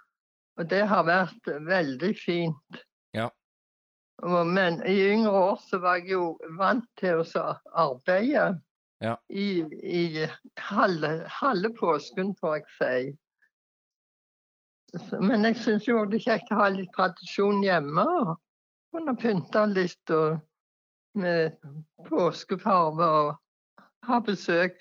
og 0.58 0.70
det 0.70 0.84
har 0.90 1.04
vært 1.06 1.50
veldig 1.66 2.14
fint. 2.18 2.80
Ja. 3.14 3.28
Men 4.24 4.80
i 4.86 4.96
yngre 5.12 5.34
år 5.50 5.60
så 5.66 5.78
var 5.82 6.00
jeg 6.00 6.16
jo 6.16 6.32
vant 6.58 6.88
til 6.98 7.22
å 7.22 7.44
arbeide 7.74 8.56
Ja. 8.98 9.14
i, 9.28 9.62
i 9.82 10.26
halve, 10.58 11.22
halve 11.30 11.70
påsken, 11.70 12.34
får 12.40 12.56
jeg 12.56 12.64
si. 12.78 13.18
Men 15.20 15.44
jeg 15.44 15.58
syns 15.60 15.86
jo 15.88 16.02
det 16.08 16.18
er 16.18 16.24
kjekt 16.32 16.52
å 16.54 16.62
ha 16.62 16.68
litt 16.72 16.90
tradisjon 16.96 17.60
hjemme. 17.62 18.02
og 18.02 18.38
Kunne 18.94 19.14
pynte 19.20 19.66
litt 19.70 20.14
og 20.16 20.40
med 21.18 21.58
påskefarger 22.08 23.04
og 23.04 23.36
ha 24.08 24.20
besøk. 24.24 24.80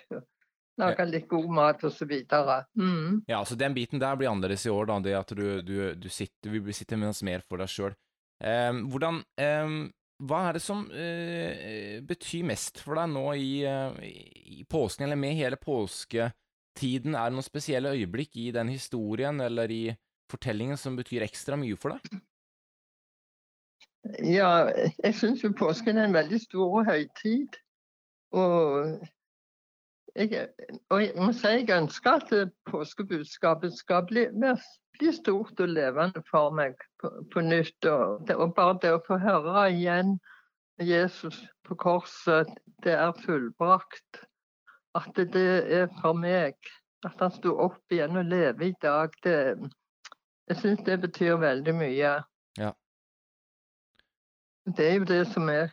Lage 0.78 1.08
litt 1.10 1.26
god 1.30 1.50
mat 1.58 1.84
osv. 1.88 2.12
Mm. 2.78 3.24
Ja, 3.28 3.42
så 3.46 3.56
den 3.58 3.74
biten 3.74 4.00
der 4.00 4.16
blir 4.16 4.30
annerledes 4.30 4.68
i 4.68 4.70
år, 4.70 4.86
da. 4.86 5.00
Det 5.02 5.16
at 5.18 5.34
du, 5.34 5.62
du, 5.66 5.78
du 5.98 6.10
sitter, 6.10 6.54
du 6.54 6.74
sitter 6.74 7.02
med 7.02 7.10
oss 7.10 7.24
mer 7.26 7.42
for 7.50 7.58
deg 7.62 7.72
sjøl. 7.74 7.96
hvordan 8.40 9.24
em, 9.42 9.80
Hva 10.18 10.48
er 10.48 10.58
det 10.58 10.64
som 10.66 10.88
eh, 10.90 12.00
betyr 12.06 12.48
mest 12.50 12.82
for 12.82 12.98
deg 12.98 13.12
nå 13.12 13.26
i, 13.38 13.52
eh, 13.70 14.00
i 14.58 14.64
påsken, 14.70 15.06
eller 15.06 15.20
med 15.20 15.38
hele 15.38 15.60
påsketiden? 15.62 17.14
Er 17.14 17.30
det 17.30 17.38
noen 17.38 17.46
spesielle 17.46 17.94
øyeblikk 17.94 18.40
i 18.42 18.50
den 18.56 18.72
historien 18.74 19.38
eller 19.44 19.70
i 19.74 19.84
fortellingen 20.32 20.80
som 20.80 20.98
betyr 20.98 21.28
ekstra 21.28 21.60
mye 21.60 21.78
for 21.78 21.94
deg? 21.94 22.18
Ja, 24.24 24.70
jeg 25.04 25.16
syns 25.20 25.44
jo 25.44 25.52
påsken 25.58 26.00
er 26.00 26.08
en 26.08 26.16
veldig 26.16 26.40
stor 26.42 26.88
høytid. 26.88 27.58
Og 28.36 28.98
jeg, 30.18 30.48
og 30.90 31.04
jeg 31.04 31.14
må 31.22 31.32
si 31.36 31.52
jeg 31.54 31.70
ønsker 31.78 32.22
at 32.22 32.54
påskebudskapet 32.70 33.76
skal 33.78 34.06
bli, 34.10 34.26
bli 34.98 35.12
stort 35.14 35.60
og 35.60 35.70
levende 35.70 36.24
for 36.30 36.54
meg 36.56 36.78
på, 37.02 37.12
på 37.34 37.44
nytt. 37.46 37.86
Og, 37.86 38.24
det, 38.28 38.36
og 38.36 38.56
bare 38.58 38.80
det 38.82 38.96
å 38.96 39.04
få 39.08 39.20
høre 39.22 39.68
igjen 39.74 40.18
Jesus 40.82 41.40
på 41.66 41.76
korset, 41.76 42.50
det 42.84 42.96
er 42.98 43.14
fullbrakt. 43.26 44.24
At 44.98 45.10
det, 45.16 45.32
det 45.34 45.48
er 45.82 45.88
for 46.02 46.18
meg. 46.18 46.58
At 47.06 47.20
han 47.22 47.34
sto 47.34 47.54
opp 47.68 47.94
igjen 47.94 48.18
og 48.18 48.30
lever 48.30 48.72
i 48.72 48.76
dag. 48.82 49.14
Det, 49.24 49.38
jeg 50.50 50.62
syns 50.62 50.86
det 50.86 51.02
betyr 51.04 51.38
veldig 51.42 51.76
mye. 51.78 52.14
Ja. 52.58 52.72
Det 54.78 54.88
er 54.88 54.96
jo 54.98 55.10
det 55.10 55.24
som 55.32 55.50
er 55.54 55.70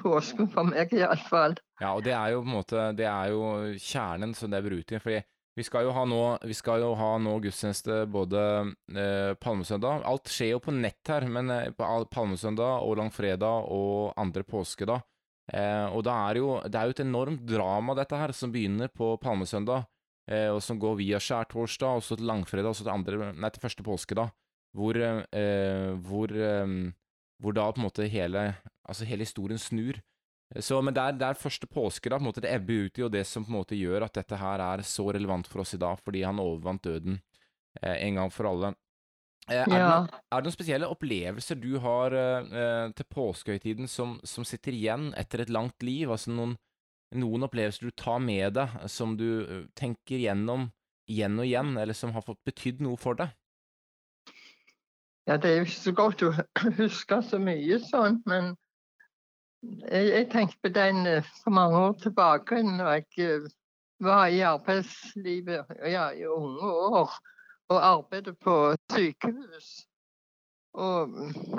påsken 0.00 0.50
for 0.50 0.66
meg, 0.68 0.92
iallfall. 0.96 1.54
Ja, 1.82 1.92
og 1.96 2.04
det 2.06 2.14
er 2.14 2.32
jo 2.32 2.42
på 2.44 2.46
en 2.46 2.56
måte 2.60 2.82
Det 2.94 3.06
er 3.10 3.32
jo 3.32 3.44
kjernen 3.80 4.36
som 4.38 4.52
det 4.52 4.60
er 4.60 4.68
brukt 4.68 4.92
i. 4.94 5.00
fordi 5.02 5.22
vi 5.52 5.64
skal 5.66 5.84
jo 5.84 5.92
ha 5.92 6.06
nå, 6.08 6.20
vi 6.48 6.54
skal 6.56 6.80
jo 6.80 6.94
ha 6.96 7.10
nå 7.20 7.34
gudstjeneste 7.44 8.06
både 8.08 8.40
eh, 8.96 9.34
palmesøndag 9.36 10.06
Alt 10.08 10.30
skjer 10.32 10.54
jo 10.54 10.62
på 10.64 10.72
nett 10.72 11.10
her, 11.12 11.26
men 11.28 11.52
eh, 11.52 11.74
palmesøndag 11.76 12.86
og 12.86 12.96
langfredag 12.96 13.66
og 13.68 14.14
andre 14.16 14.46
påskedag. 14.48 15.02
Eh, 15.52 15.86
og 15.92 16.06
da 16.06 16.14
er 16.30 16.40
jo, 16.40 16.54
det 16.64 16.78
er 16.78 16.88
jo 16.88 16.94
et 16.96 17.02
enormt 17.04 17.44
drama, 17.44 17.96
dette 17.98 18.16
her, 18.16 18.32
som 18.32 18.54
begynner 18.54 18.88
på 18.88 19.10
palmesøndag, 19.20 19.84
eh, 20.30 20.48
og 20.48 20.62
som 20.64 20.80
går 20.80 20.96
via 21.02 21.20
skjærtorsdag, 21.20 22.00
og 22.00 22.06
så 22.06 22.16
til 22.16 22.30
langfredag, 22.32 22.70
og 22.70 22.78
så 22.78 22.86
til, 22.86 22.94
andre, 22.94 23.32
nei, 23.36 23.52
til 23.52 23.66
første 23.66 23.84
påskedag, 23.84 24.32
hvor, 24.72 24.96
eh, 25.04 25.90
hvor, 26.08 26.32
eh, 26.32 26.78
hvor 27.44 27.58
da 27.60 27.68
på 27.68 27.82
en 27.82 27.88
måte 27.90 28.08
hele, 28.08 28.54
altså 28.88 29.04
hele 29.04 29.28
historien 29.28 29.60
snur. 29.60 30.00
Så, 30.60 30.82
men 30.84 30.92
det 30.92 31.00
er, 31.00 31.16
det 31.16 31.28
er 31.30 31.38
første 31.40 31.68
påske 31.70 32.10
da, 32.10 32.18
på 32.18 32.26
en 32.26 32.28
måte 32.28 32.42
det 32.44 32.52
ebber 32.52 32.88
ut 32.88 32.98
i, 33.00 33.04
og 33.06 33.12
det 33.14 33.24
som 33.28 33.44
på 33.46 33.52
en 33.52 33.58
måte 33.60 33.78
gjør 33.78 34.04
at 34.04 34.16
dette 34.18 34.36
her 34.36 34.60
er 34.60 34.82
så 34.84 35.06
relevant 35.14 35.48
for 35.48 35.62
oss 35.64 35.72
i 35.76 35.80
dag, 35.80 36.00
fordi 36.04 36.24
han 36.26 36.42
overvant 36.42 36.84
døden 36.84 37.20
eh, 37.80 37.96
en 38.08 38.20
gang 38.20 38.32
for 38.34 38.50
alle. 38.50 38.74
Eh, 39.48 39.62
er, 39.62 39.64
det 39.66 39.78
Ja. 39.78 39.88
noen, 39.88 40.10
er 40.12 40.42
det 40.42 40.50
noen 40.50 40.56
spesielle 40.58 40.90
opplevelser 40.92 41.58
du 41.62 41.78
har 41.82 42.12
eh, 42.12 42.52
eh, 42.64 42.92
til 42.98 43.08
påskehøytiden 43.16 43.88
som, 43.88 44.18
som 44.28 44.44
sitter 44.44 44.76
igjen 44.76 45.10
etter 45.18 45.42
et 45.42 45.52
langt 45.52 45.82
liv? 45.82 46.10
Altså 46.12 46.34
noen, 46.34 46.56
noen 47.16 47.48
opplevelser 47.48 47.88
du 47.88 47.96
tar 47.96 48.20
med 48.22 48.54
deg, 48.60 48.76
som 48.92 49.16
du 49.16 49.28
eh, 49.42 49.64
tenker 49.78 50.20
gjennom 50.20 50.68
igjen 51.10 51.38
og 51.40 51.48
igjen, 51.48 51.76
eller 51.80 51.96
som 51.96 52.12
har 52.14 52.22
fått 52.26 52.44
betydd 52.46 52.84
noe 52.84 53.00
for 53.00 53.18
deg? 53.18 53.32
Ja, 55.26 55.36
det 55.38 55.50
er 55.50 55.56
jo 55.60 55.66
ikke 55.68 55.80
så 55.80 55.92
godt 55.94 56.22
å 56.26 56.32
huske 56.78 57.18
så 57.22 57.38
mye 57.38 57.78
sånt, 57.82 58.24
men 58.26 58.56
jeg, 59.62 60.06
jeg 60.08 60.28
tenkte 60.30 60.58
på 60.62 60.68
den 60.68 61.06
eh, 61.06 61.28
for 61.42 61.50
mange 61.50 61.78
år 61.78 61.92
tilbake 62.02 62.62
når 62.62 63.02
jeg 63.16 63.50
var 64.02 64.26
i 64.26 64.40
arbeidslivet 64.40 65.64
ja, 65.86 66.10
i 66.10 66.26
unge 66.26 66.72
år 66.72 67.12
og 67.68 67.86
arbeidet 67.86 68.38
på 68.38 68.74
sykehus. 68.92 69.86
Og 70.74 71.08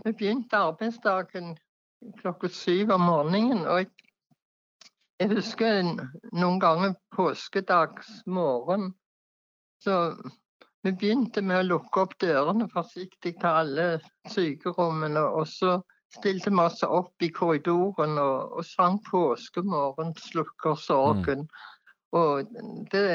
vi 0.05 0.11
begynte 0.11 0.57
arbeidsdagen 0.57 1.57
klokka 2.19 2.47
syv 2.47 2.91
om 2.91 3.05
morgenen. 3.07 3.65
Og 3.67 3.79
jeg, 3.79 3.87
jeg 5.19 5.29
husker 5.35 5.81
noen 6.33 6.59
ganger 6.59 6.97
påskedagsmorgen. 7.15 8.91
Så 9.83 9.97
vi 10.83 10.91
begynte 10.91 11.41
med 11.41 11.61
å 11.61 11.67
lukke 11.67 12.03
opp 12.03 12.17
dørene 12.21 12.67
forsiktig 12.71 13.37
til 13.39 13.49
alle 13.49 13.87
sykerommene. 14.33 15.23
Og 15.23 15.47
så 15.47 15.77
stilte 16.17 16.51
vi 16.53 16.61
oss 16.61 16.83
opp 16.83 17.21
i 17.25 17.29
korridoren 17.33 18.17
og, 18.21 18.57
og 18.59 18.65
sang 18.67 18.99
'Påskemorgen 19.05 20.13
slukker 20.19 20.75
sorgen'. 20.79 21.47
Og 22.13 22.49
det, 22.91 23.05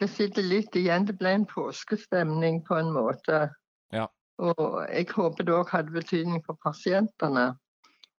det 0.00 0.08
sitter 0.10 0.44
litt 0.44 0.76
igjen. 0.76 1.06
Det 1.08 1.16
ble 1.18 1.36
en 1.38 1.48
påskestemning 1.48 2.60
på 2.68 2.76
en 2.76 2.92
måte. 2.92 3.46
Ja. 3.92 4.08
Og 4.42 4.82
jeg 4.90 5.08
håper 5.14 5.46
det 5.46 5.54
òg 5.56 5.72
hadde 5.72 5.94
betydning 5.94 6.42
for 6.44 6.60
pasientene. 6.60 7.52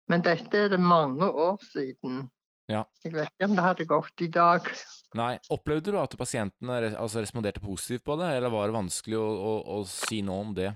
Men 0.09 0.23
dette 0.25 0.65
er 0.65 0.73
det 0.73 0.81
mange 0.81 1.29
år 1.29 1.59
siden. 1.71 2.25
Ja. 2.71 2.83
Jeg 3.03 3.13
vet 3.13 3.29
ikke 3.29 3.49
om 3.49 3.57
det 3.57 3.65
hadde 3.65 3.85
gått 3.87 4.23
i 4.23 4.29
dag. 4.31 4.67
Nei, 5.19 5.33
opplevde 5.53 5.93
du 5.93 5.99
at 5.99 6.15
pasientene 6.17 6.79
altså 6.95 7.21
responderte 7.21 7.61
positivt 7.63 8.05
på 8.07 8.15
det, 8.17 8.31
eller 8.37 8.53
var 8.53 8.69
det 8.69 8.77
vanskelig 8.77 9.19
å, 9.19 9.27
å, 9.27 9.53
å 9.77 9.83
si 9.89 10.23
noe 10.25 10.47
om 10.47 10.53
det? 10.57 10.71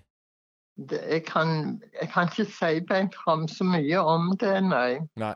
Det, 0.77 0.99
jeg, 1.09 1.25
kan, 1.25 1.81
jeg 2.01 2.09
kan 2.13 2.29
ikke 2.29 2.51
si 2.51 2.79
beint 2.85 3.15
fram 3.15 3.47
så 3.47 3.65
mye 3.65 3.97
om 3.99 4.29
det, 4.37 4.53
nei. 4.63 4.99
Nei. 5.17 5.33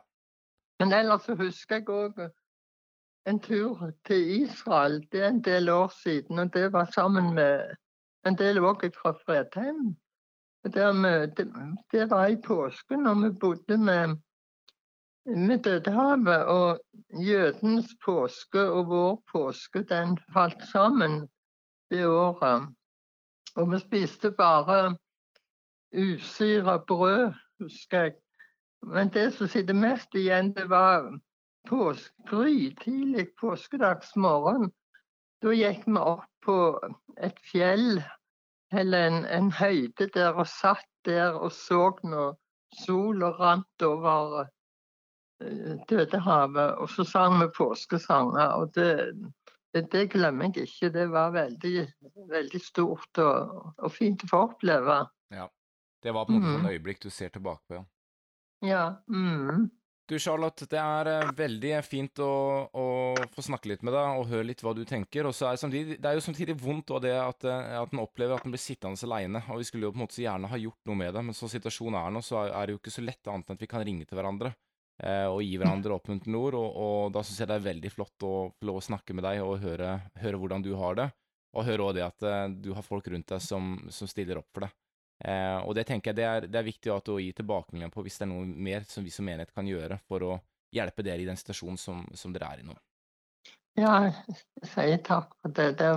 Men 0.79 0.93
ellers 0.93 1.25
så 1.25 1.35
husker 1.35 1.81
jeg 1.81 1.89
òg 1.89 2.21
en 3.29 3.39
tur 3.39 3.91
til 4.05 4.43
Israel. 4.43 5.01
Det 5.11 5.23
er 5.23 5.27
en 5.29 5.43
del 5.43 5.69
år 5.69 5.91
siden, 6.03 6.39
og 6.39 6.53
det 6.53 6.73
var 6.73 6.89
sammen 6.93 7.33
med 7.33 7.75
en 8.25 8.37
del 8.37 8.61
òg 8.61 8.85
fra 9.01 9.13
Fredheim. 9.25 9.95
Det 10.63 10.73
det 11.91 12.09
var 12.09 12.27
i 12.27 12.41
påsken 12.47 13.07
og 13.07 13.23
vi 13.23 13.29
bodde 13.29 13.77
med, 13.77 14.15
med 15.25 15.59
Dødehavet. 15.59 16.45
Og 16.45 16.79
jødens 17.25 17.95
påske 18.05 18.61
og 18.61 18.89
vår 18.89 19.23
påske 19.31 19.83
den 19.83 20.17
falt 20.33 20.63
sammen 20.71 21.27
det 21.89 22.05
året. 22.07 22.69
Og 23.55 23.71
vi 23.71 23.79
spiste 23.79 24.31
bare 24.31 24.97
usyra 25.93 26.77
brød, 26.87 27.33
husker 27.59 28.01
jeg. 28.01 28.13
Men 28.81 29.09
det 29.13 29.33
som 29.33 29.47
sitter 29.47 29.73
mest 29.77 30.15
igjen, 30.15 30.53
det 30.57 30.69
var 30.69 31.11
påskegry 31.69 32.71
tidlig 32.81 33.27
påskedagsmorgen. 33.41 34.71
Da 35.41 35.53
gikk 35.53 35.85
vi 35.85 35.97
opp 35.97 36.29
på 36.45 36.57
et 37.21 37.37
fjell 37.51 38.01
eller 38.71 39.07
en, 39.07 39.25
en 39.25 39.51
høyde 39.51 40.07
der 40.15 40.33
og 40.33 40.47
satt 40.47 40.87
der 41.05 41.35
og 41.37 41.51
så 41.51 41.91
når 42.03 42.35
sola 42.85 43.31
rant 43.37 43.85
over 43.85 44.45
uh, 45.43 45.75
Dødehavet. 45.89 46.77
Og 46.77 46.89
så 46.89 47.03
sang 47.03 47.39
vi 47.41 47.49
påskesanger. 47.57 48.47
og 48.47 48.75
det, 48.75 49.13
det, 49.73 49.91
det, 49.91 50.09
glemmer 50.11 50.49
jeg 50.55 50.69
ikke. 50.69 50.89
Det 50.89 51.09
var 51.11 51.33
veldig, 51.35 51.87
veldig 52.29 52.61
stort 52.61 53.17
og, 53.17 53.73
og 53.77 53.91
fint 53.91 54.23
å 54.23 54.31
få 54.31 54.45
oppleve. 54.49 55.01
Ja. 55.31 55.49
Det 56.01 56.13
var 56.15 56.25
på 56.25 56.33
en 56.33 56.39
måte 56.39 56.49
mm. 56.51 56.57
sånn 56.59 56.71
øyeblikk 56.73 57.03
du 57.03 57.09
ser 57.13 57.33
tilbake 57.33 57.63
på, 57.67 57.79
ja. 57.79 57.85
Ja. 58.61 59.03
Mm. 59.09 59.69
Du 60.11 60.17
Charlotte, 60.19 60.65
det 60.67 60.79
er 60.81 61.07
uh, 61.07 61.29
veldig 61.37 61.69
fint 61.87 62.19
å, 62.19 62.31
å, 62.67 62.85
få 63.31 63.43
snakke 63.45 63.69
litt 63.71 63.83
med 63.85 63.93
deg 63.95 64.17
og 64.19 64.27
høre 64.27 64.49
litt 64.49 64.63
hva 64.65 64.73
du 64.75 64.81
tenker. 64.87 65.29
Og 65.29 65.35
så 65.35 65.47
er 65.47 65.55
det, 65.55 65.61
samtidig, 65.61 65.95
det 66.03 66.09
er 66.09 66.17
jo 66.17 66.23
samtidig 66.25 66.57
vondt 66.59 66.91
det 67.05 67.13
at, 67.15 67.45
uh, 67.47 67.77
at 67.79 67.93
en 67.95 68.03
opplever 68.03 68.35
at 68.35 68.43
en 68.43 68.51
blir 68.51 68.61
sittende 68.61 68.99
alene. 69.07 69.39
Og 69.53 69.61
vi 69.61 69.69
skulle 69.69 69.87
jo 69.87 69.93
på 69.93 70.01
en 70.01 70.03
måte 70.03 70.17
så 70.17 70.25
gjerne 70.25 70.51
ha 70.51 70.59
gjort 70.59 70.91
noe 70.91 70.99
med 70.99 71.15
det, 71.15 71.23
men 71.29 71.37
sånn 71.37 71.53
situasjonen 71.53 71.99
er 72.01 72.11
nå, 72.11 72.23
så 72.27 72.43
er 72.49 72.67
det 72.67 72.75
jo 72.75 72.81
ikke 72.81 72.95
så 72.97 73.05
lett 73.05 73.31
annet 73.31 73.47
enn 73.47 73.59
at 73.61 73.63
vi 73.63 73.71
kan 73.71 73.85
ringe 73.87 74.09
til 74.09 74.19
hverandre. 74.19 74.51
Uh, 74.99 75.29
og 75.31 75.39
gi 75.45 75.55
hverandre 75.61 75.95
oppmuntrende 75.95 76.43
ord. 76.43 76.59
Og, 76.59 76.83
og 76.89 77.15
da 77.15 77.23
syns 77.23 77.39
jeg 77.45 77.53
det 77.53 77.61
er 77.61 77.69
veldig 77.71 77.95
flott 77.95 78.27
å 78.27 78.35
få 78.51 78.67
lov 78.67 78.81
å 78.81 78.85
snakke 78.91 79.15
med 79.15 79.29
deg 79.29 79.45
og 79.45 79.61
høre, 79.63 79.95
høre 80.25 80.43
hvordan 80.43 80.67
du 80.67 80.73
har 80.81 80.99
det. 80.99 81.07
Og 81.55 81.67
høre 81.67 81.87
òg 81.87 81.95
det 81.95 82.03
at 82.03 82.29
du 82.63 82.69
har 82.75 82.83
folk 82.83 83.07
rundt 83.11 83.31
deg 83.31 83.43
som, 83.43 83.77
som 83.91 84.07
stiller 84.07 84.39
opp 84.39 84.51
for 84.51 84.67
deg. 84.67 84.75
Eh, 85.21 85.57
og 85.61 85.75
det 85.77 85.85
tenker 85.89 86.11
jeg 86.11 86.17
det 86.17 86.27
er, 86.27 86.47
det 86.49 86.59
er 86.59 86.65
viktig 86.65 86.93
å 86.93 87.19
gi 87.21 87.29
tilbakemelding 87.37 87.93
på 87.93 88.03
hvis 88.05 88.17
det 88.17 88.25
er 88.25 88.31
noe 88.31 88.45
mer 88.45 88.87
som 88.89 89.05
vi 89.05 89.13
som 89.13 89.27
menighet 89.27 89.53
kan 89.53 89.67
gjøre 89.69 89.99
for 90.09 90.25
å 90.25 90.37
hjelpe 90.73 91.05
dere 91.05 91.21
i 91.21 91.27
den 91.27 91.37
situasjonen 91.37 91.77
som, 91.77 92.01
som 92.17 92.33
dere 92.33 92.49
er 92.49 92.63
i 92.63 92.65
nå. 92.65 92.77
Ja, 93.79 93.93
jeg 94.07 94.71
sier 94.73 95.01
takk 95.05 95.35
for 95.41 95.53
det. 95.55 95.73
det. 95.79 95.91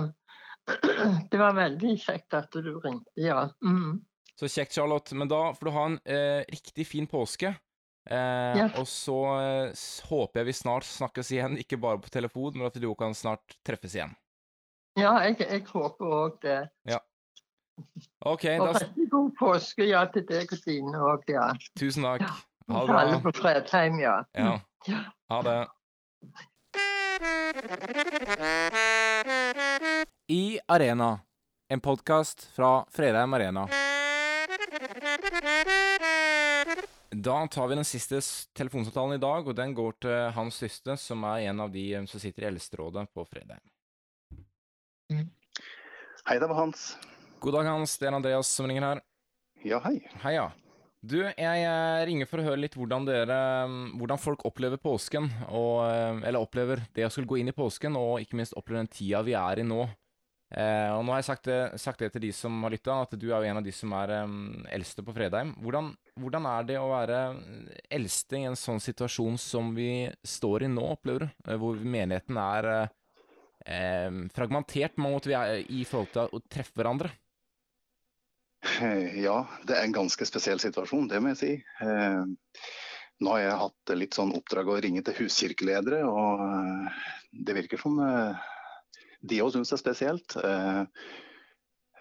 Det, 1.29 1.37
var 1.37 1.53
veldig 1.53 1.91
kjekt 2.01 2.33
at 2.33 2.55
du 2.55 2.71
ringte, 2.81 3.11
ja. 3.21 3.43
Mm. 3.61 3.99
Så 4.39 4.49
kjekt, 4.49 4.73
Charlotte. 4.73 5.13
Men 5.13 5.29
da 5.29 5.51
får 5.53 5.67
du 5.67 5.71
ha 5.75 5.83
en 5.91 5.97
eh, 6.09 6.41
riktig 6.49 6.87
fin 6.89 7.05
påske. 7.07 7.51
Eh, 8.09 8.53
ja. 8.59 8.69
Og 8.79 8.87
så 8.89 9.17
eh, 9.37 9.83
håper 10.09 10.41
jeg 10.41 10.49
vi 10.49 10.55
snart 10.57 10.87
snakkes 10.89 11.31
igjen, 11.35 11.57
ikke 11.63 11.79
bare 11.81 12.01
på 12.01 12.13
telefon, 12.13 12.57
men 12.57 12.69
at 12.69 12.79
vi 12.79 12.93
kan 12.97 13.13
snart 13.17 13.57
treffes 13.65 13.97
igjen. 13.97 14.15
Ja, 14.95 15.17
jeg, 15.25 15.37
jeg 15.43 15.65
håper 15.69 16.17
òg 16.23 16.39
det. 16.45 16.61
Ja. 16.87 17.01
OK. 18.25 18.45
Og 18.59 18.73
da... 18.73 18.79
god 19.11 19.31
påske 19.39 19.85
ja, 19.87 20.05
til 20.13 20.25
deg 20.27 20.51
og 20.51 20.59
dine 20.65 21.01
òg, 21.11 21.23
ja. 21.29 21.49
Tusen 21.79 22.03
takk. 22.07 22.25
Ha 22.71 22.81
det 22.81 22.89
bra. 22.89 23.01
Alle 23.01 23.21
på 23.21 23.31
Fredheim, 23.35 23.99
ja. 24.01 24.15
ja. 24.33 24.59
ja. 24.89 25.01
Ha 25.29 25.41
det. 25.45 25.59
I 30.33 30.59
Arena, 30.67 31.19
en 31.69 31.81
podkast 31.81 32.47
fra 32.55 32.85
Fredheim 32.91 33.33
Arena. 33.37 33.67
Da 37.15 37.47
tar 37.47 37.67
vi 37.67 37.75
den 37.75 37.85
siste 37.85 38.19
telefonsamtalen 38.57 39.15
i 39.15 39.21
dag, 39.21 39.47
og 39.47 39.55
den 39.55 39.73
går 39.77 39.91
til 40.01 40.31
Hans 40.35 40.57
Syste, 40.59 40.97
som 40.97 41.23
er 41.29 41.47
en 41.51 41.61
av 41.63 41.71
de 41.71 41.85
som 42.09 42.19
sitter 42.19 42.43
i 42.43 42.49
Eldsterådet 42.49 43.07
på 43.13 43.25
Fredheim. 43.29 43.61
Hei, 46.25 46.39
det 46.41 46.49
var 46.49 46.57
Hans. 46.57 46.95
God 47.39 47.53
dag, 47.53 47.65
Hans. 47.67 47.97
Det 47.99 48.07
er 48.09 48.15
Andreas 48.15 48.49
som 48.49 48.67
ringer 48.69 48.85
her. 48.87 49.01
Ja, 49.65 49.81
hei. 49.85 49.97
Hei, 50.23 50.35
ja. 50.37 50.49
Du, 51.05 51.19
jeg 51.21 52.05
ringer 52.09 52.29
for 52.29 52.41
å 52.41 52.45
høre 52.47 52.63
litt 52.63 52.73
hvordan 52.77 53.03
dere 53.05 53.35
Hvordan 53.99 54.21
folk 54.21 54.45
opplever 54.47 54.79
påsken. 54.81 55.27
Og, 55.49 55.83
eh, 55.85 56.23
eller 56.29 56.41
opplever 56.41 56.81
det 56.95 57.05
å 57.05 57.11
skulle 57.13 57.29
gå 57.29 57.41
inn 57.41 57.51
i 57.51 57.55
påsken, 57.55 57.97
og 57.99 58.23
ikke 58.23 58.39
minst 58.39 58.55
opplever 58.57 58.85
den 58.85 58.93
tida 58.93 59.21
vi 59.25 59.35
er 59.37 59.61
i 59.61 59.67
nå. 59.67 59.83
Eh, 60.55 60.91
og 60.93 61.01
nå 61.03 61.11
har 61.11 61.19
jeg 61.19 61.27
sagt 61.27 61.47
det, 61.49 61.59
sagt 61.81 62.01
det, 62.01 62.11
til 62.13 62.23
de 62.27 62.31
som 62.35 62.55
har 62.63 62.73
lytta, 62.73 62.99
at 63.03 63.15
du 63.19 63.27
er 63.27 63.35
jo 63.35 63.49
en 63.49 63.59
av 63.59 63.65
de 63.65 63.73
som 63.73 63.93
er 63.97 64.13
um, 64.23 64.37
eldste 64.71 65.03
på 65.05 65.13
Fredheim. 65.15 65.55
Hvordan, 65.61 65.89
hvordan, 66.21 66.47
er 66.51 66.69
det 66.69 66.77
å 66.79 66.91
være 66.91 67.21
eldste 67.97 68.39
i 68.39 68.45
en 68.49 68.57
sånn 68.59 68.79
situasjon 68.83 69.39
som 69.41 69.73
vi 69.75 70.07
står 70.23 70.67
i 70.67 70.71
nå, 70.71 70.85
opplever 70.95 71.25
du? 71.25 71.35
Eh, 71.49 71.59
hvor 71.61 71.81
menigheten 71.81 72.39
er 72.41 72.71
eh, 73.65 74.23
fragmentert 74.37 74.97
på 74.97 75.13
vi 75.25 75.37
er 75.37 75.61
i 75.65 75.83
forhold 75.89 76.13
til 76.13 76.37
å 76.37 76.43
treffe 76.47 76.77
hverandre? 76.77 77.11
Eh, 78.65 79.21
ja, 79.23 79.47
det 79.67 79.75
er 79.75 79.85
en 79.85 79.95
ganske 79.95 80.25
spesiell 80.27 80.59
situasjon, 80.61 81.09
det 81.11 81.21
må 81.21 81.33
jeg 81.33 81.41
si. 81.41 81.51
Eh, 81.85 82.23
nå 83.23 83.35
har 83.35 83.43
jeg 83.43 83.59
hatt 83.61 83.93
litt 83.95 84.17
sånn 84.17 84.33
oppdrag 84.35 84.71
å 84.71 84.79
ringe 84.83 85.03
til 85.05 85.17
huskirkeledere, 85.21 86.01
og 86.09 86.41
eh, 86.45 87.03
det 87.45 87.57
virker 87.59 87.81
som 87.81 87.99
de 89.25 89.41
òg 89.43 89.53
syns 89.53 89.71
det 89.71 89.77
er 89.77 89.83
spesielt. 89.83 90.35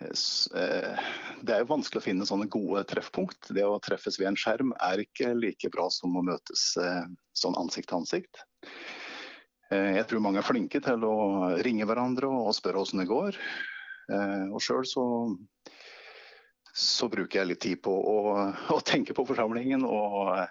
Det 0.05 1.55
er 1.55 1.63
jo 1.63 1.71
vanskelig 1.71 2.01
å 2.03 2.05
finne 2.05 2.27
sånne 2.29 2.49
gode 2.53 2.83
treffpunkt. 2.91 3.49
Det 3.57 3.65
å 3.65 3.81
treffes 3.83 4.19
ved 4.21 4.33
en 4.33 4.39
skjerm 4.39 4.75
er 4.83 5.05
ikke 5.05 5.33
like 5.39 5.71
bra 5.73 5.87
som 5.93 6.19
å 6.19 6.25
møtes 6.27 6.75
sånn 6.77 7.57
ansikt 7.61 7.89
til 7.91 8.03
ansikt. 8.03 8.43
Jeg 9.73 10.05
tror 10.11 10.23
mange 10.23 10.43
er 10.43 10.47
flinke 10.47 10.83
til 10.85 11.07
å 11.09 11.17
ringe 11.65 11.89
hverandre 11.89 12.29
og 12.29 12.53
spørre 12.55 12.83
hvordan 12.83 13.03
det 13.03 13.11
går. 13.11 13.41
Og 14.53 14.61
sjøl 14.63 14.85
så 14.87 15.07
så 16.75 17.07
bruker 17.09 17.41
jeg 17.41 17.51
litt 17.53 17.63
tid 17.63 17.81
på 17.87 17.93
å, 17.95 18.19
å 18.75 18.81
tenke 18.83 19.15
på 19.15 19.25
forsamlingen 19.29 19.87
og 19.87 20.35
uh, 20.35 20.45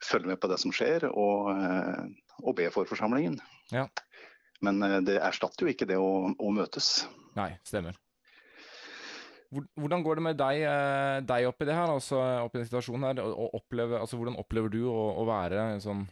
følge 0.00 0.32
med 0.32 0.40
på 0.40 0.48
det 0.48 0.56
som 0.62 0.72
skjer, 0.72 1.04
og, 1.12 1.50
uh, 1.52 2.08
og 2.40 2.56
be 2.56 2.70
for 2.72 2.88
forsamlingen. 2.88 3.36
Ja. 3.74 3.84
Men 4.64 4.80
uh, 4.80 4.98
det 5.04 5.18
erstatter 5.20 5.66
jo 5.66 5.74
ikke 5.74 5.88
det 5.90 5.98
å, 6.00 6.32
å, 6.32 6.52
møtes. 6.56 7.04
Nei, 7.36 7.52
stemmer. 7.68 8.00
Hvordan 9.48 10.02
går 10.04 10.18
det 10.18 10.24
med 10.26 10.40
deg, 10.40 10.62
deg 11.24 11.46
oppi 11.48 11.64
det 11.64 11.76
her, 11.76 11.88
altså 11.88 12.18
oppi 12.44 12.60
den 12.60 12.66
situasjonen 12.68 13.06
her? 13.08 13.20
Oppleve, 13.56 13.96
altså, 13.96 14.18
hvordan 14.20 14.36
opplever 14.40 14.72
du 14.72 14.82
å, 14.90 14.96
å 15.20 15.24
være 15.28 15.70
sånn, 15.80 16.02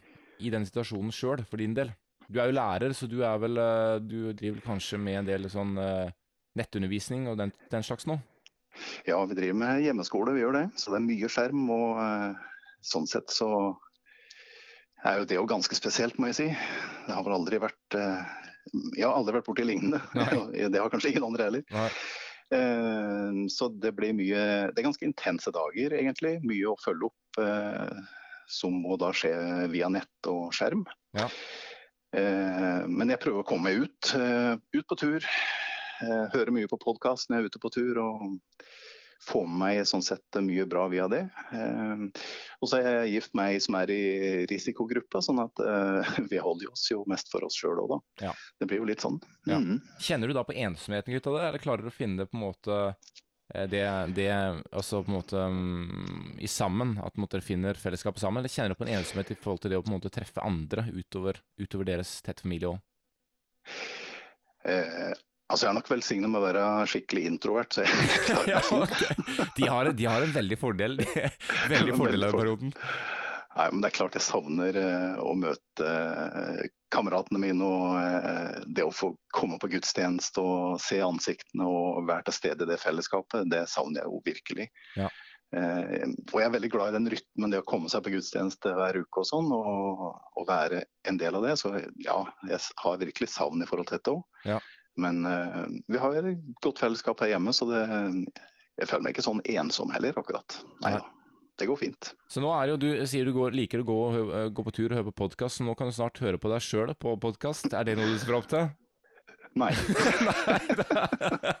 i 0.41 0.49
den 0.53 0.65
situasjonen 0.65 1.13
sjøl, 1.13 1.43
for 1.45 1.61
din 1.61 1.75
del? 1.77 1.91
Du 2.25 2.39
er 2.41 2.49
jo 2.49 2.57
lærer, 2.57 2.95
så 2.97 3.05
du, 3.09 3.19
er 3.25 3.37
vel, 3.41 3.61
du 4.09 4.31
driver 4.37 4.65
kanskje 4.65 4.97
med 5.01 5.19
en 5.21 5.29
del 5.29 5.45
sånn 5.53 5.77
nettundervisning 6.57 7.29
og 7.29 7.37
den, 7.37 7.53
den 7.69 7.85
slags 7.85 8.09
nå? 8.09 8.17
Ja, 9.07 9.19
vi 9.25 9.35
driver 9.37 9.57
med 9.61 9.83
hjemmeskole, 9.85 10.33
vi 10.35 10.43
gjør 10.43 10.57
det. 10.57 10.65
Så 10.79 10.91
det 10.91 10.99
er 10.99 11.07
mye 11.07 11.29
skjerm. 11.31 11.65
Og 11.73 11.99
uh, 11.99 12.47
sånn 12.85 13.07
sett 13.09 13.33
så 13.33 13.49
er 15.05 15.21
jo 15.21 15.27
det 15.29 15.37
jo 15.37 15.47
ganske 15.49 15.77
spesielt, 15.77 16.17
må 16.19 16.31
jeg 16.31 16.39
si. 16.39 16.47
Det 17.07 17.15
har 17.15 17.25
vel 17.25 17.37
aldri 17.37 17.61
vært 17.61 17.97
uh, 17.97 18.23
Jeg 18.97 19.05
har 19.05 19.15
aldri 19.15 19.37
vært 19.37 19.49
borti 19.49 19.67
lignende. 19.67 20.01
det 20.73 20.81
har 20.81 20.91
kanskje 20.93 21.13
ingen 21.13 21.27
andre 21.29 21.49
heller. 21.49 21.93
Uh, 22.47 23.45
så 23.51 23.67
det 23.75 23.91
blir 23.95 24.15
mye 24.15 24.41
Det 24.71 24.79
er 24.79 24.89
ganske 24.89 25.07
intense 25.07 25.53
dager, 25.55 25.95
egentlig. 25.99 26.37
Mye 26.47 26.73
å 26.73 26.79
følge 26.83 27.11
opp 27.11 27.23
som 28.49 28.73
må 28.81 28.95
da 28.97 29.11
skje 29.13 29.33
via 29.69 29.89
nett 29.91 30.29
og 30.31 30.53
skjerm. 30.55 30.85
Ja. 31.13 31.27
Men 32.15 33.11
jeg 33.11 33.19
prøver 33.21 33.43
å 33.43 33.45
komme 33.45 33.67
meg 33.67 33.83
ut, 33.83 34.13
ut 34.15 34.87
på 34.87 34.97
tur. 34.97 35.27
Hører 36.01 36.53
mye 36.53 36.69
på 36.69 36.79
podkast 36.81 37.29
når 37.29 37.37
jeg 37.37 37.43
er 37.43 37.51
ute 37.51 37.63
på 37.63 37.73
tur. 37.73 37.99
og 38.03 38.37
får 39.23 39.47
med 39.47 39.57
meg 39.59 39.87
sånn 39.87 40.03
sett 40.05 40.39
mye 40.43 40.65
bra 40.69 40.85
via 40.91 41.07
det. 41.11 41.23
Eh, 41.51 42.23
og 42.61 42.69
så 42.69 42.79
er 42.79 42.87
jeg 42.87 43.13
gift 43.17 43.35
med 43.37 43.53
ei 43.53 43.59
som 43.63 43.77
er 43.79 43.91
i 43.93 44.01
risikogruppa, 44.49 45.21
sånn 45.25 45.41
at 45.43 45.61
eh, 45.63 46.17
vi 46.31 46.41
holder 46.41 46.71
oss 46.71 46.87
jo 46.91 47.03
mest 47.09 47.31
for 47.33 47.45
oss 47.47 47.57
sjøl 47.57 47.81
òg, 47.83 47.95
da. 47.95 48.27
Ja. 48.29 48.33
Det 48.59 48.69
blir 48.69 48.83
jo 48.83 48.89
litt 48.89 49.03
sånn. 49.03 49.19
Ja. 49.49 49.59
Mm. 49.61 49.79
Kjenner 50.03 50.29
du 50.29 50.37
da 50.37 50.45
på 50.47 50.55
ensomheten 50.55 51.13
knytta 51.13 51.37
det, 51.37 51.45
eller 51.49 51.63
klarer 51.63 51.87
du 51.87 51.91
å 51.91 51.97
finne 51.97 52.23
det 52.23 52.29
på 52.31 52.37
en 52.37 52.45
måte 52.45 52.79
eh, 52.87 53.67
det, 53.71 53.83
det 54.17 54.29
altså 54.31 55.03
på 55.03 55.11
en 55.11 55.17
måte 55.17 55.45
um, 55.49 56.33
i 56.39 56.49
sammen, 56.51 56.97
at 57.03 57.17
dere 57.17 57.45
finner 57.45 57.79
fellesskapet 57.79 58.21
sammen, 58.23 58.43
eller 58.43 58.53
kjenner 58.53 58.75
du 58.75 58.79
på 58.79 58.87
en 58.87 58.97
ensomhet 58.99 59.33
i 59.33 59.39
forhold 59.39 59.65
til 59.65 59.73
det 59.73 59.81
å 59.81 59.85
på 59.85 59.91
en 59.91 59.97
måte 59.97 60.13
treffe 60.13 60.45
andre 60.45 60.87
utover, 60.93 61.41
utover 61.59 61.89
deres 61.89 62.19
tett 62.25 62.45
familie 62.45 62.75
òg? 62.75 62.83
Eh, 64.67 65.13
Altså, 65.47 65.65
Jeg 65.65 65.71
er 65.71 65.77
nok 65.77 65.91
velsignet 65.91 66.31
med 66.31 66.41
å 66.41 66.47
være 66.47 66.63
skikkelig 66.91 67.27
introvert. 67.29 67.77
så 67.77 67.85
jeg 67.85 68.09
klarer 68.27 68.49
ja, 68.51 68.63
okay. 68.75 69.45
de, 69.55 69.69
har, 69.71 69.91
de, 69.95 70.09
har, 70.09 70.25
en 70.25 70.33
veldig 70.35 70.57
fordel 70.59 70.99
veldig 71.75 71.95
fordel 71.95 72.27
av 72.27 72.35
perioden. 72.35 72.73
Nei, 73.57 73.67
men 73.71 73.81
Det 73.81 73.89
er 73.89 73.95
klart 73.95 74.17
jeg 74.17 74.25
savner 74.25 74.75
uh, 74.77 75.21
å 75.23 75.31
møte 75.39 75.85
uh, 75.87 76.59
kameratene 76.93 77.39
mine. 77.41 77.65
og 77.65 77.95
uh, 77.95 78.59
Det 78.67 78.85
å 78.85 78.93
få 78.93 79.13
komme 79.33 79.57
på 79.61 79.71
gudstjeneste 79.71 80.43
og 80.43 80.81
se 80.83 80.99
ansiktene 81.01 81.65
og 81.65 82.03
være 82.09 82.27
til 82.27 82.37
stede 82.37 82.67
i 82.67 82.69
det 82.69 82.77
fellesskapet, 82.83 83.47
det 83.49 83.63
savner 83.71 84.03
jeg 84.03 84.11
jo 84.11 84.21
virkelig. 84.27 84.69
Ja. 84.99 85.09
Eh, 85.55 86.09
og 86.33 86.41
jeg 86.41 86.43
er 86.43 86.51
veldig 86.51 86.69
glad 86.73 86.89
i 86.91 86.97
den 86.97 87.09
rytmen, 87.13 87.53
det 87.53 87.61
å 87.61 87.67
komme 87.67 87.87
seg 87.91 88.03
på 88.03 88.11
gudstjeneste 88.11 88.73
hver 88.75 88.99
uke 88.99 89.21
og 89.21 89.27
sånn, 89.29 89.47
og, 89.55 90.01
og 90.35 90.47
være 90.49 90.81
en 91.07 91.19
del 91.19 91.37
av 91.39 91.45
det. 91.47 91.53
Så 91.61 91.71
ja, 92.03 92.17
jeg 92.49 92.59
har 92.83 92.99
virkelig 92.99 93.29
savn 93.31 93.63
i 93.63 93.69
forhold 93.69 93.87
til 93.89 93.99
dette 93.99 94.15
òg. 94.17 94.25
Ja. 94.47 94.59
Men 94.97 95.21
eh, 95.29 95.63
vi 95.87 96.01
har 96.01 96.17
et 96.19 96.47
godt 96.63 96.81
fellesskap 96.81 97.21
her 97.23 97.35
hjemme, 97.35 97.53
så 97.53 97.67
det, 97.69 97.83
jeg 98.77 98.89
føler 98.89 99.05
meg 99.05 99.15
ikke 99.15 99.27
sånn 99.27 99.43
ensom 99.53 99.93
heller, 99.93 100.17
akkurat. 100.17 100.59
Nei 100.85 100.97
Nei. 100.97 101.05
Det 101.57 101.65
går 101.65 101.77
fint. 101.81 102.11
Så 102.29 102.37
nå 102.37 102.51
er 102.53 102.69
jo 102.69 102.75
du 102.77 102.91
sier 103.09 103.25
du 103.25 103.31
går, 103.33 103.55
liker 103.57 103.81
å 103.81 103.85
gå, 103.87 104.01
gå 104.53 104.65
på 104.67 104.73
tur 104.77 104.91
og 104.91 104.99
høre 104.99 105.07
på 105.07 105.23
podkast, 105.23 105.57
så 105.57 105.65
nå 105.65 105.73
kan 105.73 105.89
du 105.89 105.95
snart 105.95 106.21
høre 106.21 106.37
på 106.37 106.51
deg 106.51 106.61
sjøl 106.61 106.91
på 106.93 107.15
podkast. 107.17 107.71
Er 107.73 107.87
det 107.87 107.95
noe 107.97 108.11
du 108.11 108.19
ser 108.21 108.37
opp 108.37 108.45
til? 108.51 108.67
Nei. 109.57 109.71
nei, 110.27 110.59
det 110.69 110.85
er, 110.85 111.57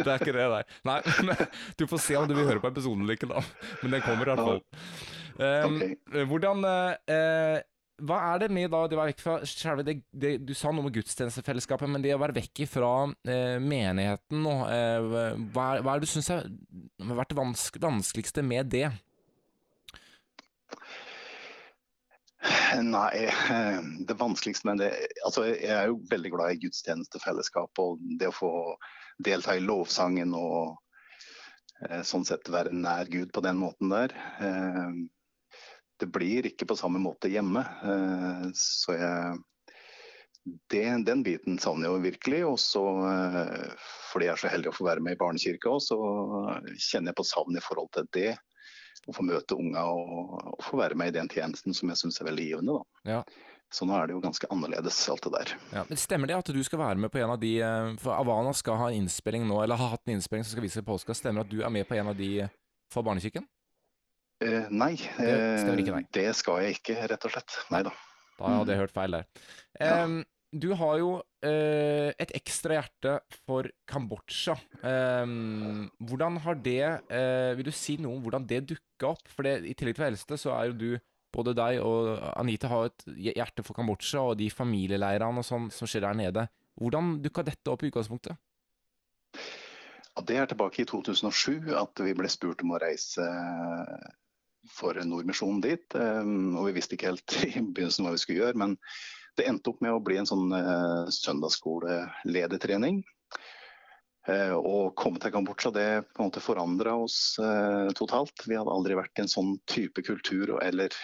det 0.00 0.08
er 0.08 0.16
ikke 0.16 0.32
det, 0.32 0.46
nei. 0.48 0.62
nei. 0.88 0.96
Men 1.28 1.44
du 1.76 1.84
får 1.90 2.02
se 2.06 2.16
om 2.16 2.28
du 2.30 2.32
vil 2.38 2.48
høre 2.48 2.62
på 2.62 2.70
episoden 2.72 3.04
eller 3.04 3.18
ikke, 3.18 3.28
da. 3.34 3.44
Men 3.82 3.98
den 3.98 4.04
kommer 4.06 4.24
i 4.24 4.32
hvert 4.32 4.48
fall. 4.48 4.64
Um, 5.34 5.76
okay. 5.76 6.24
Hvordan 6.30 6.64
eh, 6.64 7.60
Hva 8.02 8.16
er 8.32 8.40
det 8.42 8.50
med 8.50 8.72
da 8.72 8.80
det 8.90 8.96
var 8.98 9.06
vekk 9.06 9.20
fra 9.22 9.34
selve 9.46 9.84
det, 9.86 10.00
det 10.10 10.32
Du 10.42 10.50
sa 10.58 10.72
noe 10.74 10.88
med 10.88 10.96
gudstjenestefellesskapet, 10.96 11.86
men 11.90 12.02
det 12.02 12.14
å 12.16 12.20
være 12.22 12.34
vekk 12.40 12.64
fra 12.66 12.90
eh, 13.30 13.60
menigheten 13.62 14.42
nå, 14.42 14.54
eh, 14.66 15.10
hva, 15.54 15.66
er, 15.76 15.84
hva 15.84 15.94
er 15.94 16.02
det 16.02 16.08
du 16.08 16.10
syns 16.10 16.32
har 16.32 16.48
vært 16.98 17.30
det 17.30 17.38
vanske, 17.38 17.82
vanskeligste 17.84 18.42
med 18.46 18.72
det? 18.74 18.88
Nei, 22.82 23.24
eh, 23.30 23.80
det 24.08 24.18
vanskeligste 24.18 24.68
med 24.68 24.82
det 24.82 24.90
Altså, 25.24 25.46
jeg 25.54 25.70
er 25.70 25.86
jo 25.88 26.00
veldig 26.10 26.32
glad 26.34 26.54
i 26.56 26.62
gudstjenestefellesskap 26.66 27.80
og 27.80 28.02
det 28.18 28.32
å 28.32 28.36
få 28.36 28.52
delta 29.22 29.54
i 29.54 29.62
lovsangen 29.62 30.34
og 30.34 30.74
eh, 31.86 32.02
sånn 32.02 32.26
sett 32.26 32.50
være 32.50 32.74
nær 32.74 33.06
Gud 33.12 33.30
på 33.32 33.44
den 33.44 33.62
måten 33.62 33.94
der. 33.94 34.18
Det 36.00 36.08
blir 36.10 36.48
ikke 36.50 36.66
på 36.66 36.76
samme 36.78 36.98
måte 37.02 37.30
hjemme, 37.30 37.62
eh, 37.62 38.46
så 38.58 38.96
jeg 38.98 39.42
det, 40.68 41.04
Den 41.06 41.22
biten 41.24 41.58
savner 41.58 41.88
jeg 41.88 41.94
jo 41.94 42.04
virkelig. 42.04 42.40
Og 42.44 42.58
så, 42.60 42.82
eh, 43.08 43.86
fordi 44.10 44.26
jeg 44.26 44.34
er 44.34 44.42
så 44.42 44.50
heldig 44.52 44.72
å 44.72 44.76
få 44.76 44.88
være 44.88 45.04
med 45.04 45.16
i 45.16 45.20
barnekirka 45.20 45.72
òg, 45.72 45.80
så 45.80 45.98
kjenner 46.76 47.12
jeg 47.12 47.20
på 47.20 47.28
savn 47.28 47.56
i 47.56 47.64
forhold 47.64 47.92
til 47.96 48.10
det 48.12 48.34
å 49.08 49.14
få 49.16 49.24
møte 49.24 49.56
unga 49.56 49.82
og, 49.92 50.36
og 50.54 50.62
få 50.64 50.78
være 50.80 50.96
med 50.96 51.12
i 51.12 51.18
den 51.18 51.28
tjenesten 51.32 51.76
som 51.76 51.90
jeg 51.90 52.00
syns 52.00 52.20
er 52.20 52.28
veldig 52.30 52.46
givende. 52.46 52.78
Ja. 53.08 53.22
Så 53.74 53.88
nå 53.88 53.96
er 53.96 54.06
det 54.06 54.14
jo 54.14 54.22
ganske 54.22 54.48
annerledes, 54.54 55.00
alt 55.10 55.24
det 55.26 55.32
der. 55.34 55.54
Ja, 55.74 55.82
men 55.88 55.98
Stemmer 55.98 56.30
det 56.30 56.36
at 56.36 56.52
du 56.54 56.60
skal 56.66 56.78
være 56.78 57.00
med 57.02 57.10
på 57.10 57.18
en 57.18 57.32
av 57.34 57.40
de 57.42 57.56
eh, 57.64 57.88
For 58.02 58.14
Avana 58.14 58.52
skal 58.54 58.78
ha 58.78 58.90
en 58.90 59.00
innspilling 59.02 59.48
nå, 59.48 59.58
eller 59.64 59.80
har 59.80 59.96
hatt 59.96 60.04
en 60.06 60.14
innspilling 60.18 60.46
som 60.46 60.54
skal 60.54 60.66
vise 60.66 60.84
påska. 60.86 61.16
Stemmer 61.16 61.42
det 61.42 61.48
at 61.48 61.56
du 61.56 61.64
er 61.64 61.74
med 61.74 61.88
på 61.88 61.98
en 61.98 62.12
av 62.12 62.18
de 62.18 62.30
for 62.92 63.06
Barnekirken? 63.06 63.48
Eh, 64.42 64.66
nei, 64.70 64.94
Det 64.96 65.60
skal, 65.62 65.78
ikke, 65.78 65.94
nei. 65.94 66.04
eh, 66.04 66.12
det 66.16 66.28
skal 66.36 66.62
jeg 66.64 66.78
ikke, 66.78 66.96
rett 67.12 67.26
og 67.28 67.34
slett. 67.34 67.58
Nei 67.74 67.82
da. 67.86 67.92
Da 68.38 68.54
hadde 68.58 68.74
jeg 68.74 68.82
hørt 68.82 68.94
feil 68.96 69.18
der. 69.20 69.28
Ja. 69.78 70.06
Du 70.54 70.68
har 70.78 70.98
jo 71.00 71.08
uh, 71.18 72.10
et 72.14 72.32
ekstra 72.38 72.76
hjerte 72.76 73.16
for 73.42 73.66
Kambodsja. 73.90 74.54
Um, 74.86 75.88
hvordan 75.98 76.38
har 76.44 76.60
det 76.62 76.84
uh, 77.10 77.56
Vil 77.58 77.66
du 77.66 77.72
si 77.74 77.96
noe 77.98 78.14
om 78.14 78.22
hvordan 78.22 78.46
det 78.46 78.60
dukka 78.70 79.10
opp? 79.16 79.26
For 79.34 79.46
det, 79.46 79.56
i 79.66 79.74
tillegg 79.74 79.96
til 79.96 80.04
å 80.04 80.06
være 80.06 80.14
eldste, 80.14 80.38
så 80.38 80.54
er 80.54 80.70
jo 80.70 80.76
du 80.78 80.88
både 81.34 81.56
deg 81.58 81.80
og 81.82 82.12
Anita 82.38 82.70
har 82.70 82.92
et 82.92 83.06
hjerte 83.34 83.64
for 83.66 83.74
Kambodsja 83.74 84.22
og 84.30 84.38
de 84.38 84.46
familieleirene 84.54 85.42
og 85.42 85.48
sånn 85.48 85.66
som 85.74 85.90
skjer 85.90 86.06
der 86.06 86.20
nede. 86.22 86.46
Hvordan 86.78 87.16
dukka 87.24 87.42
dette 87.46 87.72
opp 87.72 87.82
i 87.82 87.90
utgangspunktet? 87.90 88.38
Ja, 90.14 90.22
det 90.22 90.38
er 90.38 90.46
tilbake 90.50 90.84
i 90.84 90.86
2007 90.86 91.74
at 91.74 91.98
vi 92.06 92.14
ble 92.14 92.30
spurt 92.30 92.62
om 92.62 92.76
å 92.76 92.78
reise 92.82 93.26
for 94.72 94.98
Nordmisjonen 95.04 95.60
dit. 95.64 95.94
eh, 95.94 96.22
Og 96.58 96.68
vi 96.68 96.76
visste 96.78 96.96
ikke 96.96 97.12
helt 97.12 97.36
i 97.48 97.60
begynnelsen 97.60 98.06
hva 98.06 98.14
vi 98.14 98.22
skulle 98.22 98.44
gjøre, 98.44 98.60
men 98.60 98.78
det 99.38 99.48
endte 99.50 99.72
opp 99.72 99.80
med 99.82 99.92
å 99.94 100.02
bli 100.04 100.20
en 100.20 100.28
sånn 100.30 100.52
eh, 100.54 101.10
søndagsskoleledertrening. 101.10 103.02
Eh, 104.30 104.54
Å 104.56 104.76
komme 104.96 105.20
til 105.20 105.34
Kambodsja 105.34 105.72
det 105.74 105.88
på 106.14 106.22
en 106.22 106.30
måte 106.30 106.44
forandra 106.44 106.94
oss 107.02 107.36
eh, 107.42 107.90
totalt. 107.98 108.46
Vi 108.46 108.56
hadde 108.56 108.72
aldri 108.72 108.96
vært 108.96 109.18
i 109.18 109.26
en 109.26 109.32
sånn 109.32 109.58
type 109.68 110.04
kultur 110.06 110.54
eller 110.62 110.94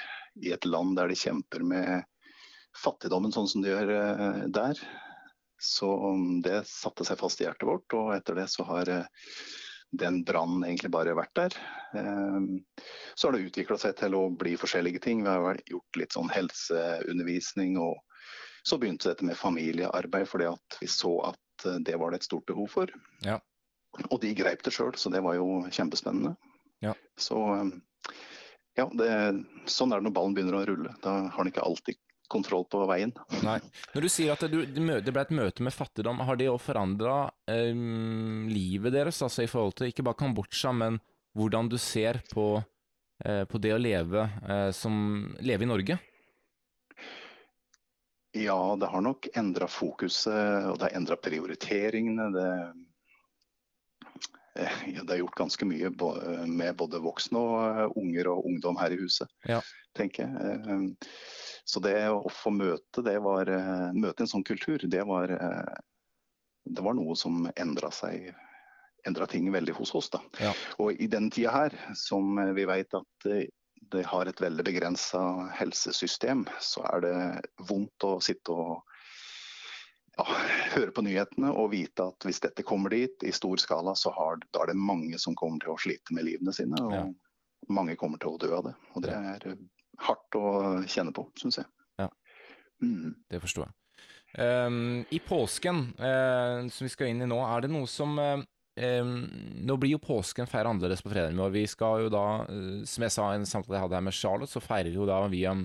i 0.40 0.54
et 0.54 0.64
land 0.64 0.96
der 0.96 1.10
de 1.10 1.18
kjemper 1.18 1.66
med 1.66 2.06
fattigdommen 2.80 3.34
sånn 3.34 3.48
som 3.50 3.64
de 3.64 3.72
gjør 3.72 3.92
eh, 3.98 4.44
der. 4.54 4.80
Så 5.60 5.90
um, 5.92 6.38
det 6.40 6.62
satte 6.70 7.04
seg 7.04 7.18
fast 7.20 7.42
i 7.42 7.44
hjertet 7.44 7.68
vårt, 7.68 7.92
og 7.92 8.14
etter 8.14 8.38
det 8.38 8.46
så 8.48 8.64
har 8.64 8.88
eh, 8.88 9.26
den 9.90 10.22
brannen 10.24 10.64
egentlig 10.64 10.90
bare 10.94 11.16
vært 11.18 11.34
der. 11.34 11.56
Eh, 11.98 12.40
Så 13.14 13.28
har 13.28 13.32
det 13.36 13.48
utvikla 13.50 13.78
seg 13.78 13.96
til 13.98 14.14
å 14.14 14.28
bli 14.30 14.56
forskjellige 14.56 15.02
ting. 15.02 15.24
Vi 15.24 15.28
har 15.30 15.60
gjort 15.66 15.98
litt 15.98 16.14
sånn 16.14 16.30
helseundervisning, 16.30 17.76
og 17.78 17.98
så 18.62 18.78
begynte 18.78 19.10
dette 19.10 19.26
med 19.26 19.38
familiearbeid 19.38 20.28
fordi 20.28 20.46
at 20.50 20.80
vi 20.80 20.86
så 20.90 21.16
at 21.32 21.66
eh, 21.66 21.80
det 21.86 21.98
var 21.98 22.10
det 22.10 22.20
et 22.20 22.28
stort 22.28 22.46
behov 22.46 22.70
for. 22.70 22.92
Ja. 23.26 23.40
Og 24.10 24.20
de 24.22 24.34
greip 24.38 24.62
det 24.62 24.74
sjøl, 24.76 24.94
så 24.94 25.10
det 25.10 25.22
var 25.26 25.34
jo 25.34 25.64
kjempespennende. 25.70 26.36
Ja. 26.84 26.94
Så 27.18 27.40
eh, 27.56 28.14
ja, 28.78 28.86
det, 28.94 29.10
sånn 29.68 29.92
er 29.92 29.98
det 30.00 30.06
når 30.06 30.14
ballen 30.16 30.36
begynner 30.36 30.60
å 30.60 30.66
rulle. 30.68 30.94
Da 31.02 31.16
har 31.26 31.42
den 31.42 31.50
ikke 31.52 31.66
alltid 31.66 31.98
kontroll 32.30 32.64
på 32.70 32.80
veien. 32.88 33.12
Nei. 33.44 33.58
Når 33.94 34.06
du 34.06 34.08
sier 34.12 34.32
at 34.34 34.44
det, 34.46 34.64
det 34.74 35.12
ble 35.12 35.22
et 35.26 35.34
møte 35.34 35.64
med 35.66 35.74
fattigdom, 35.74 36.22
har 36.26 36.38
det 36.40 36.48
òg 36.52 36.60
forandra 36.62 37.16
livet 37.50 38.94
deres? 38.94 39.20
Altså 39.26 39.44
i 39.44 39.50
forhold 39.50 39.74
til 39.80 39.90
ikke 39.90 40.06
bare 40.06 40.18
Kambodsja, 40.22 40.72
men 40.72 41.00
hvordan 41.36 41.68
du 41.70 41.76
ser 41.78 42.22
på, 42.32 42.62
eh, 43.24 43.44
på 43.50 43.60
det 43.62 43.74
å 43.74 43.80
leve, 43.82 44.28
eh, 44.48 44.70
som, 44.74 45.34
leve 45.42 45.66
i 45.66 45.70
Norge? 45.70 45.98
Ja, 48.32 48.76
det 48.78 48.86
har 48.86 49.02
nok 49.02 49.26
endra 49.34 49.66
fokuset, 49.66 50.66
og 50.70 50.78
det 50.78 50.86
har 50.86 50.96
endra 51.00 51.16
prioriteringene. 51.18 52.28
Det, 52.34 52.50
eh, 54.62 54.84
ja, 54.94 55.02
det 55.02 55.16
har 55.16 55.22
gjort 55.24 55.38
ganske 55.40 55.66
mye 55.66 55.90
med 56.46 56.76
både 56.78 57.00
voksne 57.02 57.42
og 57.42 57.56
eh, 57.64 57.96
unger 57.98 58.30
og 58.30 58.46
ungdom 58.46 58.78
her 58.78 58.94
i 58.94 59.00
huset, 59.02 59.30
Ja. 59.48 59.60
tenker 59.98 60.28
jeg. 60.30 60.96
Så 61.70 61.80
det 61.84 61.94
å 62.10 62.24
få 62.34 62.50
møte, 62.54 63.02
det 63.06 63.18
var, 63.22 63.46
eh, 63.46 63.90
møte 63.94 64.24
en 64.24 64.30
sånn 64.32 64.46
kultur, 64.46 64.82
det 64.90 65.04
var, 65.06 65.30
eh, 65.30 65.74
det 66.66 66.82
var 66.82 66.96
noe 66.98 67.14
som 67.18 67.46
endra 67.56 67.92
seg 67.94 68.32
endra 69.08 69.24
ting 69.30 69.46
veldig 69.52 69.72
hos 69.78 69.94
oss. 69.96 70.10
da. 70.12 70.20
Ja. 70.42 70.50
Og 70.78 70.98
i 71.00 71.06
den 71.08 71.30
tida 71.32 71.54
her, 71.54 71.76
som 71.96 72.36
eh, 72.38 72.50
vi 72.52 72.66
vet 72.68 72.92
at 72.98 73.28
det 73.90 74.02
har 74.06 74.28
et 74.28 74.42
veldig 74.42 74.64
begrensa 74.66 75.22
helsesystem, 75.56 76.44
så 76.60 76.84
er 76.90 77.00
det 77.06 77.14
vondt 77.70 78.04
å 78.06 78.18
sitte 78.22 78.52
og 78.52 78.82
ja, 80.18 80.26
høre 80.74 80.92
på 80.92 81.02
nyhetene 81.06 81.48
og 81.54 81.70
vite 81.72 82.10
at 82.10 82.26
hvis 82.28 82.42
dette 82.44 82.66
kommer 82.66 82.92
dit 82.92 83.24
i 83.24 83.32
stor 83.32 83.56
skala, 83.62 83.94
så 83.96 84.12
har, 84.12 84.36
da 84.52 84.66
er 84.66 84.74
det 84.74 84.76
mange 84.78 85.18
som 85.22 85.34
kommer 85.38 85.62
til 85.64 85.72
å 85.74 85.80
slite 85.80 86.12
med 86.12 86.28
livene 86.28 86.52
sine. 86.52 86.76
Og 86.82 86.92
Ja. 86.98 87.06
mange 87.68 87.96
kommer 87.96 88.18
til 88.20 88.34
å 88.34 88.38
dø 88.42 88.52
av 88.58 88.64
det. 88.68 88.74
Og 88.94 89.02
det 89.06 89.16
er 89.16 89.56
hardt 90.06 90.38
å 90.38 90.50
kjenne 90.88 91.12
på, 91.16 91.26
syns 91.40 91.60
jeg. 91.60 91.68
Ja. 92.00 92.08
Mm. 92.82 93.14
Det 93.30 93.40
forstår 93.42 93.66
jeg. 93.66 93.76
Um, 94.38 95.04
I 95.10 95.18
påsken, 95.26 95.88
uh, 95.98 96.68
som 96.70 96.86
vi 96.86 96.92
skal 96.92 97.10
inn 97.10 97.24
i 97.24 97.28
nå, 97.28 97.38
er 97.42 97.64
det 97.64 97.72
noe 97.72 97.88
som 97.90 98.14
uh, 98.14 98.38
um, 98.78 99.16
Nå 99.66 99.74
blir 99.82 99.96
jo 99.96 100.02
påsken 100.04 100.46
feira 100.46 100.70
annerledes 100.70 101.02
på 101.02 101.10
fredag, 101.10 101.34
og 101.34 101.50
vi 101.56 101.64
skal 101.66 102.04
jo 102.04 102.12
da, 102.14 102.26
uh, 102.46 102.84
som 102.86 103.06
jeg 103.06 103.14
sa 103.16 103.32
i 103.32 103.40
en 103.40 103.48
samtale 103.48 103.78
jeg 103.78 103.86
hadde 103.88 103.98
her 103.98 104.06
med 104.06 104.16
Charlotte, 104.16 104.52
så 104.52 104.62
feirer 104.62 104.92
vi 104.92 105.00
jo 105.00 105.08
da 105.08 105.18
via 105.32 105.56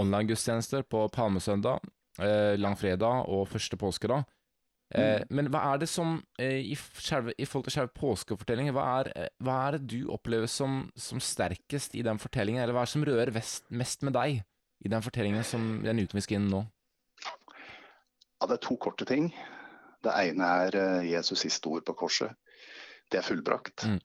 online-gudstjenester 0.00 0.84
på 0.90 1.06
palmesøndag, 1.12 1.82
langfredag 2.62 3.26
og 3.32 3.48
første 3.50 3.76
påskedag. 3.78 4.22
Eh, 4.90 5.22
men 5.30 5.46
hva 5.52 5.60
er 5.70 5.82
det 5.84 5.86
som, 5.90 6.16
eh, 6.38 6.58
i, 6.72 6.74
selve, 6.74 7.34
i 7.38 7.46
forhold 7.46 7.68
til 7.68 7.76
selve 7.76 7.92
påskefortellingen, 7.94 8.74
hva 8.74 8.86
er, 9.00 9.12
eh, 9.14 9.28
hva 9.46 9.58
er 9.68 9.78
det 9.78 9.86
du 9.92 10.10
opplever 10.10 10.50
som, 10.50 10.82
som 10.98 11.22
sterkest 11.22 11.94
i 11.94 12.02
den 12.02 12.18
fortellingen, 12.18 12.62
eller 12.62 12.74
hva 12.74 12.82
er 12.82 12.90
det 12.90 12.94
som 12.96 13.06
rører 13.06 13.30
vest, 13.34 13.68
mest 13.70 14.02
med 14.02 14.16
deg 14.18 14.40
i 14.82 14.90
den 14.90 15.04
fortellingen 15.04 15.46
som 15.46 15.70
den 15.84 16.02
uken 16.02 16.18
vi 16.18 16.24
skal 16.26 16.40
inn 16.40 16.50
nå? 16.50 16.64
Ja, 17.22 18.48
det 18.48 18.56
er 18.56 18.64
to 18.66 18.76
korte 18.82 19.06
ting. 19.06 19.30
Det 20.02 20.14
ene 20.16 20.50
er 20.64 21.04
Jesus 21.04 21.44
siste 21.44 21.70
ord 21.70 21.84
på 21.86 21.94
korset. 21.94 22.34
Det 23.12 23.20
er 23.20 23.26
fullbrakt. 23.26 23.84
Mm. 23.86 24.00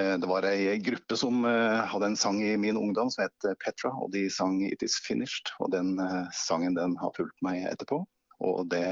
Eh, 0.00 0.16
Det 0.18 0.26
var 0.30 0.48
ei 0.48 0.78
gruppe 0.82 1.18
som 1.20 1.44
hadde 1.44 2.08
en 2.08 2.16
sang 2.16 2.40
i 2.42 2.56
min 2.56 2.80
ungdom 2.80 3.12
som 3.12 3.26
het 3.26 3.54
Petra, 3.62 3.92
og 3.92 4.10
de 4.10 4.24
sang 4.30 4.58
'It 4.64 4.82
is 4.82 4.98
finished'. 5.06 5.52
Og 5.60 5.70
den 5.70 5.94
sangen 6.32 6.74
den 6.74 6.96
har 6.96 7.12
fulgt 7.14 7.38
meg 7.42 7.68
etterpå. 7.70 8.02
Og 8.40 8.70
det 8.70 8.82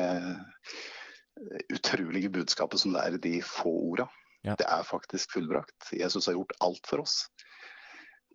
utrolige 1.73 2.31
budskapet 2.33 2.81
som 2.83 2.93
det 2.95 3.03
er 3.05 3.15
i 3.17 3.23
de 3.29 3.41
få 3.47 3.71
orda, 3.93 4.09
Ja. 4.43 4.55
det 4.57 4.67
er 4.67 4.83
faktisk 4.89 5.33
fullbrakt. 5.37 5.91
Jesus 5.93 6.27
har 6.27 6.35
gjort 6.35 6.53
alt 6.61 6.87
for 6.89 7.01
oss. 7.05 7.27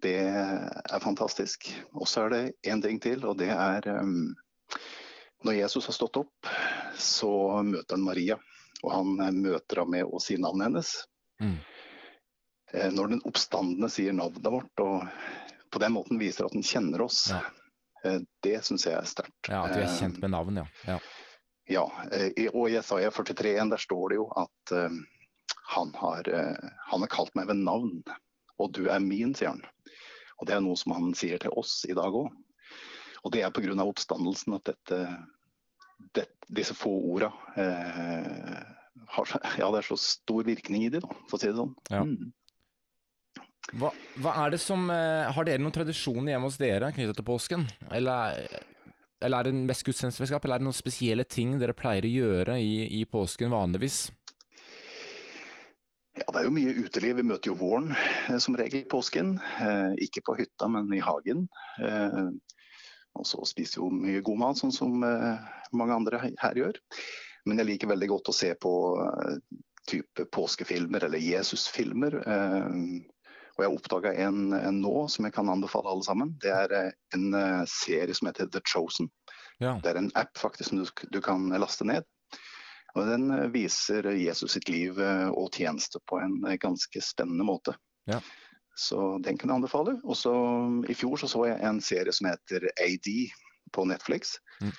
Det 0.01 0.15
er 0.21 0.99
fantastisk. 1.01 1.69
Og 1.93 2.07
så 2.07 2.25
er 2.25 2.29
det 2.29 2.41
én 2.67 2.81
ting 2.83 2.99
til, 3.01 3.23
og 3.25 3.37
det 3.39 3.49
er 3.49 3.87
um, 4.01 4.35
når 5.45 5.53
Jesus 5.61 5.85
har 5.87 5.93
stått 5.97 6.17
opp, 6.17 6.49
så 6.97 7.31
møter 7.63 7.95
han 7.97 8.03
Maria. 8.05 8.37
Og 8.83 8.91
han 8.91 9.15
eh, 9.23 9.31
møter 9.33 9.81
henne 9.81 9.91
med 9.95 10.05
å 10.13 10.19
si 10.21 10.35
navnet 10.37 10.67
hennes. 10.67 10.91
Mm. 11.41 11.57
eh, 12.73 12.91
når 12.91 13.09
den 13.15 13.21
oppstandende 13.25 13.89
sier 13.91 14.13
navnet 14.13 14.45
vårt 14.51 14.79
og 14.83 15.07
på 15.73 15.79
den 15.83 15.91
måten 15.95 16.19
viser 16.21 16.45
at 16.45 16.53
den 16.55 16.63
kjenner 16.63 17.01
oss, 17.07 17.29
Ja. 17.31 17.41
eh, 18.03 18.19
det 18.43 18.59
syns 18.65 18.85
jeg 18.85 18.93
er 18.99 19.05
sterkt. 19.09 19.49
Ja, 19.49 19.63
At 19.65 19.75
vi 19.75 19.81
er 19.83 19.97
kjent 19.99 20.19
med 20.21 20.31
navn, 20.31 20.55
ja. 20.61 20.67
ja. 20.87 20.99
Ja, 21.65 21.91
eh, 22.11 22.29
i- 22.37 22.49
og 22.53 22.69
i 22.69 22.75
Jesaja 22.75 23.09
43, 23.11 23.69
der 23.69 23.81
står 23.81 24.09
det 24.09 24.19
jo 24.19 24.27
at 24.37 24.73
uh, 24.75 24.89
han, 25.73 25.93
har, 25.97 26.27
uh, 26.29 26.69
han 26.91 27.01
har 27.01 27.09
kalt 27.09 27.33
meg 27.35 27.47
ved 27.49 27.63
navn, 27.65 28.03
og 28.61 28.73
du 28.77 28.85
er 28.85 29.01
min, 29.01 29.33
sier 29.33 29.55
han. 29.55 29.63
Og 30.37 30.47
det 30.47 30.55
er 30.55 30.61
noe 30.61 30.77
som 30.77 30.93
han 30.93 31.13
sier 31.17 31.41
til 31.41 31.55
oss 31.57 31.79
i 31.89 31.95
dag 31.97 32.13
òg. 32.13 32.29
Og 33.25 33.33
det 33.33 33.41
er 33.41 33.49
pga. 33.49 33.73
oppstandelsen 33.81 34.53
at 34.59 34.69
dette, 34.69 34.99
det, 36.13 36.27
disse 36.53 36.75
få 36.77 36.91
orda 37.15 37.31
uh, 37.57 38.61
har, 39.15 39.33
ja, 39.57 39.71
det 39.71 39.81
er 39.81 39.89
så 39.89 39.97
stor 39.97 40.45
virkning 40.45 40.85
i 40.85 40.89
de, 40.93 41.01
da, 41.01 41.09
for 41.29 41.39
å 41.39 41.41
si 41.41 41.49
det 41.49 41.57
sånn. 41.57 41.73
Ja. 41.89 42.03
Mm. 42.05 42.33
Hva, 43.81 43.89
hva 44.21 44.31
er 44.43 44.51
det 44.53 44.59
som 44.61 44.83
Har 44.93 45.47
dere 45.47 45.57
noen 45.57 45.73
tradisjoner 45.73 46.35
hjemme 46.35 46.45
hos 46.45 46.59
dere 46.61 46.91
knyttet 46.93 47.17
til 47.17 47.25
påsken? 47.25 47.63
Eller, 47.89 48.37
eller 49.23 49.39
er 49.39 49.47
det 49.47 49.65
mest 49.69 49.85
gudstjenestefellesskap, 49.87 50.45
eller 50.45 50.57
er 50.57 50.63
det 50.63 50.67
noen 50.67 50.77
spesielle 50.77 51.25
ting 51.29 51.55
dere 51.61 51.75
pleier 51.77 52.05
å 52.07 52.11
gjøre 52.11 52.59
i, 52.61 52.85
i 52.99 53.05
påsken 53.09 53.53
vanligvis? 53.53 54.07
Ja, 56.15 56.25
Det 56.31 56.39
er 56.39 56.47
jo 56.47 56.55
mye 56.55 56.75
uteliv. 56.79 57.17
Vi 57.19 57.27
møter 57.27 57.51
jo 57.51 57.59
våren 57.59 57.91
eh, 57.91 58.37
som 58.39 58.55
regel 58.55 58.83
i 58.83 58.89
påsken. 58.91 59.35
Eh, 59.59 59.95
ikke 60.07 60.23
på 60.27 60.37
hytta, 60.39 60.69
men 60.71 60.91
i 60.95 61.03
hagen. 61.03 61.47
Eh, 61.83 62.29
og 63.15 63.27
så 63.27 63.43
spiser 63.47 63.81
jo 63.81 63.91
mye 63.91 64.23
god 64.23 64.41
mat, 64.41 64.59
sånn 64.59 64.75
som 64.75 65.03
eh, 65.03 65.43
mange 65.75 65.95
andre 65.95 66.21
her 66.23 66.59
gjør. 66.59 66.79
Men 67.45 67.61
jeg 67.61 67.69
liker 67.69 67.91
veldig 67.91 68.09
godt 68.11 68.31
å 68.31 68.35
se 68.35 68.53
på 68.59 68.73
eh, 69.03 69.35
type 69.91 70.27
påskefilmer 70.33 71.05
eller 71.07 71.21
Jesusfilmer. 71.23 72.17
Eh, 72.23 72.79
og 73.55 73.63
jeg 73.63 73.71
oppdaga 73.71 74.11
en, 74.25 74.51
en 74.53 74.81
nå 74.83 75.05
som 75.11 75.27
jeg 75.27 75.33
kan 75.35 75.49
anbefale 75.51 75.87
alle 75.87 76.03
sammen. 76.03 76.33
Det 76.43 76.51
er 76.51 76.73
eh, 76.75 76.89
en 77.15 77.29
eh, 77.39 77.61
serie 77.71 78.15
som 78.15 78.27
heter 78.27 78.49
The 78.51 78.59
Chosen. 78.67 79.07
Ja. 79.63 79.77
Det 79.83 79.93
er 79.93 79.99
en 80.01 80.11
app 80.19 80.35
faktisk 80.37 80.73
som 80.73 80.81
du, 80.81 80.89
du 81.11 81.21
kan 81.23 81.47
laste 81.55 81.87
ned. 81.87 82.03
Og 82.95 83.07
Den 83.07 83.29
eh, 83.31 83.47
viser 83.53 84.11
Jesus 84.11 84.57
sitt 84.57 84.67
liv 84.71 84.99
og 84.99 85.55
tjeneste 85.55 86.03
på 86.09 86.19
en 86.19 86.41
ganske 86.59 87.03
spennende 87.03 87.47
måte. 87.47 87.77
Ja. 88.11 88.19
Så 88.75 89.15
den 89.23 89.39
kan 89.39 89.53
jeg 89.53 89.61
anbefale. 89.61 89.95
Og 90.03 90.19
så 90.19 90.35
I 90.91 90.97
fjor 90.97 91.15
så, 91.21 91.31
så 91.31 91.47
jeg 91.47 91.63
en 91.63 91.79
serie 91.83 92.11
som 92.15 92.27
heter 92.27 92.67
AD 92.75 93.07
på 93.71 93.87
Netflix. 93.87 94.35
Mm. 94.59 94.75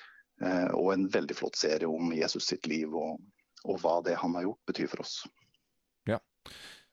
Og 0.77 0.91
en 0.93 1.07
veldig 1.09 1.33
flott 1.33 1.57
serie 1.57 1.89
om 1.89 2.11
Jesus 2.13 2.45
sitt 2.45 2.69
liv 2.69 2.93
og, 2.93 3.17
og 3.65 3.79
hva 3.81 3.95
det 4.05 4.19
han 4.21 4.37
har 4.37 4.45
gjort 4.45 4.69
betyr 4.69 4.91
for 4.91 5.01
oss. 5.01 5.15
Ja. 6.05 6.19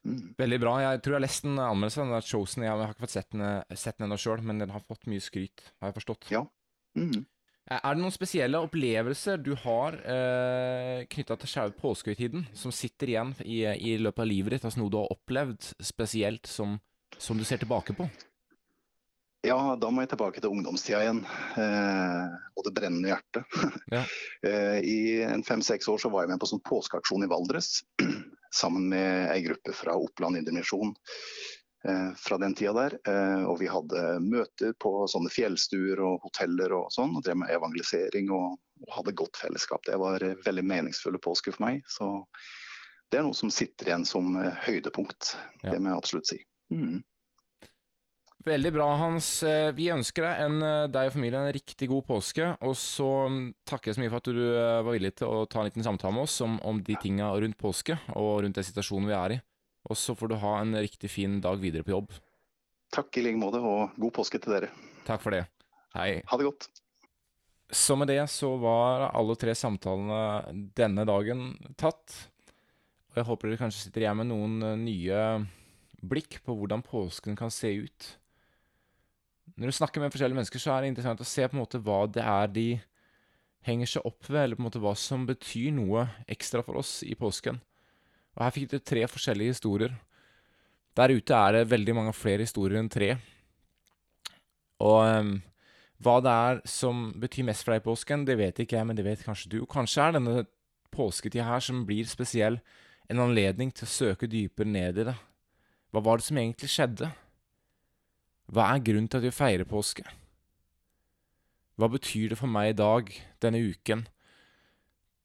Mm. 0.05 0.34
Veldig 0.38 0.59
bra. 0.61 0.74
Jeg 0.82 1.02
tror 1.02 1.14
jeg 1.14 1.20
har 1.20 1.24
lest 1.24 1.46
den 1.46 1.61
anmeldelsen. 1.61 2.05
den 2.05 2.16
der 2.16 2.26
Chosen. 2.28 2.64
Jeg 2.66 2.72
har 2.72 2.92
ikke 2.92 3.07
fått 3.07 3.16
sett 3.16 3.30
den, 3.32 3.40
eh, 3.40 3.76
sett 3.76 3.98
den 3.98 4.09
ennå 4.09 4.18
sjøl, 4.20 4.42
men 4.42 4.59
den 4.59 4.70
har 4.70 4.84
fått 4.84 5.07
mye 5.07 5.20
skryt, 5.20 5.72
har 5.80 5.90
jeg 5.90 6.00
forstått. 6.00 6.30
Ja. 6.30 6.44
Mm. 6.96 7.24
Er 7.64 7.80
er 7.80 7.94
det 7.94 8.02
noen 8.02 8.12
spesielle 8.12 8.61
opplevelser 8.61 9.40
du 9.40 9.55
har 9.57 9.94
eh, 10.05 11.07
knytta 11.09 11.38
til 11.40 11.48
selve 11.48 11.72
påskehøytiden, 11.80 12.44
som 12.52 12.70
sitter 12.70 13.09
igjen 13.09 13.34
i, 13.40 13.64
i 13.64 13.96
løpet 13.96 14.20
av 14.20 14.28
livet 14.28 14.52
ditt? 14.52 14.64
Altså 14.68 14.82
noe 14.82 14.92
du 14.92 14.98
har 15.00 15.14
opplevd 15.14 15.72
spesielt 15.80 16.46
som, 16.46 16.76
som 17.16 17.40
du 17.40 17.44
ser 17.44 17.62
tilbake 17.62 17.96
på? 17.96 18.09
Ja, 19.44 19.76
da 19.76 19.90
må 19.92 20.05
jeg 20.05 20.12
tilbake 20.12 20.40
til 20.40 20.52
ungdomstida 20.52 21.02
igjen. 21.05 21.24
Eh, 21.61 22.36
og 22.57 22.64
det 22.64 22.72
brennende 22.76 23.11
hjertet. 23.12 23.44
Ja. 23.92 24.05
eh, 24.48 24.78
I 24.80 24.98
en 25.24 25.44
fem-seks 25.44 25.88
år 25.88 26.00
så 26.00 26.12
var 26.12 26.24
jeg 26.24 26.32
med 26.32 26.40
på 26.40 26.48
sånn 26.48 26.64
påskeaksjon 26.64 27.24
i 27.26 27.30
Valdres. 27.32 27.78
sammen 28.55 28.88
med 28.88 29.30
ei 29.32 29.42
gruppe 29.44 29.74
fra 29.76 29.96
Oppland 29.98 30.38
Indremisjon 30.38 30.94
eh, 31.88 32.11
fra 32.16 32.38
den 32.38 32.55
tida 32.55 32.74
der. 32.76 32.98
Eh, 33.09 33.44
og 33.44 33.59
vi 33.61 33.70
hadde 33.70 34.02
møter 34.24 34.74
på 34.80 35.07
sånne 35.11 35.32
fjellstuer 35.32 36.02
og 36.05 36.26
hoteller 36.26 36.76
og 36.76 36.92
sånn. 36.94 37.16
Og 37.16 37.24
drev 37.26 37.40
med 37.42 37.55
evangelisering 37.55 38.30
og, 38.34 38.59
og 38.86 38.98
hadde 38.98 39.16
godt 39.18 39.40
fellesskap. 39.40 39.84
Det 39.86 39.98
var 40.00 40.24
eh, 40.24 40.38
veldig 40.46 40.66
meningsfulle 40.70 41.22
påsker 41.22 41.57
for 41.57 41.66
meg. 41.66 41.82
Så 41.90 42.11
det 43.11 43.20
er 43.20 43.26
noe 43.26 43.36
som 43.36 43.52
sitter 43.52 43.90
igjen 43.90 44.07
som 44.09 44.36
høydepunkt. 44.66 45.34
Ja. 45.62 45.74
Det 45.74 45.80
må 45.80 45.92
jeg 45.92 46.00
absolutt 46.02 46.30
si. 46.30 46.40
Mm. 46.74 47.02
Veldig 48.45 48.74
bra, 48.74 48.90
Hans. 49.01 49.42
Eh, 49.42 49.70
Vi 49.72 49.86
ønsker 49.88 50.26
deg, 50.26 50.40
en, 50.45 50.62
eh, 50.62 50.86
deg 50.92 51.09
og 51.09 51.14
familien 51.14 51.47
en 51.47 51.55
riktig 51.57 51.88
god 51.88 52.05
påske. 52.05 52.51
Og 52.61 52.74
så 52.76 53.07
mm, 53.32 53.55
takker 53.64 53.88
jeg 53.88 53.97
så 53.97 54.03
mye 54.03 54.11
for 54.12 54.20
at 54.20 54.28
du 54.28 54.40
eh, 54.42 54.82
var 54.84 54.92
villig 54.92 55.14
til 55.16 55.30
å 55.32 55.47
ta 55.49 55.62
en 55.62 55.68
liten 55.70 55.86
samtale 55.86 56.12
med 56.12 56.26
oss 56.26 56.36
om, 56.45 56.59
om 56.61 56.82
de 56.84 56.97
tinga 57.01 57.30
rundt 57.32 57.57
påske, 57.57 57.97
og 58.12 58.42
rundt 58.45 58.59
den 58.59 58.66
situasjonen 58.66 59.09
vi 59.09 59.14
er 59.16 59.34
i. 59.38 59.38
Og 59.88 59.97
så 59.97 60.12
får 60.16 60.28
du 60.28 60.36
ha 60.42 60.59
en 60.61 60.76
riktig 60.76 61.09
fin 61.12 61.38
dag 61.45 61.57
videre 61.62 61.86
på 61.86 61.95
jobb. 61.95 62.12
Takk 62.92 63.16
i 63.16 63.24
like 63.24 63.40
måte, 63.40 63.62
og 63.64 63.97
god 63.97 64.12
påske 64.18 64.40
til 64.42 64.53
dere. 64.53 64.68
Takk 65.09 65.24
for 65.24 65.32
det. 65.32 65.47
Hei. 65.97 66.20
Ha 66.28 66.38
det 66.40 66.49
godt. 66.51 66.68
Så 67.72 67.97
med 67.97 68.12
det 68.12 68.20
så 68.28 68.51
var 68.61 69.07
alle 69.09 69.38
tre 69.40 69.55
samtalene 69.57 70.68
denne 70.76 71.07
dagen 71.09 71.47
tatt. 71.80 72.12
Og 73.09 73.22
jeg 73.22 73.28
håper 73.30 73.49
dere 73.49 73.62
kanskje 73.62 73.86
sitter 73.86 74.05
igjen 74.05 74.20
med 74.20 74.28
noen 74.28 74.84
nye 74.84 75.24
blikk 76.05 76.42
på 76.45 76.59
hvordan 76.59 76.84
påsken 76.84 77.40
kan 77.40 77.53
se 77.53 77.72
ut. 77.86 78.11
Når 79.55 79.70
du 79.70 79.76
snakker 79.76 80.02
med 80.02 80.11
forskjellige 80.11 80.38
mennesker, 80.40 80.62
så 80.62 80.74
er 80.74 80.82
det 80.82 80.90
interessant 80.90 81.22
å 81.22 81.28
se 81.28 81.46
på 81.46 81.55
en 81.55 81.62
måte 81.62 81.78
hva 81.82 82.00
det 82.11 82.24
er 82.26 82.50
de 82.50 82.68
henger 83.64 83.88
seg 83.88 84.09
opp 84.09 84.26
ved, 84.26 84.40
eller 84.42 84.59
på 84.59 84.64
en 84.64 84.68
måte 84.68 84.82
hva 84.82 84.94
som 84.98 85.24
betyr 85.28 85.70
noe 85.76 86.09
ekstra 86.30 86.64
for 86.66 86.80
oss 86.80 86.98
i 87.07 87.14
påsken. 87.18 87.61
Og 88.34 88.42
her 88.42 88.55
fikk 88.55 88.72
du 88.72 88.78
tre 88.80 89.07
forskjellige 89.09 89.55
historier. 89.55 89.94
Der 90.98 91.14
ute 91.14 91.38
er 91.38 91.59
det 91.59 91.70
veldig 91.70 91.94
mange 91.96 92.14
flere 92.16 92.44
historier 92.46 92.80
enn 92.80 92.90
tre. 92.92 93.14
Og 94.82 95.00
um, 95.07 95.36
hva 96.02 96.18
det 96.22 96.34
er 96.34 96.61
som 96.68 97.07
betyr 97.22 97.46
mest 97.46 97.64
for 97.64 97.74
deg 97.74 97.82
i 97.82 97.86
påsken, 97.86 98.26
det 98.26 98.36
vet 98.40 98.59
ikke 98.61 98.76
jeg, 98.76 98.88
men 98.90 98.98
det 98.98 99.07
vet 99.07 99.22
kanskje 99.24 99.55
du. 99.55 99.59
Kanskje 99.70 100.02
er 100.02 100.18
denne 100.18 100.46
påsketida 100.94 101.46
her 101.46 101.62
som 101.64 101.84
blir 101.86 102.11
spesiell, 102.11 102.59
en 103.11 103.22
anledning 103.22 103.70
til 103.74 103.86
å 103.86 103.94
søke 103.94 104.28
dypere 104.30 104.70
ned 104.70 104.98
i 104.98 105.07
det. 105.11 105.14
Hva 105.94 106.02
var 106.02 106.18
det 106.18 106.26
som 106.26 106.38
egentlig 106.40 106.70
skjedde? 106.72 107.11
Hva 108.53 108.68
er 108.74 108.84
grunnen 108.84 109.09
til 109.09 109.22
at 109.22 109.26
vi 109.26 109.34
feirer 109.34 109.68
påske? 109.68 110.05
Hva 111.80 111.88
betyr 111.90 112.32
det 112.32 112.38
for 112.38 112.51
meg 112.51 112.72
i 112.72 112.78
dag, 112.78 113.11
denne 113.42 113.62
uken, 113.64 114.07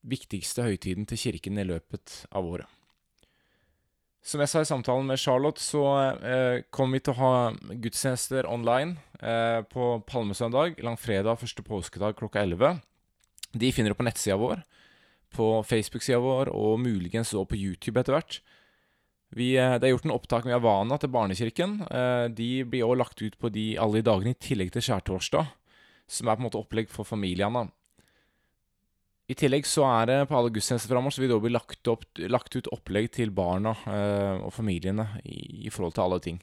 viktigste 0.07 0.65
høytiden 0.65 1.05
til 1.09 1.19
kirken 1.19 1.59
i 1.59 1.67
løpet 1.67 2.23
av 2.31 2.47
året? 2.47 2.79
Som 4.25 4.41
jeg 4.43 4.51
sa 4.51 4.61
i 4.63 4.67
samtalen 4.67 5.07
med 5.07 5.19
Charlotte, 5.19 5.61
så 5.63 5.83
eh, 6.19 6.63
kommer 6.75 6.97
vi 6.97 7.03
til 7.05 7.15
å 7.15 7.19
ha 7.19 7.33
gudstjenester 7.81 8.49
online 8.49 8.97
eh, 9.23 9.61
på 9.71 9.93
palmesøndag, 10.09 10.81
langfredag, 10.83 11.39
første 11.39 11.63
påskedag 11.63 12.17
klokka 12.19 12.43
11. 12.43 12.81
De 13.55 13.71
finner 13.73 13.93
du 13.93 13.97
på 13.97 14.05
nettsida 14.05 14.35
vår, 14.39 14.65
på 15.33 15.47
Facebook-sida 15.65 16.19
vår 16.21 16.51
og 16.51 16.81
muligens 16.83 17.31
også 17.31 17.47
på 17.53 17.61
YouTube 17.61 18.01
etter 18.01 18.17
hvert. 18.17 18.41
Vi, 19.35 19.53
eh, 19.57 19.75
det 19.77 19.85
er 19.85 19.93
gjort 19.93 20.07
en 20.07 20.15
opptak 20.15 20.45
med 20.47 20.55
Havana 20.57 20.97
til 20.97 21.11
barnekirken. 21.13 21.81
Eh, 21.85 22.27
de 22.33 22.49
blir 22.65 22.85
også 22.85 23.01
lagt 23.01 23.21
ut 23.21 23.35
på 23.37 23.51
de, 23.53 23.65
alle 23.77 23.99
de 23.99 24.07
dagene 24.07 24.33
i 24.33 24.39
tillegg 24.41 24.71
til 24.73 24.87
skjærtorsdag, 24.87 25.51
som 26.09 26.29
er 26.29 26.37
på 26.37 26.41
en 26.41 26.47
måte 26.47 26.61
opplegg 26.61 26.89
for 26.89 27.05
familiene. 27.05 27.67
I 29.29 29.37
tillegg 29.37 29.67
så 29.69 29.85
er 29.85 30.07
det 30.09 30.17
på 30.29 30.37
alle 30.39 30.49
gudstjenester 30.49 30.89
framover, 30.89 31.13
så 31.13 31.21
vil 31.21 31.29
det 31.29 31.35
også 31.37 31.45
bli 31.45 31.53
lagt, 31.53 31.91
opp, 31.91 32.07
lagt 32.33 32.55
ut 32.57 32.71
opplegg 32.73 33.11
til 33.13 33.29
barna 33.29 33.75
eh, 33.85 34.41
og 34.41 34.49
familiene 34.55 35.05
i, 35.21 35.67
i 35.67 35.69
forhold 35.69 35.93
til 35.93 36.07
alle 36.07 36.19
ting. 36.25 36.41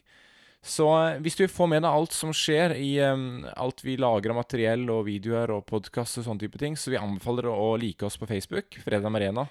Så 0.63 0.87
hvis 1.23 1.35
du 1.35 1.43
vil 1.43 1.51
få 1.51 1.67
med 1.69 1.83
deg 1.83 1.91
alt 1.91 2.15
som 2.15 2.31
skjer 2.35 2.73
i 2.81 2.95
alt 2.99 3.83
vi 3.85 3.93
lager 3.99 4.33
av 4.33 4.39
materiell 4.39 4.87
og 4.89 5.05
videoer 5.07 5.53
og 5.53 5.67
podkast 5.69 6.17
og 6.19 6.25
sånne 6.25 6.41
type 6.41 6.59
ting, 6.59 6.75
så 6.75 6.91
vi 6.91 6.99
anbefaler 6.99 7.45
å 7.51 7.75
like 7.79 8.07
oss 8.07 8.17
på 8.19 8.27
Facebook, 8.27 8.79
Fredag 8.83 9.05
Arena, 9.15 9.45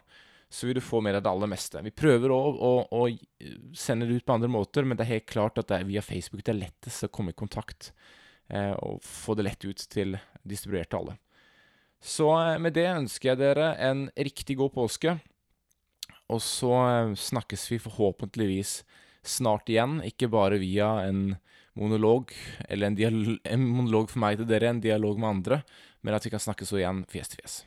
så 0.49 0.68
vil 0.68 0.78
du 0.78 0.84
få 0.84 1.01
med 1.03 1.16
deg 1.16 1.24
det 1.26 1.30
aller 1.30 1.51
meste. 1.51 1.82
Vi 1.82 1.92
prøver 1.94 2.32
å, 2.32 2.38
å, 2.38 2.72
å 2.94 3.74
sende 3.76 4.07
det 4.07 4.20
ut 4.20 4.26
på 4.26 4.36
andre 4.36 4.51
måter, 4.51 4.86
men 4.86 4.99
det 4.99 5.07
er 5.07 5.16
helt 5.16 5.30
klart 5.30 5.59
at 5.59 5.70
det 5.70 5.80
er 5.80 5.88
via 5.88 6.05
Facebook 6.05 6.44
det 6.47 6.55
er 6.55 6.61
lettest 6.61 7.07
å 7.07 7.12
komme 7.12 7.34
i 7.34 7.38
kontakt 7.38 7.90
eh, 8.49 8.72
og 8.78 9.03
få 9.05 9.34
det 9.34 9.49
lett 9.49 9.66
ut 9.66 9.82
til 9.92 10.18
distribuert 10.47 10.94
alle. 10.94 11.16
Så 12.03 12.30
eh, 12.38 12.59
med 12.62 12.76
det 12.78 12.86
ønsker 12.92 13.32
jeg 13.32 13.42
dere 13.42 13.72
en 13.82 14.07
riktig 14.14 14.59
god 14.61 14.74
påske. 14.76 15.16
Og 16.30 16.42
så 16.42 16.72
eh, 16.84 17.16
snakkes 17.18 17.66
vi 17.72 17.82
forhåpentligvis 17.82 18.78
snart 19.26 19.70
igjen, 19.72 19.99
ikke 20.07 20.30
bare 20.30 20.62
via 20.62 20.92
en 21.09 21.34
monolog, 21.76 22.30
eller 22.70 22.92
en, 22.92 22.97
dial 22.97 23.18
en 23.42 23.66
monolog 23.66 24.09
for 24.12 24.22
meg 24.22 24.38
til 24.38 24.49
dere, 24.49 24.70
en 24.70 24.80
dialog 24.80 25.18
med 25.20 25.32
andre, 25.34 25.61
men 26.07 26.16
at 26.16 26.24
vi 26.24 26.32
kan 26.32 26.42
snakkes 26.42 26.72
igjen 26.78 27.03
fjes 27.11 27.34
til 27.34 27.42
fjes. 27.42 27.61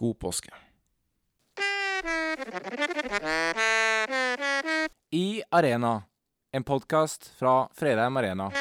God 0.00 0.16
påske. 0.24 0.69
I 5.10 5.42
Arena, 5.50 6.02
en 6.52 6.64
podkast 6.64 7.28
fra 7.38 7.68
Fredheim 7.74 8.16
Arena. 8.16 8.52